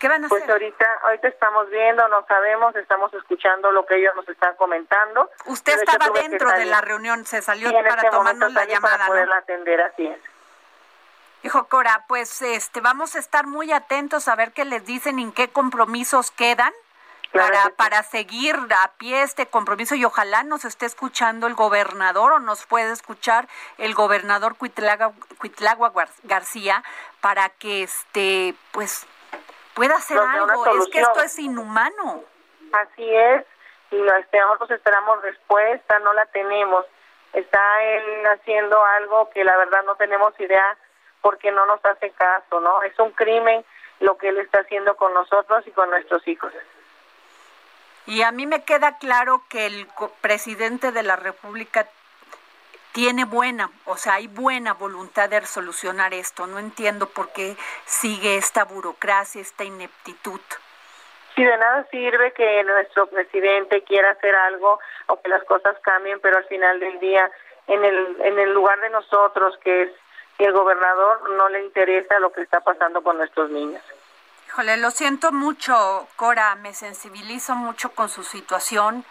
¿Qué 0.00 0.08
van 0.08 0.24
a 0.24 0.28
pues 0.28 0.42
hacer? 0.42 0.54
Pues 0.54 0.62
ahorita, 0.62 0.86
ahorita 1.04 1.28
estamos 1.28 1.70
viendo, 1.70 2.08
no 2.08 2.26
sabemos, 2.26 2.74
estamos 2.74 3.14
escuchando 3.14 3.70
lo 3.70 3.86
que 3.86 3.96
ellos 3.96 4.14
nos 4.16 4.28
están 4.28 4.56
comentando. 4.56 5.30
Usted 5.44 5.78
estaba 5.78 6.08
dentro 6.08 6.50
de 6.50 6.64
la 6.64 6.80
reunión, 6.80 7.24
se 7.26 7.42
salió 7.42 7.70
para 7.70 7.90
este 7.90 8.10
tomarnos 8.10 8.52
la 8.52 8.64
llamada. 8.64 8.96
Para 8.96 9.06
poderla 9.06 9.36
atender, 9.36 9.80
así 9.82 10.06
es. 10.06 10.18
Hijo 11.42 11.68
Cora, 11.68 12.04
pues 12.08 12.42
este 12.42 12.80
vamos 12.80 13.14
a 13.14 13.18
estar 13.20 13.46
muy 13.46 13.72
atentos 13.72 14.26
a 14.26 14.34
ver 14.34 14.52
qué 14.52 14.64
les 14.64 14.84
dicen 14.84 15.18
y 15.20 15.22
en 15.22 15.32
qué 15.32 15.48
compromisos 15.48 16.32
quedan 16.32 16.72
para, 17.32 17.70
para 17.76 18.02
seguir 18.02 18.56
a 18.56 18.92
pie 18.98 19.22
este 19.22 19.46
compromiso 19.46 19.94
y 19.94 20.04
ojalá 20.04 20.42
nos 20.42 20.64
esté 20.64 20.86
escuchando 20.86 21.46
el 21.46 21.54
gobernador 21.54 22.32
o 22.32 22.38
nos 22.40 22.66
puede 22.66 22.92
escuchar 22.92 23.46
el 23.78 23.94
gobernador 23.94 24.56
Cuitlagua, 24.56 25.92
García 26.24 26.82
para 27.20 27.48
que 27.48 27.84
este 27.84 28.54
pues 28.72 29.06
pueda 29.74 29.96
hacer 29.96 30.18
algo. 30.18 30.66
Es 30.66 30.88
que 30.88 31.00
esto 31.00 31.22
es 31.22 31.38
inhumano. 31.38 32.24
Así 32.72 33.14
es, 33.14 33.44
y 33.90 33.96
nosotros 33.96 34.70
esperamos 34.70 35.22
respuesta, 35.22 35.98
no 36.00 36.12
la 36.12 36.26
tenemos. 36.26 36.84
Está 37.32 37.82
él 37.82 38.26
haciendo 38.26 38.84
algo 38.84 39.30
que 39.30 39.44
la 39.44 39.56
verdad 39.56 39.82
no 39.84 39.94
tenemos 39.96 40.38
idea 40.40 40.76
porque 41.20 41.52
no 41.52 41.66
nos 41.66 41.84
hace 41.84 42.10
caso, 42.10 42.60
¿no? 42.60 42.82
Es 42.82 42.98
un 42.98 43.12
crimen 43.12 43.64
lo 44.00 44.16
que 44.16 44.28
él 44.28 44.38
está 44.38 44.60
haciendo 44.60 44.96
con 44.96 45.12
nosotros 45.14 45.66
y 45.66 45.70
con 45.70 45.90
nuestros 45.90 46.26
hijos. 46.26 46.52
Y 48.06 48.22
a 48.22 48.32
mí 48.32 48.46
me 48.46 48.64
queda 48.64 48.98
claro 48.98 49.42
que 49.48 49.66
el 49.66 49.86
presidente 50.20 50.92
de 50.92 51.02
la 51.02 51.16
República 51.16 51.86
tiene 52.92 53.24
buena, 53.24 53.70
o 53.84 53.96
sea, 53.96 54.14
hay 54.14 54.26
buena 54.26 54.74
voluntad 54.74 55.28
de 55.28 55.46
solucionar 55.46 56.12
esto. 56.12 56.46
No 56.46 56.58
entiendo 56.58 57.06
por 57.06 57.32
qué 57.32 57.56
sigue 57.84 58.36
esta 58.36 58.64
burocracia, 58.64 59.40
esta 59.40 59.64
ineptitud. 59.64 60.40
Sí, 61.36 61.44
de 61.44 61.56
nada 61.56 61.86
sirve 61.90 62.32
que 62.32 62.64
nuestro 62.64 63.06
presidente 63.06 63.82
quiera 63.84 64.10
hacer 64.10 64.34
algo 64.34 64.80
o 65.06 65.20
que 65.20 65.28
las 65.28 65.44
cosas 65.44 65.76
cambien, 65.82 66.18
pero 66.20 66.38
al 66.38 66.44
final 66.46 66.80
del 66.80 66.98
día, 66.98 67.30
en 67.68 67.84
el, 67.84 68.16
en 68.22 68.38
el 68.38 68.52
lugar 68.52 68.80
de 68.80 68.90
nosotros, 68.90 69.56
que 69.58 69.82
es 69.82 69.90
el 70.38 70.52
gobernador, 70.52 71.30
no 71.30 71.48
le 71.48 71.62
interesa 71.62 72.18
lo 72.18 72.32
que 72.32 72.42
está 72.42 72.60
pasando 72.60 73.02
con 73.02 73.18
nuestros 73.18 73.50
niños. 73.50 73.82
Híjole, 74.50 74.78
lo 74.78 74.90
siento 74.90 75.30
mucho, 75.30 76.08
Cora, 76.16 76.56
me 76.56 76.74
sensibilizo 76.74 77.54
mucho 77.54 77.92
con 77.92 78.08
su 78.08 78.24
situación 78.24 79.04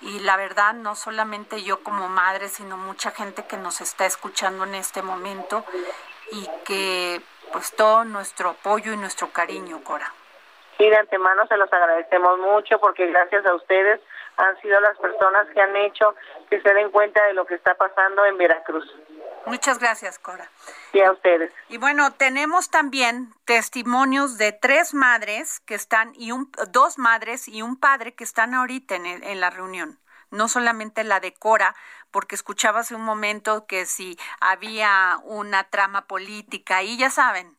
y 0.00 0.20
la 0.20 0.36
verdad 0.36 0.72
no 0.72 0.94
solamente 0.94 1.64
yo 1.64 1.82
como 1.82 2.08
madre, 2.08 2.46
sino 2.48 2.76
mucha 2.76 3.10
gente 3.10 3.44
que 3.44 3.56
nos 3.56 3.80
está 3.80 4.06
escuchando 4.06 4.62
en 4.62 4.76
este 4.76 5.02
momento 5.02 5.64
y 6.30 6.48
que 6.64 7.20
pues 7.52 7.74
todo 7.74 8.04
nuestro 8.04 8.50
apoyo 8.50 8.92
y 8.92 8.96
nuestro 8.96 9.32
cariño, 9.32 9.82
Cora. 9.82 10.12
Sí, 10.78 10.88
de 10.88 10.96
antemano 10.96 11.44
se 11.48 11.56
los 11.56 11.72
agradecemos 11.72 12.38
mucho 12.38 12.78
porque 12.78 13.08
gracias 13.08 13.44
a 13.46 13.54
ustedes 13.56 14.00
han 14.36 14.56
sido 14.60 14.78
las 14.80 14.96
personas 14.98 15.48
que 15.52 15.60
han 15.60 15.74
hecho 15.74 16.14
que 16.48 16.60
se 16.60 16.72
den 16.72 16.92
cuenta 16.92 17.20
de 17.26 17.34
lo 17.34 17.46
que 17.46 17.56
está 17.56 17.74
pasando 17.74 18.24
en 18.26 18.38
Veracruz. 18.38 18.88
Muchas 19.46 19.78
gracias, 19.78 20.18
Cora. 20.18 20.50
Y 20.92 21.00
a 21.00 21.12
ustedes. 21.12 21.52
Y 21.68 21.78
bueno, 21.78 22.12
tenemos 22.12 22.70
también 22.70 23.34
testimonios 23.44 24.38
de 24.38 24.52
tres 24.52 24.94
madres 24.94 25.60
que 25.60 25.74
están, 25.74 26.12
y 26.14 26.32
un, 26.32 26.50
dos 26.70 26.98
madres 26.98 27.48
y 27.48 27.62
un 27.62 27.76
padre 27.76 28.14
que 28.14 28.24
están 28.24 28.54
ahorita 28.54 28.94
en, 28.96 29.06
en 29.06 29.40
la 29.40 29.50
reunión. 29.50 30.00
No 30.30 30.48
solamente 30.48 31.04
la 31.04 31.20
de 31.20 31.34
Cora, 31.34 31.74
porque 32.10 32.34
escuchaba 32.34 32.80
hace 32.80 32.94
un 32.94 33.04
momento 33.04 33.66
que 33.66 33.86
si 33.86 34.18
había 34.40 35.18
una 35.24 35.64
trama 35.64 36.06
política, 36.06 36.82
y 36.82 36.96
ya 36.96 37.10
saben, 37.10 37.56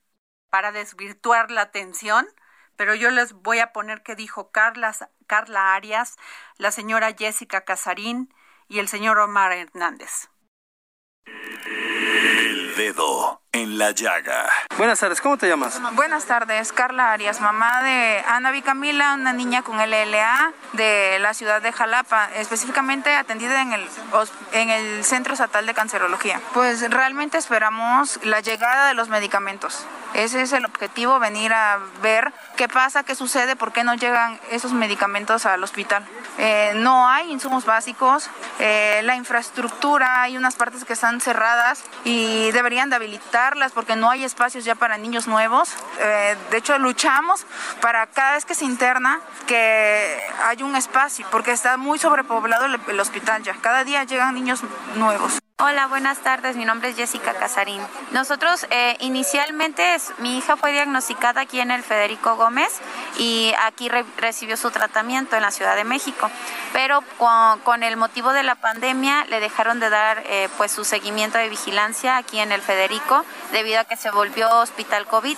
para 0.49 0.71
desvirtuar 0.71 1.51
la 1.51 1.61
atención, 1.61 2.27
pero 2.75 2.95
yo 2.95 3.11
les 3.11 3.33
voy 3.33 3.59
a 3.59 3.71
poner 3.71 4.03
que 4.03 4.15
dijo 4.15 4.51
Carla, 4.51 4.93
Carla 5.27 5.75
Arias, 5.75 6.15
la 6.57 6.71
señora 6.71 7.13
Jessica 7.17 7.61
Casarín 7.61 8.33
y 8.67 8.79
el 8.79 8.88
señor 8.88 9.19
Omar 9.19 9.51
Hernández. 9.51 10.29
El 11.26 12.76
dedo 12.76 13.41
en 13.56 13.78
la 13.78 13.91
llaga. 13.91 14.49
Buenas 14.78 14.99
tardes, 14.99 15.22
¿cómo 15.22 15.38
te 15.38 15.47
llamas? 15.47 15.80
Buenas 15.93 16.26
tardes, 16.26 16.74
Carla 16.74 17.14
Arias, 17.14 17.39
mamá 17.39 17.82
de 17.84 18.22
Ana 18.28 18.51
Vicamila, 18.51 19.14
una 19.14 19.32
niña 19.32 19.62
con 19.62 19.78
LLA 19.78 20.51
de 20.74 21.20
la 21.20 21.34
ciudad 21.34 21.62
de 21.62 21.72
Jalapa, 21.72 22.30
específicamente 22.36 23.16
atendida 23.16 23.62
en 23.62 23.72
el, 23.72 23.88
en 24.51 24.70
el 24.70 25.06
Centro 25.06 25.34
Estatal 25.34 25.66
de 25.66 25.74
Cancerología. 25.74 26.41
Pues 26.53 26.89
realmente 26.91 27.38
esperamos 27.38 28.20
la 28.24 28.41
llegada 28.41 28.89
de 28.89 28.93
los 28.93 29.08
medicamentos. 29.08 29.86
Ese 30.14 30.41
es 30.41 30.53
el 30.53 30.64
objetivo, 30.64 31.20
venir 31.20 31.53
a 31.53 31.80
ver 32.01 32.34
qué 32.56 32.70
pasa, 32.70 33.03
qué 33.03 33.16
sucede, 33.16 33.58
por 33.58 33.74
qué 33.74 33.84
no 33.84 33.95
llegan 33.95 34.39
esos 34.49 34.72
medicamentos 34.72 35.45
al 35.45 35.62
hospital. 35.62 36.06
Eh, 36.38 36.72
no 36.76 37.08
hay 37.08 37.32
insumos 37.32 37.66
básicos, 37.66 38.30
eh, 38.60 39.01
la 39.03 39.16
infraestructura, 39.16 40.22
hay 40.22 40.38
unas 40.38 40.56
partes 40.56 40.86
que 40.86 40.93
están 40.93 41.20
cerradas 41.20 41.84
y 42.06 42.49
deberían 42.51 42.89
de 42.89 42.95
habilitarlas 43.45 43.71
porque 43.71 43.95
no 43.95 44.09
hay 44.09 44.23
espacios 44.23 44.65
ya 44.65 44.75
para 44.75 44.97
niños 44.97 45.27
nuevos. 45.27 45.69
Eh, 45.99 46.35
de 46.51 46.57
hecho, 46.57 46.77
luchamos 46.77 47.45
para 47.81 48.07
cada 48.07 48.33
vez 48.33 48.45
que 48.45 48.55
se 48.55 48.65
interna 48.65 49.21
que 49.47 50.19
hay 50.43 50.63
un 50.63 50.75
espacio 50.75 51.25
porque 51.31 51.51
está 51.51 51.77
muy 51.77 51.99
sobrepoblado 51.99 52.65
el 52.65 52.99
hospital 52.99 53.43
ya. 53.43 53.53
Cada 53.61 53.83
día 53.83 54.03
llegan 54.03 54.35
niños 54.35 54.61
nuevos. 54.95 55.39
Hola, 55.57 55.87
buenas 55.87 56.17
tardes. 56.17 56.57
Mi 56.57 56.65
nombre 56.65 56.89
es 56.89 56.97
Jessica 56.97 57.33
Casarín. 57.33 57.81
Nosotros 58.11 58.67
eh, 58.71 58.97
inicialmente 58.99 59.95
mi 60.17 60.37
hija 60.37 60.57
fue 60.57 60.73
diagnosticada 60.73 61.39
aquí 61.39 61.61
en 61.61 61.71
el 61.71 61.81
Federico 61.81 62.35
Gómez 62.35 62.81
y 63.18 63.53
aquí 63.63 63.89
recibió 64.18 64.57
su 64.57 64.72
tratamiento 64.72 65.36
en 65.36 65.41
la 65.41 65.51
Ciudad 65.51 65.76
de 65.76 65.84
México. 65.84 66.30
Pero 66.74 67.01
con, 67.63 67.84
el 67.84 67.97
motivo 67.97 68.34
de 68.34 68.43
la 68.43 68.55
pandemia 68.55 69.26
le 69.26 69.39
dejaron 69.39 69.80
de 69.80 69.89
dar 69.89 70.24
eh, 70.26 70.49
pues 70.57 70.72
su 70.72 70.84
seguimiento 70.84 71.38
de 71.38 71.49
vigilancia 71.49 72.18
aquí 72.18 72.39
en 72.39 72.51
el 72.51 72.61
Federico 72.61 73.24
debido 73.51 73.80
a 73.80 73.84
que 73.86 73.95
se 73.95 74.11
volvió 74.11 74.49
hospital 74.59 75.05
COVID. 75.07 75.38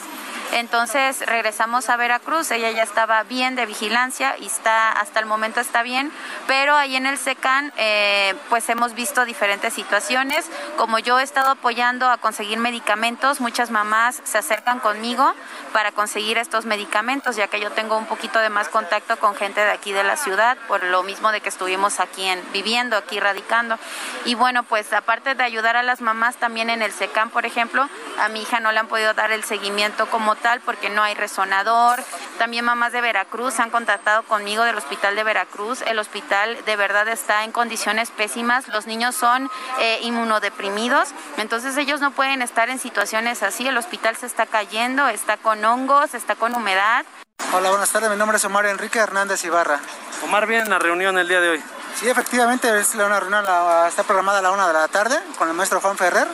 Entonces 0.53 1.25
regresamos 1.25 1.89
a 1.89 1.97
Veracruz, 1.97 2.51
ella 2.51 2.71
ya 2.71 2.83
estaba 2.83 3.23
bien 3.23 3.55
de 3.55 3.65
vigilancia 3.65 4.35
y 4.39 4.45
está 4.45 4.91
hasta 4.91 5.19
el 5.19 5.25
momento 5.25 5.59
está 5.59 5.83
bien, 5.83 6.11
pero 6.47 6.75
ahí 6.75 6.95
en 6.95 7.05
el 7.05 7.17
SECAN 7.17 7.73
eh, 7.77 8.33
pues 8.49 8.67
hemos 8.69 8.93
visto 8.93 9.25
diferentes 9.25 9.73
situaciones. 9.73 10.45
Como 10.77 10.99
yo 10.99 11.19
he 11.19 11.23
estado 11.23 11.51
apoyando 11.51 12.09
a 12.09 12.17
conseguir 12.17 12.57
medicamentos, 12.59 13.41
muchas 13.41 13.71
mamás 13.71 14.21
se 14.23 14.37
acercan 14.37 14.79
conmigo 14.79 15.33
para 15.73 15.91
conseguir 15.91 16.37
estos 16.37 16.65
medicamentos, 16.65 17.35
ya 17.35 17.47
que 17.47 17.59
yo 17.59 17.71
tengo 17.71 17.97
un 17.97 18.05
poquito 18.05 18.39
de 18.39 18.49
más 18.49 18.69
contacto 18.69 19.17
con 19.17 19.35
gente 19.35 19.61
de 19.61 19.71
aquí 19.71 19.91
de 19.91 20.03
la 20.03 20.15
ciudad, 20.15 20.57
por 20.67 20.83
lo 20.83 21.03
mismo 21.03 21.31
de 21.31 21.41
que 21.41 21.49
estuvimos 21.49 21.99
aquí 21.99 22.25
en, 22.25 22.41
viviendo, 22.53 22.95
aquí 22.95 23.19
radicando. 23.19 23.77
Y 24.25 24.35
bueno, 24.35 24.63
pues 24.63 24.91
aparte 24.93 25.35
de 25.35 25.43
ayudar 25.43 25.75
a 25.75 25.83
las 25.83 26.01
mamás 26.01 26.37
también 26.37 26.69
en 26.69 26.81
el 26.81 26.91
SECAN, 26.91 27.29
por 27.29 27.45
ejemplo, 27.45 27.87
a 28.19 28.29
mi 28.29 28.41
hija 28.41 28.59
no 28.59 28.71
le 28.71 28.79
han 28.79 28.87
podido 28.87 29.13
dar 29.13 29.31
el 29.31 29.43
seguimiento 29.43 30.09
como 30.09 30.36
porque 30.63 30.89
no 30.89 31.03
hay 31.03 31.15
resonador. 31.15 32.03
También 32.37 32.65
mamás 32.65 32.91
de 32.91 33.01
Veracruz 33.01 33.59
han 33.59 33.69
contactado 33.69 34.23
conmigo 34.23 34.63
del 34.63 34.77
hospital 34.77 35.15
de 35.15 35.23
Veracruz. 35.23 35.81
El 35.81 35.99
hospital 35.99 36.57
de 36.65 36.75
verdad 36.75 37.07
está 37.07 37.43
en 37.43 37.51
condiciones 37.51 38.11
pésimas. 38.11 38.67
Los 38.67 38.87
niños 38.87 39.15
son 39.15 39.49
eh, 39.79 39.99
inmunodeprimidos, 40.03 41.09
entonces 41.37 41.75
ellos 41.77 42.01
no 42.01 42.11
pueden 42.11 42.41
estar 42.41 42.69
en 42.69 42.79
situaciones 42.79 43.43
así. 43.43 43.67
El 43.67 43.77
hospital 43.77 44.15
se 44.15 44.25
está 44.25 44.45
cayendo, 44.45 45.07
está 45.07 45.37
con 45.37 45.63
hongos, 45.65 46.13
está 46.13 46.35
con 46.35 46.55
humedad. 46.55 47.05
Hola, 47.53 47.69
buenas 47.69 47.89
tardes. 47.91 48.09
Mi 48.09 48.17
nombre 48.17 48.37
es 48.37 48.45
Omar 48.45 48.65
Enrique 48.65 48.99
Hernández 48.99 49.43
Ibarra. 49.43 49.79
Omar, 50.23 50.47
viene 50.47 50.63
en 50.63 50.69
la 50.69 50.79
reunión 50.79 51.17
el 51.17 51.27
día 51.27 51.41
de 51.41 51.49
hoy. 51.49 51.63
Sí, 51.99 52.07
efectivamente, 52.07 52.79
es 52.79 52.93
una 52.93 53.19
reunión 53.19 53.43
está 53.87 54.03
programada 54.03 54.37
a 54.37 54.41
la 54.43 54.51
una 54.51 54.67
de 54.67 54.73
la 54.73 54.87
tarde 54.87 55.17
con 55.35 55.47
el 55.49 55.55
maestro 55.55 55.81
Juan 55.81 55.97
Ferrer 55.97 56.27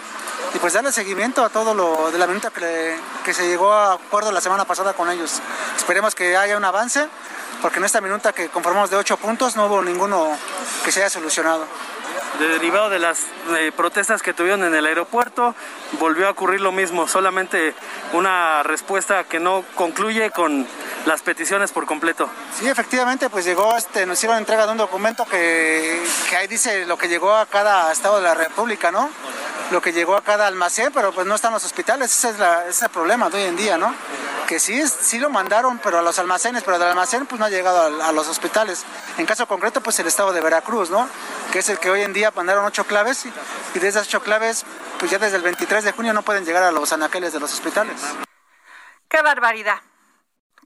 y 0.53 0.59
pues 0.59 0.74
darle 0.74 0.91
seguimiento 0.91 1.41
a 1.45 1.47
todo 1.47 1.74
lo 1.74 2.11
de 2.11 2.18
la 2.18 2.28
minuta 2.28 2.51
que, 2.51 3.34
se 3.34 3.47
llegó 3.47 3.72
a 3.72 3.93
acuerdo 3.93 4.34
la 4.34 4.41
semana 4.41 4.66
pasada 4.66 4.91
con 4.91 5.09
ellos. 5.09 5.39
Esperemos 5.78 6.16
que 6.16 6.36
haya 6.36 6.57
un 6.57 6.66
avance, 6.66 7.07
porque 7.61 7.80
en 7.80 7.86
esta 7.86 8.01
minuta 8.01 8.34
que 8.34 8.49
conformamos 8.49 8.89
de 8.89 8.97
ocho 8.97 9.16
puntos 9.16 9.55
no 9.55 9.68
hubo 9.68 9.82
ninguno 9.82 10.38
que 10.84 10.91
se 10.91 10.99
haya 10.99 11.09
solucionado 11.09 11.66
derivado 12.39 12.89
de 12.89 12.99
las 12.99 13.20
eh, 13.57 13.72
protestas 13.74 14.22
que 14.22 14.34
tuvieron 14.34 14.64
en 14.64 14.76
el 14.76 14.86
aeropuerto, 14.86 15.55
volvió 15.93 16.28
a 16.28 16.32
ocurrir 16.32 16.59
lo 16.59 16.74
mismo, 16.74 17.07
solamente 17.07 17.74
una 18.11 18.64
respuesta 18.64 19.24
que 19.24 19.39
no 19.39 19.64
concluye 19.76 20.32
con 20.32 20.68
las 21.06 21.22
peticiones 21.22 21.72
por 21.72 21.86
completo. 21.86 22.30
Sí, 22.58 22.68
efectivamente, 22.68 23.30
pues 23.30 23.45
llegó, 23.45 23.76
este, 23.76 24.06
nos 24.06 24.18
hicieron 24.18 24.38
entrega 24.38 24.66
de 24.66 24.72
un 24.72 24.78
documento 24.78 25.26
que, 25.26 26.01
que 26.30 26.38
ahí 26.38 26.47
dice 26.47 26.86
lo 26.86 26.97
que 26.97 27.08
llegó 27.08 27.36
a 27.36 27.45
cada 27.45 27.91
estado 27.91 28.18
de 28.18 28.24
la 28.24 28.34
República, 28.34 28.91
¿no? 28.91 29.10
Lo 29.72 29.82
que 29.82 29.93
llegó 29.93 30.16
a 30.16 30.24
cada 30.24 30.47
almacén, 30.47 30.91
pero 30.93 31.12
pues 31.12 31.26
no 31.26 31.36
están 31.36 31.54
los 31.54 31.66
hospitales, 31.66 32.12
ese 32.12 32.30
es, 32.30 32.39
la, 32.39 32.62
ese 32.62 32.70
es 32.70 32.82
el 32.84 32.89
problema 32.89 33.30
de 33.30 33.38
hoy 33.38 33.49
en 33.49 33.56
día, 33.56 33.78
¿no? 33.78 33.93
que 34.43 34.60
sí, 34.60 34.86
sí 34.88 35.20
lo 35.20 35.30
mandaron, 35.30 35.80
pero 35.80 35.99
a 35.99 36.01
los 36.01 36.20
almacenes, 36.20 36.64
pero 36.64 36.78
del 36.78 36.89
almacén 36.89 37.26
pues 37.26 37.39
no 37.39 37.45
ha 37.45 37.49
llegado 37.49 38.04
a, 38.04 38.12
los 38.12 38.28
hospitales. 38.28 38.86
En 39.18 39.26
caso 39.26 39.47
concreto, 39.47 39.82
pues 39.82 39.97
el 39.99 40.08
estado 40.08 40.32
de 40.34 40.41
Veracruz, 40.41 40.89
¿no? 40.89 41.10
Que 41.51 41.60
es 41.60 41.70
el 41.70 41.80
que 41.80 41.89
hoy 41.89 42.01
en 42.01 42.14
día 42.14 42.32
mandaron 42.36 42.66
ocho 42.66 42.86
claves 42.86 43.26
y, 43.26 43.34
y 43.74 43.80
de 43.80 43.88
esas 43.88 44.08
ocho 44.08 44.22
claves, 44.22 44.66
pues 44.99 45.12
ya 45.12 45.18
desde 45.18 45.38
el 45.38 45.43
23 45.43 45.84
de 45.84 45.91
junio 45.91 46.14
no 46.14 46.24
pueden 46.24 46.45
llegar 46.45 46.64
a 46.64 46.72
los 46.72 46.91
anaqueles 46.93 47.34
de 47.34 47.39
los 47.39 47.54
hospitales. 47.54 47.99
¡Qué 49.08 49.22
barbaridad! 49.22 49.82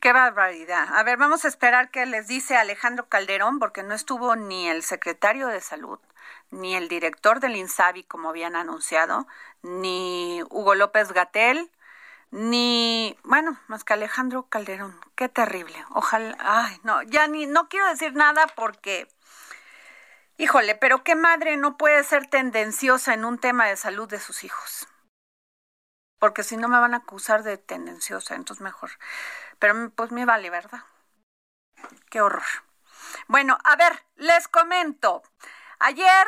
Qué 0.08 0.14
barbaridad. 0.14 0.88
A 0.96 1.04
ver, 1.04 1.18
vamos 1.18 1.44
a 1.44 1.50
esperar 1.50 1.92
qué 1.92 2.06
les 2.06 2.28
dice 2.28 2.56
Alejandro 2.56 3.10
Calderón, 3.10 3.60
porque 3.60 3.84
no 3.84 3.94
estuvo 3.94 4.38
ni 4.38 4.70
el 4.70 4.82
secretario 4.82 5.50
de 5.50 5.60
Salud, 5.60 6.00
ni 6.50 6.78
el 6.78 6.88
director 6.88 7.42
del 7.42 7.58
INSABI, 7.58 8.06
como 8.06 8.30
habían 8.30 8.56
anunciado, 8.56 9.28
ni 9.64 10.42
Hugo 10.50 10.76
López 10.76 11.12
Gatel, 11.12 11.70
ni, 12.32 13.20
bueno, 13.26 13.60
más 13.68 13.84
que 13.84 13.96
Alejandro 13.96 14.44
Calderón. 14.44 14.98
Qué 15.16 15.28
terrible. 15.28 15.76
Ojalá, 15.90 16.38
ay, 16.40 16.80
no, 16.84 17.02
ya 17.02 17.28
ni, 17.28 17.46
no 17.46 17.68
quiero 17.68 17.88
decir 17.88 18.14
nada 18.14 18.48
porque, 18.56 19.10
híjole, 20.38 20.76
pero 20.76 21.04
qué 21.04 21.16
madre 21.16 21.58
no 21.58 21.76
puede 21.76 22.02
ser 22.06 22.28
tendenciosa 22.28 23.14
en 23.14 23.26
un 23.26 23.40
tema 23.40 23.66
de 23.66 23.76
salud 23.76 24.08
de 24.08 24.22
sus 24.22 24.46
hijos. 24.46 24.88
Porque 26.20 26.44
si 26.44 26.58
no 26.58 26.68
me 26.68 26.80
van 26.80 26.94
a 26.94 26.98
acusar 26.98 27.44
de 27.44 27.58
tendenciosa, 27.58 28.36
entonces 28.36 28.64
mejor. 28.64 28.92
Pero 29.60 29.92
pues 29.92 30.12
me 30.12 30.26
vale, 30.26 30.50
¿verdad? 30.50 30.84
Qué 32.10 32.22
horror. 32.22 32.44
Bueno, 33.28 33.58
a 33.64 33.76
ver, 33.76 34.04
les 34.16 34.48
comento. 34.48 35.24
Ayer 35.80 36.28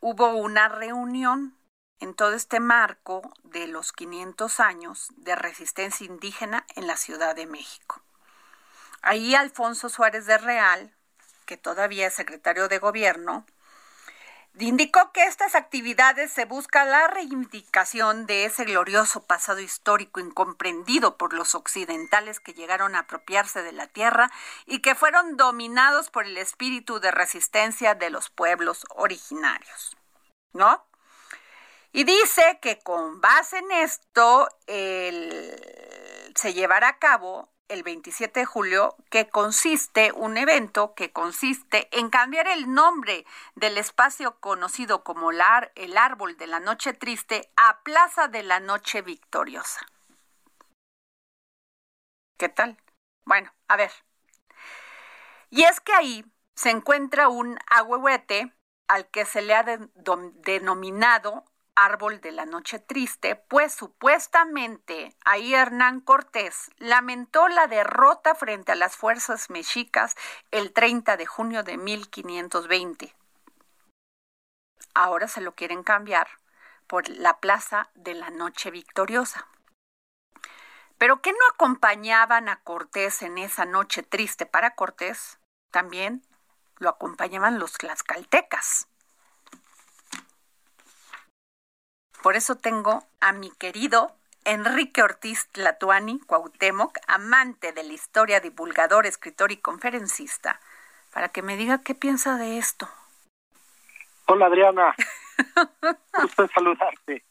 hubo 0.00 0.34
una 0.34 0.68
reunión 0.68 1.56
en 2.00 2.14
todo 2.14 2.32
este 2.34 2.60
marco 2.60 3.32
de 3.42 3.66
los 3.66 3.92
500 3.92 4.60
años 4.60 5.08
de 5.16 5.34
resistencia 5.34 6.06
indígena 6.06 6.66
en 6.74 6.86
la 6.86 6.96
Ciudad 6.96 7.34
de 7.34 7.46
México. 7.46 8.02
Ahí 9.02 9.34
Alfonso 9.34 9.88
Suárez 9.88 10.26
de 10.26 10.38
Real, 10.38 10.94
que 11.46 11.56
todavía 11.56 12.08
es 12.08 12.14
secretario 12.14 12.68
de 12.68 12.78
gobierno, 12.78 13.46
indicó 14.64 15.12
que 15.12 15.24
estas 15.24 15.54
actividades 15.54 16.32
se 16.32 16.46
busca 16.46 16.84
la 16.84 17.08
reivindicación 17.08 18.26
de 18.26 18.46
ese 18.46 18.64
glorioso 18.64 19.22
pasado 19.24 19.60
histórico 19.60 20.18
incomprendido 20.18 21.18
por 21.18 21.34
los 21.34 21.54
occidentales 21.54 22.40
que 22.40 22.54
llegaron 22.54 22.94
a 22.94 23.00
apropiarse 23.00 23.62
de 23.62 23.72
la 23.72 23.86
tierra 23.86 24.30
y 24.64 24.80
que 24.80 24.94
fueron 24.94 25.36
dominados 25.36 26.08
por 26.08 26.24
el 26.24 26.38
espíritu 26.38 27.00
de 27.00 27.10
resistencia 27.10 27.94
de 27.94 28.08
los 28.10 28.30
pueblos 28.30 28.86
originarios. 28.90 29.96
¿No? 30.52 30.86
Y 31.92 32.04
dice 32.04 32.58
que 32.62 32.78
con 32.78 33.20
base 33.20 33.58
en 33.58 33.72
esto 33.72 34.48
se 34.66 36.54
llevará 36.54 36.88
a 36.88 36.98
cabo 36.98 37.50
el 37.68 37.82
27 37.82 38.40
de 38.40 38.46
julio, 38.46 38.96
que 39.10 39.28
consiste, 39.28 40.12
un 40.12 40.36
evento 40.36 40.94
que 40.94 41.12
consiste 41.12 41.88
en 41.98 42.10
cambiar 42.10 42.48
el 42.48 42.72
nombre 42.72 43.24
del 43.54 43.78
espacio 43.78 44.38
conocido 44.40 45.02
como 45.04 45.30
el 45.30 45.96
Árbol 45.96 46.36
de 46.36 46.46
la 46.46 46.60
Noche 46.60 46.92
Triste 46.92 47.50
a 47.56 47.82
Plaza 47.82 48.28
de 48.28 48.42
la 48.42 48.60
Noche 48.60 49.02
Victoriosa. 49.02 49.86
¿Qué 52.38 52.48
tal? 52.48 52.76
Bueno, 53.24 53.52
a 53.68 53.76
ver. 53.76 53.90
Y 55.50 55.62
es 55.64 55.80
que 55.80 55.92
ahí 55.92 56.24
se 56.54 56.70
encuentra 56.70 57.28
un 57.28 57.58
agüehuete 57.66 58.52
al 58.88 59.08
que 59.08 59.24
se 59.24 59.42
le 59.42 59.54
ha 59.54 59.64
denominado 59.64 61.44
árbol 61.76 62.20
de 62.20 62.32
la 62.32 62.46
noche 62.46 62.80
triste, 62.80 63.36
pues 63.36 63.72
supuestamente 63.72 65.14
ahí 65.24 65.54
Hernán 65.54 66.00
Cortés 66.00 66.70
lamentó 66.78 67.46
la 67.48 67.68
derrota 67.68 68.34
frente 68.34 68.72
a 68.72 68.76
las 68.76 68.96
fuerzas 68.96 69.50
mexicas 69.50 70.16
el 70.50 70.72
30 70.72 71.16
de 71.16 71.26
junio 71.26 71.62
de 71.62 71.76
1520. 71.76 73.14
Ahora 74.94 75.28
se 75.28 75.42
lo 75.42 75.54
quieren 75.54 75.82
cambiar 75.82 76.26
por 76.86 77.08
la 77.08 77.38
Plaza 77.38 77.90
de 77.94 78.14
la 78.14 78.30
Noche 78.30 78.70
Victoriosa. 78.70 79.46
Pero 80.98 81.20
¿qué 81.20 81.32
no 81.32 81.38
acompañaban 81.52 82.48
a 82.48 82.60
Cortés 82.60 83.20
en 83.22 83.36
esa 83.36 83.66
noche 83.66 84.02
triste 84.02 84.46
para 84.46 84.74
Cortés? 84.74 85.38
También 85.70 86.22
lo 86.78 86.88
acompañaban 86.88 87.58
los 87.58 87.72
tlaxcaltecas. 87.72 88.88
Por 92.26 92.34
eso 92.34 92.56
tengo 92.56 93.04
a 93.20 93.30
mi 93.30 93.52
querido 93.52 94.10
Enrique 94.44 95.00
Ortiz 95.00 95.48
Tlatuani 95.52 96.18
Cuauhtémoc, 96.26 96.98
amante 97.06 97.70
de 97.70 97.84
la 97.84 97.92
historia, 97.92 98.40
divulgador, 98.40 99.06
escritor 99.06 99.52
y 99.52 99.58
conferencista, 99.58 100.58
para 101.14 101.28
que 101.28 101.42
me 101.42 101.56
diga 101.56 101.84
qué 101.84 101.94
piensa 101.94 102.36
de 102.36 102.58
esto. 102.58 102.88
Hola 104.26 104.46
Adriana, 104.46 104.92
gusto 106.20 106.48
saludarte. 106.48 107.22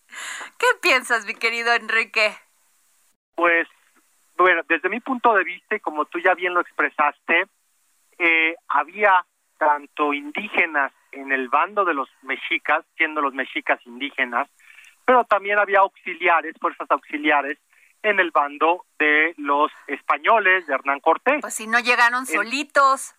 ¿Qué 0.58 0.68
piensas, 0.82 1.26
mi 1.26 1.34
querido 1.34 1.74
Enrique? 1.74 2.34
Pues, 3.36 3.68
bueno, 4.38 4.62
desde 4.70 4.88
mi 4.88 5.02
punto 5.02 5.34
de 5.34 5.44
vista, 5.44 5.76
y 5.76 5.82
como 5.82 6.06
tú 6.06 6.20
ya 6.20 6.36
bien 6.36 6.54
lo 6.54 6.62
expresaste, 6.62 7.48
eh, 8.18 8.56
había 8.70 9.26
tanto 9.58 10.14
indígenas 10.14 10.94
en 11.12 11.34
el 11.34 11.50
bando 11.50 11.84
de 11.84 11.94
los 11.94 12.08
mexicas, 12.22 12.86
siendo 12.96 13.20
los 13.20 13.34
mexicas 13.34 13.86
indígenas, 13.86 14.48
pero 15.06 15.24
también 15.26 15.60
había 15.60 15.80
auxiliares, 15.80 16.56
fuerzas 16.60 16.90
auxiliares 16.90 17.58
en 18.02 18.20
el 18.20 18.32
bando 18.32 18.86
de 19.00 19.34
los 19.38 19.72
españoles 19.88 20.68
de 20.68 20.74
Hernán 20.74 21.00
Cortés. 21.00 21.42
Pues 21.42 21.56
si 21.56 21.68
no 21.68 21.80
llegaron 21.80 22.26
solitos. 22.26 23.16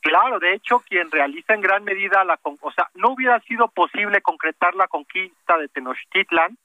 Claro, 0.00 0.38
de 0.38 0.54
hecho, 0.54 0.80
quien 0.80 1.10
realiza 1.10 1.54
en 1.54 1.60
gran 1.60 1.82
medida 1.84 2.22
la, 2.24 2.38
o 2.42 2.72
sea, 2.72 2.88
no 2.94 3.10
hubiera 3.10 3.40
sido 3.40 3.68
posible 3.68 4.20
concretar 4.20 4.74
la 4.74 4.88
conquista 4.88 5.58
de 5.58 5.68
Tenochtitlan 5.68 6.56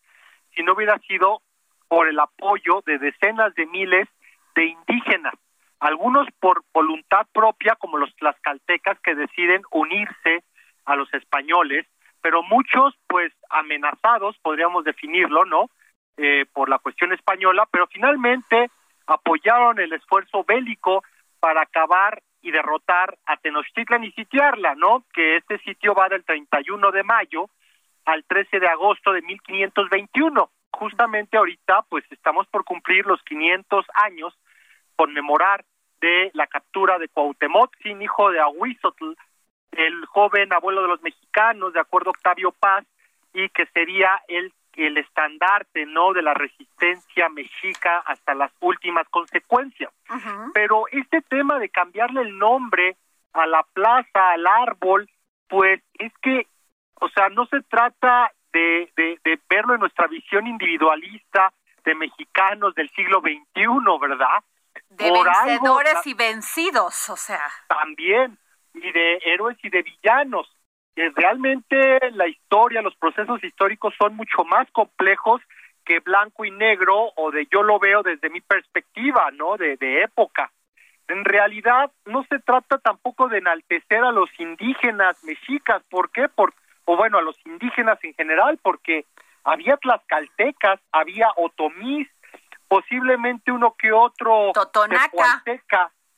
si 0.55 0.63
no 0.63 0.73
hubiera 0.73 0.99
sido 0.99 1.41
por 1.87 2.07
el 2.07 2.19
apoyo 2.19 2.83
de 2.85 2.97
decenas 2.99 3.53
de 3.55 3.65
miles 3.65 4.07
de 4.55 4.65
indígenas, 4.65 5.33
algunos 5.79 6.27
por 6.39 6.63
voluntad 6.73 7.25
propia, 7.33 7.75
como 7.75 7.97
los 7.97 8.15
tlaxcaltecas 8.15 8.99
que 8.99 9.15
deciden 9.15 9.63
unirse 9.71 10.43
a 10.85 10.95
los 10.95 11.11
españoles, 11.13 11.85
pero 12.21 12.43
muchos 12.43 12.95
pues 13.07 13.33
amenazados, 13.49 14.37
podríamos 14.41 14.83
definirlo, 14.83 15.45
¿no? 15.45 15.69
Eh, 16.17 16.45
por 16.53 16.69
la 16.69 16.79
cuestión 16.79 17.13
española, 17.13 17.67
pero 17.71 17.87
finalmente 17.87 18.69
apoyaron 19.07 19.79
el 19.79 19.93
esfuerzo 19.93 20.43
bélico 20.43 21.03
para 21.39 21.61
acabar 21.61 22.21
y 22.41 22.51
derrotar 22.51 23.17
a 23.25 23.37
Tenochtitlan 23.37 24.03
y 24.03 24.11
sitiarla, 24.11 24.75
¿no? 24.75 25.05
Que 25.13 25.37
este 25.37 25.57
sitio 25.59 25.93
va 25.93 26.09
del 26.09 26.23
31 26.23 26.91
de 26.91 27.03
mayo 27.03 27.49
al 28.05 28.23
13 28.25 28.59
de 28.59 28.67
agosto 28.67 29.13
de 29.13 29.21
1521. 29.21 30.49
Justamente 30.71 31.37
ahorita, 31.37 31.83
pues 31.89 32.03
estamos 32.11 32.47
por 32.47 32.63
cumplir 32.63 33.05
los 33.05 33.21
500 33.23 33.85
años, 33.93 34.33
conmemorar 34.95 35.65
de 36.01 36.31
la 36.33 36.47
captura 36.47 36.97
de 36.97 37.09
Cuauhtémoc, 37.09 37.75
sin 37.83 38.01
hijo 38.01 38.31
de 38.31 38.39
Ahuizotl, 38.39 39.13
el 39.71 40.05
joven 40.05 40.53
abuelo 40.53 40.81
de 40.81 40.87
los 40.87 41.01
mexicanos, 41.01 41.73
de 41.73 41.79
acuerdo 41.79 42.09
a 42.09 42.11
Octavio 42.11 42.51
Paz, 42.51 42.85
y 43.33 43.49
que 43.49 43.65
sería 43.67 44.21
el, 44.27 44.53
el 44.73 44.97
estandarte, 44.97 45.85
¿no?, 45.85 46.13
de 46.13 46.21
la 46.21 46.33
resistencia 46.33 47.29
mexica 47.29 47.99
hasta 48.05 48.33
las 48.33 48.51
últimas 48.59 49.07
consecuencias. 49.09 49.91
Pero 50.53 50.85
este 50.91 51.21
tema 51.21 51.59
de 51.59 51.69
cambiarle 51.69 52.21
el 52.21 52.37
nombre 52.37 52.97
a 53.33 53.45
la 53.45 53.63
plaza, 53.73 54.31
al 54.31 54.45
árbol, 54.45 55.09
pues 55.47 55.81
es 55.93 56.11
que, 56.21 56.47
o 56.95 57.09
sea, 57.09 57.29
no 57.29 57.45
se 57.45 57.61
trata 57.61 58.31
de, 58.51 58.91
de, 58.95 59.39
verlo 59.49 59.75
en 59.75 59.79
nuestra 59.79 60.07
visión 60.07 60.47
individualista 60.47 61.53
de 61.83 61.95
mexicanos 61.95 62.75
del 62.75 62.89
siglo 62.89 63.21
XXI, 63.21 63.65
¿verdad? 63.99 64.43
De 64.89 65.11
vencedores 65.11 66.05
y 66.05 66.13
vencidos, 66.13 67.09
o 67.09 67.15
sea. 67.15 67.41
También, 67.67 68.37
y 68.73 68.91
de 68.91 69.19
héroes 69.25 69.57
y 69.63 69.69
de 69.69 69.83
villanos. 69.83 70.47
que 70.95 71.09
realmente 71.15 71.99
la 72.11 72.27
historia, 72.27 72.81
los 72.81 72.95
procesos 72.95 73.43
históricos 73.43 73.93
son 73.97 74.15
mucho 74.15 74.43
más 74.43 74.69
complejos 74.71 75.41
que 75.85 75.99
blanco 75.99 76.45
y 76.45 76.51
negro 76.51 77.11
o 77.15 77.31
de 77.31 77.47
yo 77.51 77.63
lo 77.63 77.79
veo 77.79 78.03
desde 78.03 78.29
mi 78.29 78.41
perspectiva, 78.41 79.31
¿no? 79.31 79.57
De, 79.57 79.77
de 79.77 80.03
época. 80.03 80.51
En 81.07 81.25
realidad 81.25 81.91
no 82.05 82.23
se 82.29 82.39
trata 82.39 82.77
tampoco 82.77 83.27
de 83.27 83.39
enaltecer 83.39 84.03
a 84.03 84.11
los 84.11 84.29
indígenas 84.39 85.21
mexicas, 85.23 85.81
¿por 85.89 86.09
qué? 86.11 86.29
Por, 86.29 86.53
o 86.85 86.95
bueno, 86.95 87.17
a 87.17 87.21
los 87.21 87.35
indígenas 87.45 87.99
en 88.03 88.13
general, 88.13 88.59
porque 88.61 89.05
había 89.43 89.77
tlaxcaltecas, 89.77 90.79
había 90.91 91.29
otomís, 91.35 92.07
posiblemente 92.67 93.51
uno 93.51 93.75
que 93.77 93.91
otro 93.91 94.51
Totonaca. 94.53 95.41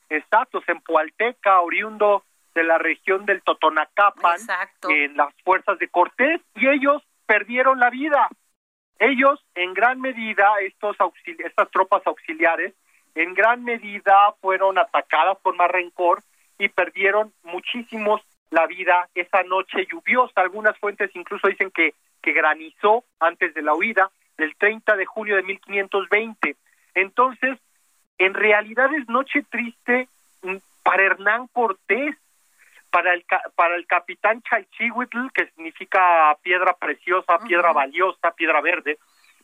exacto, 0.08 0.60
Zempoalteca, 0.64 1.60
oriundo 1.60 2.24
de 2.54 2.64
la 2.64 2.78
región 2.78 3.26
del 3.26 3.42
Totonacapan 3.42 4.38
en 4.88 5.16
las 5.16 5.34
fuerzas 5.42 5.78
de 5.78 5.88
Cortés 5.88 6.40
y 6.54 6.68
ellos 6.68 7.02
perdieron 7.26 7.80
la 7.80 7.90
vida. 7.90 8.28
Ellos, 8.98 9.44
en 9.54 9.74
gran 9.74 10.00
medida, 10.00 10.52
estos 10.60 10.96
estas 11.26 11.70
tropas 11.70 12.06
auxiliares, 12.06 12.74
en 13.14 13.34
gran 13.34 13.64
medida 13.64 14.32
fueron 14.40 14.78
atacadas 14.78 15.38
por 15.38 15.56
más 15.56 15.70
rencor 15.70 16.22
y 16.58 16.68
perdieron 16.68 17.32
muchísimos 17.42 18.20
la 18.50 18.66
vida 18.66 19.08
esa 19.14 19.42
noche 19.42 19.86
lluviosa. 19.90 20.40
Algunas 20.40 20.78
fuentes 20.78 21.10
incluso 21.14 21.48
dicen 21.48 21.70
que, 21.70 21.94
que 22.22 22.32
granizó 22.32 23.04
antes 23.18 23.52
de 23.54 23.62
la 23.62 23.74
huida 23.74 24.10
del 24.36 24.54
30 24.56 24.96
de 24.96 25.06
julio 25.06 25.36
de 25.36 25.42
1520. 25.42 26.56
Entonces, 26.94 27.58
en 28.18 28.34
realidad 28.34 28.92
es 28.94 29.08
noche 29.08 29.44
triste 29.50 30.08
mm, 30.42 30.56
para 30.82 31.04
Hernán 31.04 31.48
Cortés, 31.48 32.16
para 32.94 33.12
el, 33.12 33.24
para 33.56 33.74
el 33.74 33.88
capitán 33.88 34.40
Chalchihuitl, 34.42 35.32
que 35.34 35.46
significa 35.46 36.38
piedra 36.42 36.76
preciosa, 36.76 37.40
piedra 37.40 37.72
valiosa, 37.72 38.30
piedra 38.36 38.60
verde, 38.60 38.98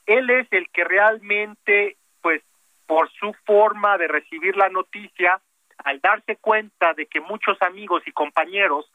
él 0.06 0.30
es 0.30 0.46
el 0.52 0.68
que 0.68 0.84
realmente, 0.84 1.96
pues, 2.22 2.42
por 2.86 3.10
su 3.10 3.34
forma 3.44 3.98
de 3.98 4.06
recibir 4.06 4.56
la 4.56 4.68
noticia, 4.68 5.40
al 5.78 5.98
darse 6.00 6.36
cuenta 6.36 6.94
de 6.94 7.06
que 7.06 7.20
muchos 7.20 7.60
amigos 7.62 8.04
y 8.06 8.12
compañeros, 8.12 8.88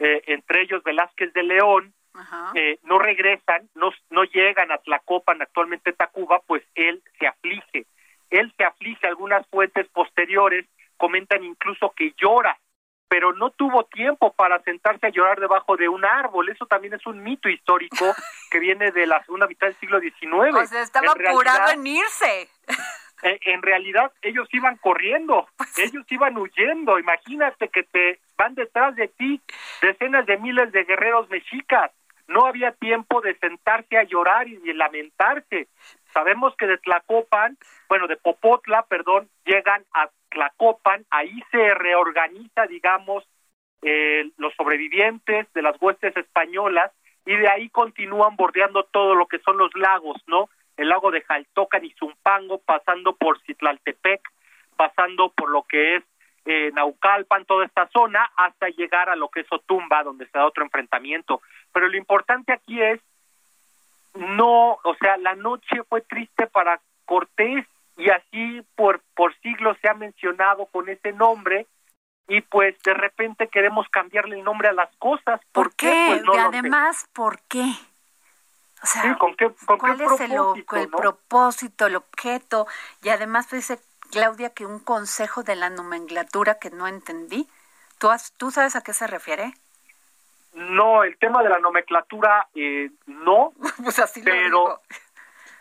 eh, 0.00 0.24
entre 0.26 0.62
ellos 0.62 0.82
Velázquez 0.82 1.32
de 1.32 1.44
León, 1.44 1.94
eh, 2.56 2.80
no 2.82 2.98
regresan, 2.98 3.70
no, 3.76 3.92
no 4.10 4.24
llegan 4.24 4.72
a 4.72 4.78
Tlacopan, 4.78 5.40
actualmente 5.42 5.92
Tacuba, 5.92 6.40
pues 6.44 6.64
él 6.74 7.04
se 7.20 7.28
aflige. 7.28 7.86
Él 8.30 8.52
se 8.56 8.64
aflige, 8.64 9.06
algunas 9.06 9.46
fuentes 9.46 9.86
posteriores 9.90 10.66
comentan 10.96 11.44
incluso 11.44 11.92
que 11.96 12.14
llora, 12.20 12.58
pero 13.12 13.34
no 13.34 13.50
tuvo 13.50 13.84
tiempo 13.84 14.32
para 14.32 14.62
sentarse 14.62 15.06
a 15.06 15.10
llorar 15.10 15.38
debajo 15.38 15.76
de 15.76 15.86
un 15.86 16.02
árbol. 16.02 16.48
Eso 16.48 16.64
también 16.64 16.94
es 16.94 17.04
un 17.04 17.22
mito 17.22 17.50
histórico 17.50 18.06
que 18.50 18.58
viene 18.58 18.90
de 18.90 19.06
la 19.06 19.22
segunda 19.24 19.46
mitad 19.46 19.66
del 19.66 19.76
siglo 19.76 20.00
XIX. 20.00 20.56
O 20.56 20.64
sea, 20.64 20.80
estaba 20.80 21.12
apurado 21.12 21.72
en 21.72 21.86
irse. 21.86 22.48
Eh, 23.22 23.38
en 23.42 23.60
realidad 23.60 24.10
ellos 24.22 24.48
iban 24.52 24.78
corriendo, 24.78 25.46
pues 25.58 25.78
ellos 25.78 26.06
iban 26.08 26.38
huyendo. 26.38 26.98
Imagínate 26.98 27.68
que 27.68 27.82
te 27.82 28.18
van 28.38 28.54
detrás 28.54 28.96
de 28.96 29.08
ti 29.08 29.42
decenas 29.82 30.24
de 30.24 30.38
miles 30.38 30.72
de 30.72 30.84
guerreros 30.84 31.28
mexicas. 31.28 31.90
No 32.28 32.46
había 32.46 32.72
tiempo 32.72 33.20
de 33.20 33.36
sentarse 33.40 33.98
a 33.98 34.04
llorar 34.04 34.48
y 34.48 34.56
de 34.56 34.72
lamentarse. 34.72 35.68
Sabemos 36.14 36.54
que 36.56 36.66
de 36.66 36.78
Tlacopan, 36.78 37.58
bueno, 37.90 38.06
de 38.06 38.16
Popotla, 38.16 38.86
perdón, 38.86 39.28
llegan 39.44 39.84
a 39.92 40.08
Tlacopan, 40.30 41.04
ahí 41.10 41.42
se 41.50 41.74
reorganiza, 41.74 42.31
digamos, 42.82 43.24
eh, 43.82 44.30
los 44.36 44.52
sobrevivientes 44.54 45.52
de 45.52 45.62
las 45.62 45.80
huestes 45.80 46.16
españolas 46.16 46.90
y 47.24 47.36
de 47.36 47.48
ahí 47.48 47.68
continúan 47.68 48.36
bordeando 48.36 48.84
todo 48.84 49.14
lo 49.14 49.26
que 49.26 49.38
son 49.40 49.56
los 49.56 49.70
lagos, 49.74 50.20
¿no? 50.26 50.48
el 50.76 50.88
lago 50.88 51.10
de 51.10 51.22
Jaltocan 51.22 51.84
y 51.84 51.90
Zumpango, 51.92 52.58
pasando 52.58 53.14
por 53.14 53.40
Citlaltepec, 53.42 54.20
pasando 54.76 55.30
por 55.30 55.50
lo 55.50 55.62
que 55.64 55.96
es 55.96 56.04
eh, 56.44 56.70
Naucalpan, 56.72 57.44
toda 57.44 57.66
esta 57.66 57.88
zona, 57.88 58.30
hasta 58.36 58.68
llegar 58.68 59.08
a 59.08 59.16
lo 59.16 59.28
que 59.28 59.40
es 59.40 59.46
Otumba, 59.52 60.02
donde 60.02 60.26
se 60.26 60.38
da 60.38 60.46
otro 60.46 60.64
enfrentamiento. 60.64 61.40
Pero 61.72 61.88
lo 61.88 61.96
importante 61.96 62.52
aquí 62.52 62.80
es, 62.82 63.00
no, 64.14 64.78
o 64.82 64.94
sea, 65.00 65.18
la 65.18 65.34
noche 65.36 65.82
fue 65.88 66.00
triste 66.00 66.46
para 66.46 66.80
Cortés 67.04 67.66
y 67.96 68.10
así 68.10 68.62
por, 68.74 69.00
por 69.14 69.34
siglos 69.40 69.76
se 69.80 69.88
ha 69.88 69.94
mencionado 69.94 70.66
con 70.66 70.88
ese 70.88 71.12
nombre 71.12 71.66
y 72.32 72.40
pues 72.40 72.82
de 72.82 72.94
repente 72.94 73.48
queremos 73.48 73.86
cambiarle 73.90 74.38
el 74.38 74.44
nombre 74.44 74.66
a 74.68 74.72
las 74.72 74.88
cosas. 74.96 75.38
¿Por, 75.52 75.74
qué? 75.74 76.06
Pues 76.08 76.22
no 76.22 76.34
y 76.34 76.38
además, 76.38 77.06
¿por 77.12 77.38
qué? 77.42 77.62
O 78.82 78.86
sea, 78.86 79.18
¿con 79.18 79.36
qué, 79.36 79.50
¿cuál 79.78 80.00
es 80.00 80.18
el, 80.18 80.32
el 80.32 80.88
propósito, 80.88 81.86
el 81.86 81.96
objeto? 81.96 82.66
Y 83.02 83.10
además 83.10 83.50
dice 83.50 83.78
Claudia 84.10 84.48
que 84.48 84.64
un 84.64 84.78
consejo 84.78 85.42
de 85.42 85.56
la 85.56 85.68
nomenclatura 85.68 86.58
que 86.58 86.70
no 86.70 86.88
entendí. 86.88 87.46
¿Tú, 87.98 88.08
¿Tú 88.38 88.50
sabes 88.50 88.76
a 88.76 88.80
qué 88.80 88.94
se 88.94 89.06
refiere? 89.06 89.52
No, 90.54 91.04
el 91.04 91.18
tema 91.18 91.42
de 91.42 91.50
la 91.50 91.58
nomenclatura 91.58 92.48
eh, 92.54 92.90
no, 93.04 93.52
pues 93.84 93.98
así 93.98 94.22
pero, 94.24 94.80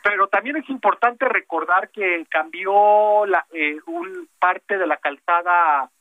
pero 0.04 0.30
también 0.30 0.56
es 0.56 0.70
importante 0.70 1.28
recordar 1.28 1.90
que 1.90 2.26
cambió 2.30 3.26
la, 3.26 3.46
eh, 3.52 3.78
un 3.88 4.30
parte 4.40 4.78
de 4.78 4.88
la 4.88 4.96
calzada 4.96 5.92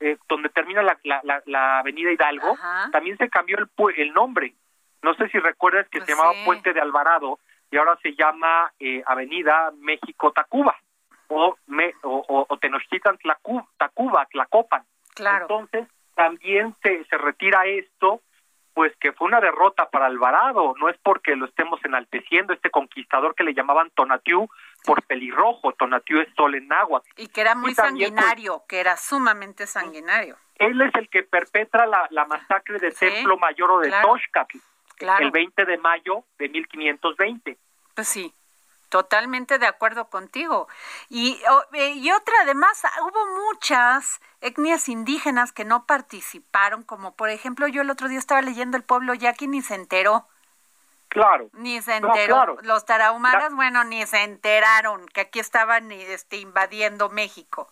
eh, 0.00 0.16
donde 0.28 0.48
termina 0.50 0.82
la, 0.82 0.98
la, 1.04 1.42
la, 1.44 1.78
avenida 1.80 2.12
Hidalgo, 2.12 2.56
también 2.92 3.16
se 3.18 3.28
cambió 3.28 3.58
el, 3.58 3.68
el 3.96 4.12
nombre. 4.12 4.54
No 5.02 5.14
sé 5.14 5.28
si 5.28 5.38
recuerdas 5.38 5.88
que 5.88 6.00
se 6.00 6.12
llamaba 6.12 6.32
Puente 6.44 6.72
de 6.72 6.80
Alvarado 6.80 7.38
y 7.70 7.76
ahora 7.76 7.98
se 8.02 8.14
llama 8.14 8.72
eh, 8.78 9.02
Avenida 9.06 9.72
México-Tacuba 9.78 10.76
o, 11.28 11.56
me, 11.66 11.92
o, 12.02 12.46
o, 12.48 12.58
Tenochtitlan 12.58 13.18
Tacuba, 13.76 14.26
Tlacopan. 14.26 14.84
Claro. 15.14 15.42
Entonces 15.42 15.88
también 16.14 16.74
se, 16.82 17.04
se 17.04 17.18
retira 17.18 17.66
esto, 17.66 18.22
pues 18.78 18.94
que 19.00 19.10
fue 19.10 19.26
una 19.26 19.40
derrota 19.40 19.90
para 19.90 20.06
Alvarado, 20.06 20.72
no 20.78 20.88
es 20.88 20.96
porque 21.02 21.34
lo 21.34 21.46
estemos 21.46 21.84
enalteciendo, 21.84 22.52
este 22.52 22.70
conquistador 22.70 23.34
que 23.34 23.42
le 23.42 23.52
llamaban 23.52 23.90
Tonatiuh 23.90 24.46
por 24.84 25.02
pelirrojo, 25.02 25.72
Tonatiuh 25.72 26.20
es 26.20 26.28
sol 26.36 26.54
en 26.54 26.72
agua. 26.72 27.02
Y 27.16 27.26
que 27.26 27.40
era 27.40 27.56
muy 27.56 27.74
pues, 27.74 27.88
sanguinario, 27.88 28.62
que 28.68 28.78
era 28.78 28.96
sumamente 28.96 29.66
sanguinario. 29.66 30.36
Él 30.54 30.80
es 30.80 30.94
el 30.94 31.08
que 31.08 31.24
perpetra 31.24 31.86
la, 31.86 32.06
la 32.10 32.24
masacre 32.26 32.78
de 32.78 32.92
Templo 32.92 33.36
Mayor 33.36 33.68
o 33.68 33.78
de 33.80 33.92
claro 34.96 35.24
el 35.24 35.32
20 35.32 35.64
de 35.64 35.78
mayo 35.78 36.22
de 36.38 36.48
1520. 36.48 37.58
Pues 37.96 38.06
sí, 38.06 38.32
totalmente 38.88 39.58
de 39.58 39.66
acuerdo 39.66 40.08
contigo. 40.08 40.68
Y, 41.08 41.40
eh, 41.72 41.92
y 41.94 42.10
otra, 42.12 42.34
además, 42.42 42.82
hubo 43.02 43.26
muchas 43.48 44.20
etnias 44.40 44.88
indígenas 44.88 45.52
que 45.52 45.64
no 45.64 45.86
participaron, 45.86 46.82
como 46.82 47.14
por 47.16 47.30
ejemplo 47.30 47.66
yo 47.68 47.82
el 47.82 47.90
otro 47.90 48.08
día 48.08 48.18
estaba 48.18 48.42
leyendo 48.42 48.76
el 48.76 48.84
pueblo 48.84 49.14
yaqui 49.14 49.46
ni 49.46 49.62
se 49.62 49.74
enteró. 49.74 50.26
Claro. 51.08 51.48
Ni 51.54 51.80
se 51.80 51.96
enteró. 51.96 52.58
Los 52.62 52.84
tarahumaras, 52.84 53.54
bueno, 53.54 53.82
ni 53.84 54.04
se 54.06 54.24
enteraron 54.24 55.06
que 55.08 55.22
aquí 55.22 55.38
estaban 55.40 55.90
este, 55.90 56.36
invadiendo 56.36 57.08
México. 57.08 57.68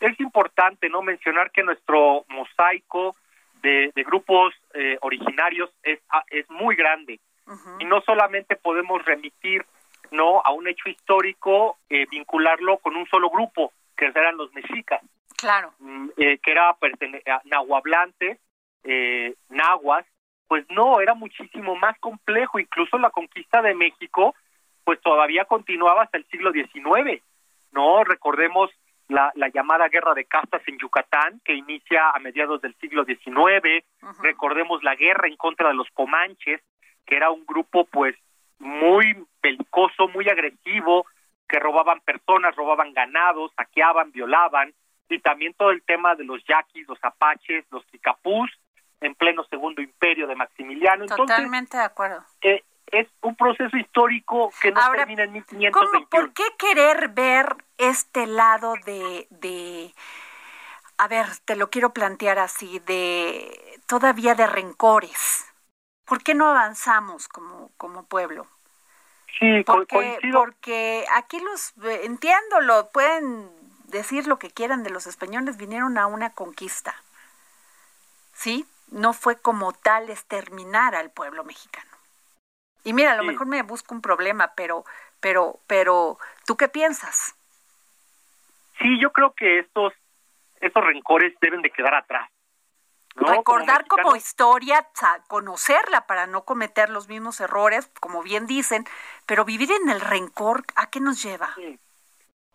Es 0.00 0.18
importante 0.20 0.88
no 0.88 1.02
mencionar 1.02 1.50
que 1.50 1.62
nuestro 1.62 2.24
mosaico 2.28 3.16
de, 3.62 3.92
grupos 4.06 4.54
eh, 4.74 4.98
originarios 5.00 5.70
es, 5.82 6.00
ah, 6.10 6.24
es 6.28 6.48
muy 6.50 6.76
grande. 6.76 7.20
Y 7.80 7.84
no 7.84 8.00
solamente 8.02 8.56
podemos 8.56 9.04
remitir 9.04 9.66
no 10.12 10.40
a 10.44 10.52
un 10.52 10.68
hecho 10.68 10.88
histórico, 10.88 11.78
eh, 11.88 12.06
vincularlo 12.10 12.78
con 12.78 12.96
un 12.96 13.06
solo 13.06 13.30
grupo, 13.30 13.72
que 13.96 14.06
eran 14.06 14.36
los 14.36 14.52
mexicas. 14.54 15.02
Claro. 15.36 15.72
Mm, 15.78 16.08
eh, 16.16 16.38
que 16.38 16.52
era 16.52 16.76
nahuablante, 17.44 18.38
eh, 18.84 19.34
nahuas, 19.48 20.06
pues 20.46 20.64
no, 20.70 21.00
era 21.00 21.14
muchísimo 21.14 21.74
más 21.76 21.98
complejo. 21.98 22.58
Incluso 22.58 22.98
la 22.98 23.10
conquista 23.10 23.62
de 23.62 23.74
México, 23.74 24.34
pues 24.84 25.00
todavía 25.00 25.44
continuaba 25.46 26.02
hasta 26.02 26.18
el 26.18 26.26
siglo 26.26 26.52
XIX. 26.52 27.22
No, 27.72 28.04
recordemos 28.04 28.70
la, 29.08 29.32
llamada 29.52 29.88
guerra 29.88 30.14
de 30.14 30.24
castas 30.24 30.62
en 30.66 30.78
Yucatán, 30.78 31.40
que 31.44 31.54
inicia 31.54 32.10
a 32.10 32.18
mediados 32.18 32.60
del 32.62 32.74
siglo 32.76 33.04
XIX. 33.04 33.84
Recordemos 34.22 34.82
la 34.82 34.94
guerra 34.94 35.28
en 35.28 35.36
contra 35.36 35.68
de 35.68 35.74
los 35.74 35.88
comanches, 35.92 36.60
que 37.06 37.16
era 37.16 37.30
un 37.30 37.44
grupo 37.46 37.84
pues 37.86 38.14
muy 38.62 39.26
belicoso, 39.42 40.08
muy 40.08 40.28
agresivo, 40.28 41.04
que 41.48 41.58
robaban 41.58 42.00
personas, 42.00 42.54
robaban 42.56 42.94
ganados, 42.94 43.52
saqueaban, 43.56 44.12
violaban, 44.12 44.72
y 45.08 45.18
también 45.18 45.52
todo 45.54 45.70
el 45.70 45.82
tema 45.82 46.14
de 46.14 46.24
los 46.24 46.42
yaquis, 46.44 46.88
los 46.88 46.98
apaches, 47.02 47.64
los 47.70 47.84
ticapús, 47.88 48.50
en 49.00 49.14
pleno 49.14 49.44
segundo 49.44 49.82
imperio 49.82 50.26
de 50.26 50.36
Maximiliano. 50.36 51.06
Totalmente 51.06 51.76
de 51.76 51.82
acuerdo. 51.82 52.24
Eh, 52.40 52.62
es 52.86 53.08
un 53.20 53.34
proceso 53.34 53.76
histórico 53.76 54.50
que 54.60 54.70
no 54.70 54.80
termina 54.92 55.24
en 55.24 55.32
1521. 55.32 56.08
¿Por 56.08 56.32
qué 56.32 56.44
querer 56.56 57.08
ver 57.08 57.56
este 57.78 58.26
lado 58.26 58.74
de, 58.86 59.26
de, 59.30 59.92
a 60.98 61.08
ver, 61.08 61.26
te 61.44 61.56
lo 61.56 61.68
quiero 61.68 61.92
plantear 61.92 62.38
así, 62.38 62.78
de 62.80 63.80
todavía 63.86 64.34
de 64.34 64.46
rencores? 64.46 65.52
¿Por 66.04 66.22
qué 66.22 66.34
no 66.34 66.48
avanzamos 66.48 67.28
como, 67.28 67.70
como 67.76 68.06
pueblo? 68.06 68.46
Sí, 69.42 69.64
porque, 69.66 70.20
porque 70.32 71.04
aquí 71.16 71.40
los, 71.40 71.74
entiendo, 72.04 72.60
lo 72.60 72.90
pueden 72.90 73.50
decir 73.86 74.28
lo 74.28 74.38
que 74.38 74.50
quieran 74.50 74.84
de 74.84 74.90
los 74.90 75.08
españoles, 75.08 75.56
vinieron 75.56 75.98
a 75.98 76.06
una 76.06 76.30
conquista. 76.30 76.94
¿Sí? 78.34 78.64
No 78.92 79.12
fue 79.12 79.36
como 79.36 79.72
tal 79.72 80.10
exterminar 80.10 80.94
al 80.94 81.10
pueblo 81.10 81.42
mexicano. 81.42 81.90
Y 82.84 82.92
mira, 82.92 83.12
a 83.12 83.16
lo 83.16 83.24
mejor 83.24 83.48
me 83.48 83.62
busco 83.62 83.96
un 83.96 84.00
problema, 84.00 84.52
pero, 84.54 84.84
pero, 85.18 85.58
pero, 85.66 86.18
¿tú 86.46 86.56
qué 86.56 86.68
piensas? 86.68 87.34
Sí, 88.80 89.00
yo 89.00 89.12
creo 89.12 89.32
que 89.32 89.58
estos, 89.58 89.92
estos 90.60 90.84
rencores 90.84 91.34
deben 91.40 91.62
de 91.62 91.70
quedar 91.70 91.94
atrás. 91.94 92.30
Recordar 93.14 93.86
como, 93.86 94.16
historia, 94.16 94.86
conocerla 95.28 96.06
para 96.06 96.26
no 96.26 96.44
cometer 96.44 96.88
los 96.88 97.08
mismos 97.08 97.40
errores, 97.40 97.90
como 98.00 98.22
bien 98.22 98.46
dicen, 98.46 98.84
pero 99.26 99.44
vivir 99.44 99.70
en 99.70 99.90
el 99.90 100.00
rencor, 100.00 100.64
¿a 100.76 100.88
qué 100.88 101.00
nos 101.00 101.22
lleva? 101.22 101.54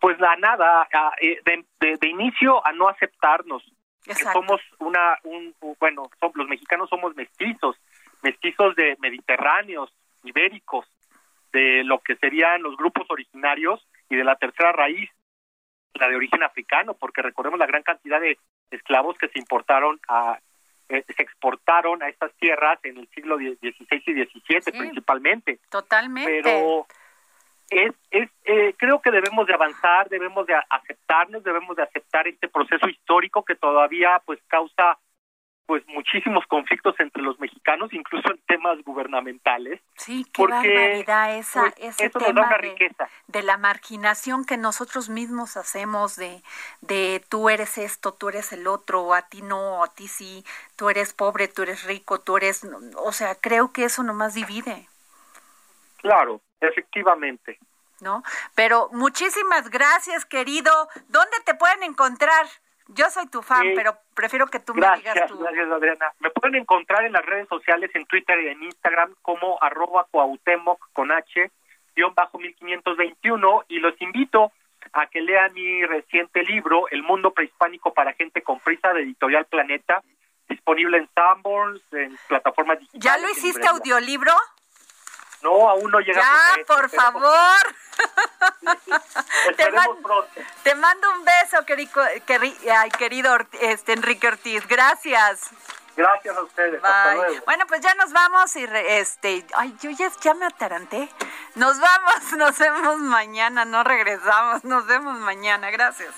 Pues 0.00 0.18
la 0.18 0.36
nada, 0.36 0.88
eh, 1.20 1.40
de, 1.44 1.96
de, 1.96 2.08
inicio 2.08 2.64
a 2.66 2.72
no 2.72 2.88
aceptarnos. 2.88 3.62
Que 4.04 4.14
somos 4.14 4.60
una, 4.78 5.18
un, 5.24 5.54
bueno, 5.78 6.10
los 6.34 6.48
mexicanos 6.48 6.88
somos 6.88 7.14
mestizos, 7.14 7.76
mestizos 8.22 8.74
de 8.74 8.96
mediterráneos, 9.00 9.92
ibéricos, 10.24 10.86
de 11.52 11.84
lo 11.84 12.00
que 12.00 12.16
serían 12.16 12.62
los 12.62 12.76
grupos 12.76 13.06
originarios 13.10 13.86
y 14.08 14.16
de 14.16 14.24
la 14.24 14.36
tercera 14.36 14.72
raíz, 14.72 15.10
la 15.94 16.08
de 16.08 16.16
origen 16.16 16.42
africano, 16.42 16.94
porque 16.94 17.22
recordemos 17.22 17.58
la 17.58 17.66
gran 17.66 17.82
cantidad 17.82 18.20
de 18.20 18.38
esclavos 18.70 19.16
que 19.18 19.28
se 19.28 19.38
importaron 19.38 20.00
a 20.08 20.38
eh, 20.88 21.04
se 21.14 21.22
exportaron 21.22 22.02
a 22.02 22.08
estas 22.08 22.32
tierras 22.34 22.78
en 22.84 22.98
el 22.98 23.08
siglo 23.08 23.36
XVI 23.36 23.74
y 24.06 24.24
XVII 24.24 24.78
principalmente. 24.78 25.58
Totalmente. 25.70 26.40
Pero 26.42 26.86
es, 27.70 27.92
es 28.10 28.30
eh, 28.44 28.74
creo 28.76 29.00
que 29.00 29.10
debemos 29.10 29.46
de 29.46 29.54
avanzar, 29.54 30.08
debemos 30.08 30.46
de 30.46 30.54
aceptarnos, 30.70 31.44
debemos 31.44 31.76
de 31.76 31.82
aceptar 31.82 32.26
este 32.26 32.48
proceso 32.48 32.88
histórico 32.88 33.44
que 33.44 33.54
todavía 33.54 34.22
pues 34.24 34.40
causa 34.48 34.98
pues 35.68 35.86
muchísimos 35.86 36.46
conflictos 36.46 36.98
entre 36.98 37.22
los 37.22 37.38
mexicanos, 37.38 37.92
incluso 37.92 38.30
en 38.30 38.38
temas 38.46 38.82
gubernamentales. 38.84 39.82
Sí, 39.96 40.24
qué 40.32 40.46
barbaridad 40.46 41.36
esa, 41.36 41.60
pues, 41.60 41.74
ese 41.76 42.06
eso 42.06 42.18
tema 42.18 42.40
nos 42.40 42.48
da 42.48 42.56
de, 42.56 42.62
riqueza. 42.62 43.08
de 43.26 43.42
la 43.42 43.58
marginación 43.58 44.46
que 44.46 44.56
nosotros 44.56 45.10
mismos 45.10 45.58
hacemos 45.58 46.16
de, 46.16 46.42
de 46.80 47.22
tú 47.28 47.50
eres 47.50 47.76
esto, 47.76 48.14
tú 48.14 48.30
eres 48.30 48.50
el 48.54 48.66
otro, 48.66 49.12
a 49.12 49.28
ti 49.28 49.42
no, 49.42 49.84
a 49.84 49.92
ti 49.92 50.08
sí, 50.08 50.42
tú 50.74 50.88
eres 50.88 51.12
pobre, 51.12 51.48
tú 51.48 51.64
eres 51.64 51.84
rico, 51.84 52.18
tú 52.18 52.38
eres, 52.38 52.66
o 52.96 53.12
sea, 53.12 53.34
creo 53.34 53.70
que 53.70 53.84
eso 53.84 54.02
nomás 54.02 54.32
divide. 54.32 54.88
Claro, 55.98 56.40
efectivamente. 56.62 57.58
¿No? 58.00 58.22
Pero 58.54 58.88
muchísimas 58.92 59.68
gracias, 59.68 60.24
querido. 60.24 60.72
¿Dónde 61.08 61.36
te 61.44 61.54
pueden 61.54 61.82
encontrar? 61.82 62.46
Yo 62.88 63.10
soy 63.10 63.26
tu 63.26 63.42
fan, 63.42 63.66
pero 63.74 63.98
prefiero 64.14 64.46
que 64.46 64.60
tú 64.60 64.74
me 64.74 64.80
digas 64.96 65.26
tú. 65.28 65.38
gracias 65.38 65.70
Adriana. 65.70 66.12
Me 66.20 66.30
pueden 66.30 66.56
encontrar 66.56 67.04
en 67.04 67.12
las 67.12 67.24
redes 67.24 67.46
sociales, 67.48 67.90
en 67.94 68.06
Twitter 68.06 68.40
y 68.40 68.48
en 68.48 68.62
Instagram 68.62 69.14
como 69.20 69.58
arroba 69.62 70.06
cuauhtémoc 70.10 70.88
con 70.94 71.12
H, 71.12 71.50
guion 71.94 72.14
bajo 72.14 72.38
1521 72.38 73.64
y 73.68 73.78
los 73.80 74.00
invito 74.00 74.52
a 74.92 75.06
que 75.06 75.20
lean 75.20 75.52
mi 75.52 75.84
reciente 75.84 76.42
libro, 76.44 76.88
El 76.90 77.02
mundo 77.02 77.32
prehispánico 77.32 77.92
para 77.92 78.14
gente 78.14 78.42
con 78.42 78.58
prisa, 78.60 78.92
de 78.94 79.02
Editorial 79.02 79.44
Planeta, 79.44 80.02
disponible 80.48 80.96
en 80.98 81.08
Sanborns, 81.14 81.82
en 81.92 82.16
plataformas 82.26 82.78
digitales. 82.78 83.04
¿Ya 83.04 83.18
lo 83.18 83.30
hiciste 83.30 83.66
audiolibro? 83.66 84.32
No, 85.42 85.68
aún 85.70 85.90
no 85.90 86.00
llegamos 86.00 86.28
a 86.28 86.54
Ya, 86.56 86.60
eso, 86.60 86.66
por 86.66 86.84
esperemos- 86.86 87.22
favor. 87.22 87.74
te, 89.56 89.70
man- 89.70 89.88
te 90.62 90.74
mando 90.74 91.10
un 91.12 91.24
beso, 91.24 91.64
querido, 91.64 92.02
querido 92.98 93.36
este, 93.60 93.92
Enrique 93.92 94.28
Ortiz. 94.28 94.66
Gracias. 94.66 95.50
Gracias 95.96 96.36
a 96.36 96.42
ustedes. 96.42 96.82
Hasta 96.82 97.04
Bye. 97.08 97.16
luego. 97.16 97.44
Bueno, 97.44 97.66
pues 97.66 97.80
ya 97.80 97.92
nos 97.94 98.12
vamos 98.12 98.54
y 98.56 98.66
re- 98.66 99.00
este, 99.00 99.44
ay, 99.56 99.76
yo 99.80 99.90
ya, 99.90 100.10
ya 100.20 100.34
me 100.34 100.46
ataranté. 100.46 101.08
Nos 101.56 101.78
vamos, 101.80 102.32
nos 102.36 102.56
vemos 102.58 102.98
mañana, 102.98 103.64
no 103.64 103.82
regresamos, 103.84 104.62
nos 104.64 104.86
vemos 104.86 105.18
mañana. 105.18 105.70
Gracias. 105.70 106.14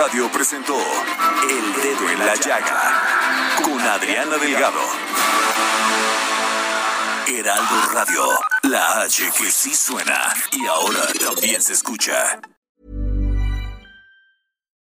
Radio 0.00 0.30
presentó 0.32 0.78
El 1.42 1.82
Dedo 1.82 2.08
en 2.08 2.18
la 2.20 2.34
Llaga 2.34 3.62
con 3.62 3.78
Adriana 3.78 4.38
Delgado. 4.38 4.80
Heraldo 7.28 7.92
Radio, 7.92 8.22
la 8.62 9.02
H 9.02 9.24
que 9.36 9.50
sí 9.50 9.74
suena 9.74 10.32
y 10.52 10.64
ahora 10.64 11.06
también 11.22 11.60
se 11.60 11.74
escucha. 11.74 12.40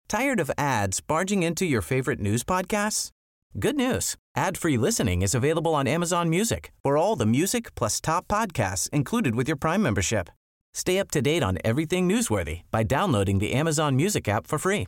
Tired 0.07 0.39
of 0.39 0.49
ads 0.57 0.99
barging 0.99 1.43
into 1.43 1.63
your 1.63 1.83
favorite 1.83 2.19
news 2.19 2.43
podcasts? 2.43 3.11
Good 3.59 3.75
news. 3.75 4.15
Ad-free 4.35 4.77
listening 4.77 5.21
is 5.21 5.35
available 5.35 5.75
on 5.75 5.85
Amazon 5.85 6.27
Music 6.27 6.71
for 6.81 6.97
all 6.97 7.15
the 7.15 7.27
music 7.27 7.75
plus 7.75 8.01
top 8.01 8.27
podcasts 8.27 8.89
included 8.89 9.35
with 9.35 9.47
your 9.47 9.57
Prime 9.57 9.83
membership. 9.83 10.31
Stay 10.73 10.97
up 10.97 11.11
to 11.11 11.21
date 11.21 11.43
on 11.43 11.59
everything 11.63 12.09
newsworthy 12.09 12.61
by 12.71 12.81
downloading 12.81 13.37
the 13.37 13.53
Amazon 13.53 13.95
Music 13.95 14.27
app 14.27 14.47
for 14.47 14.57
free 14.57 14.87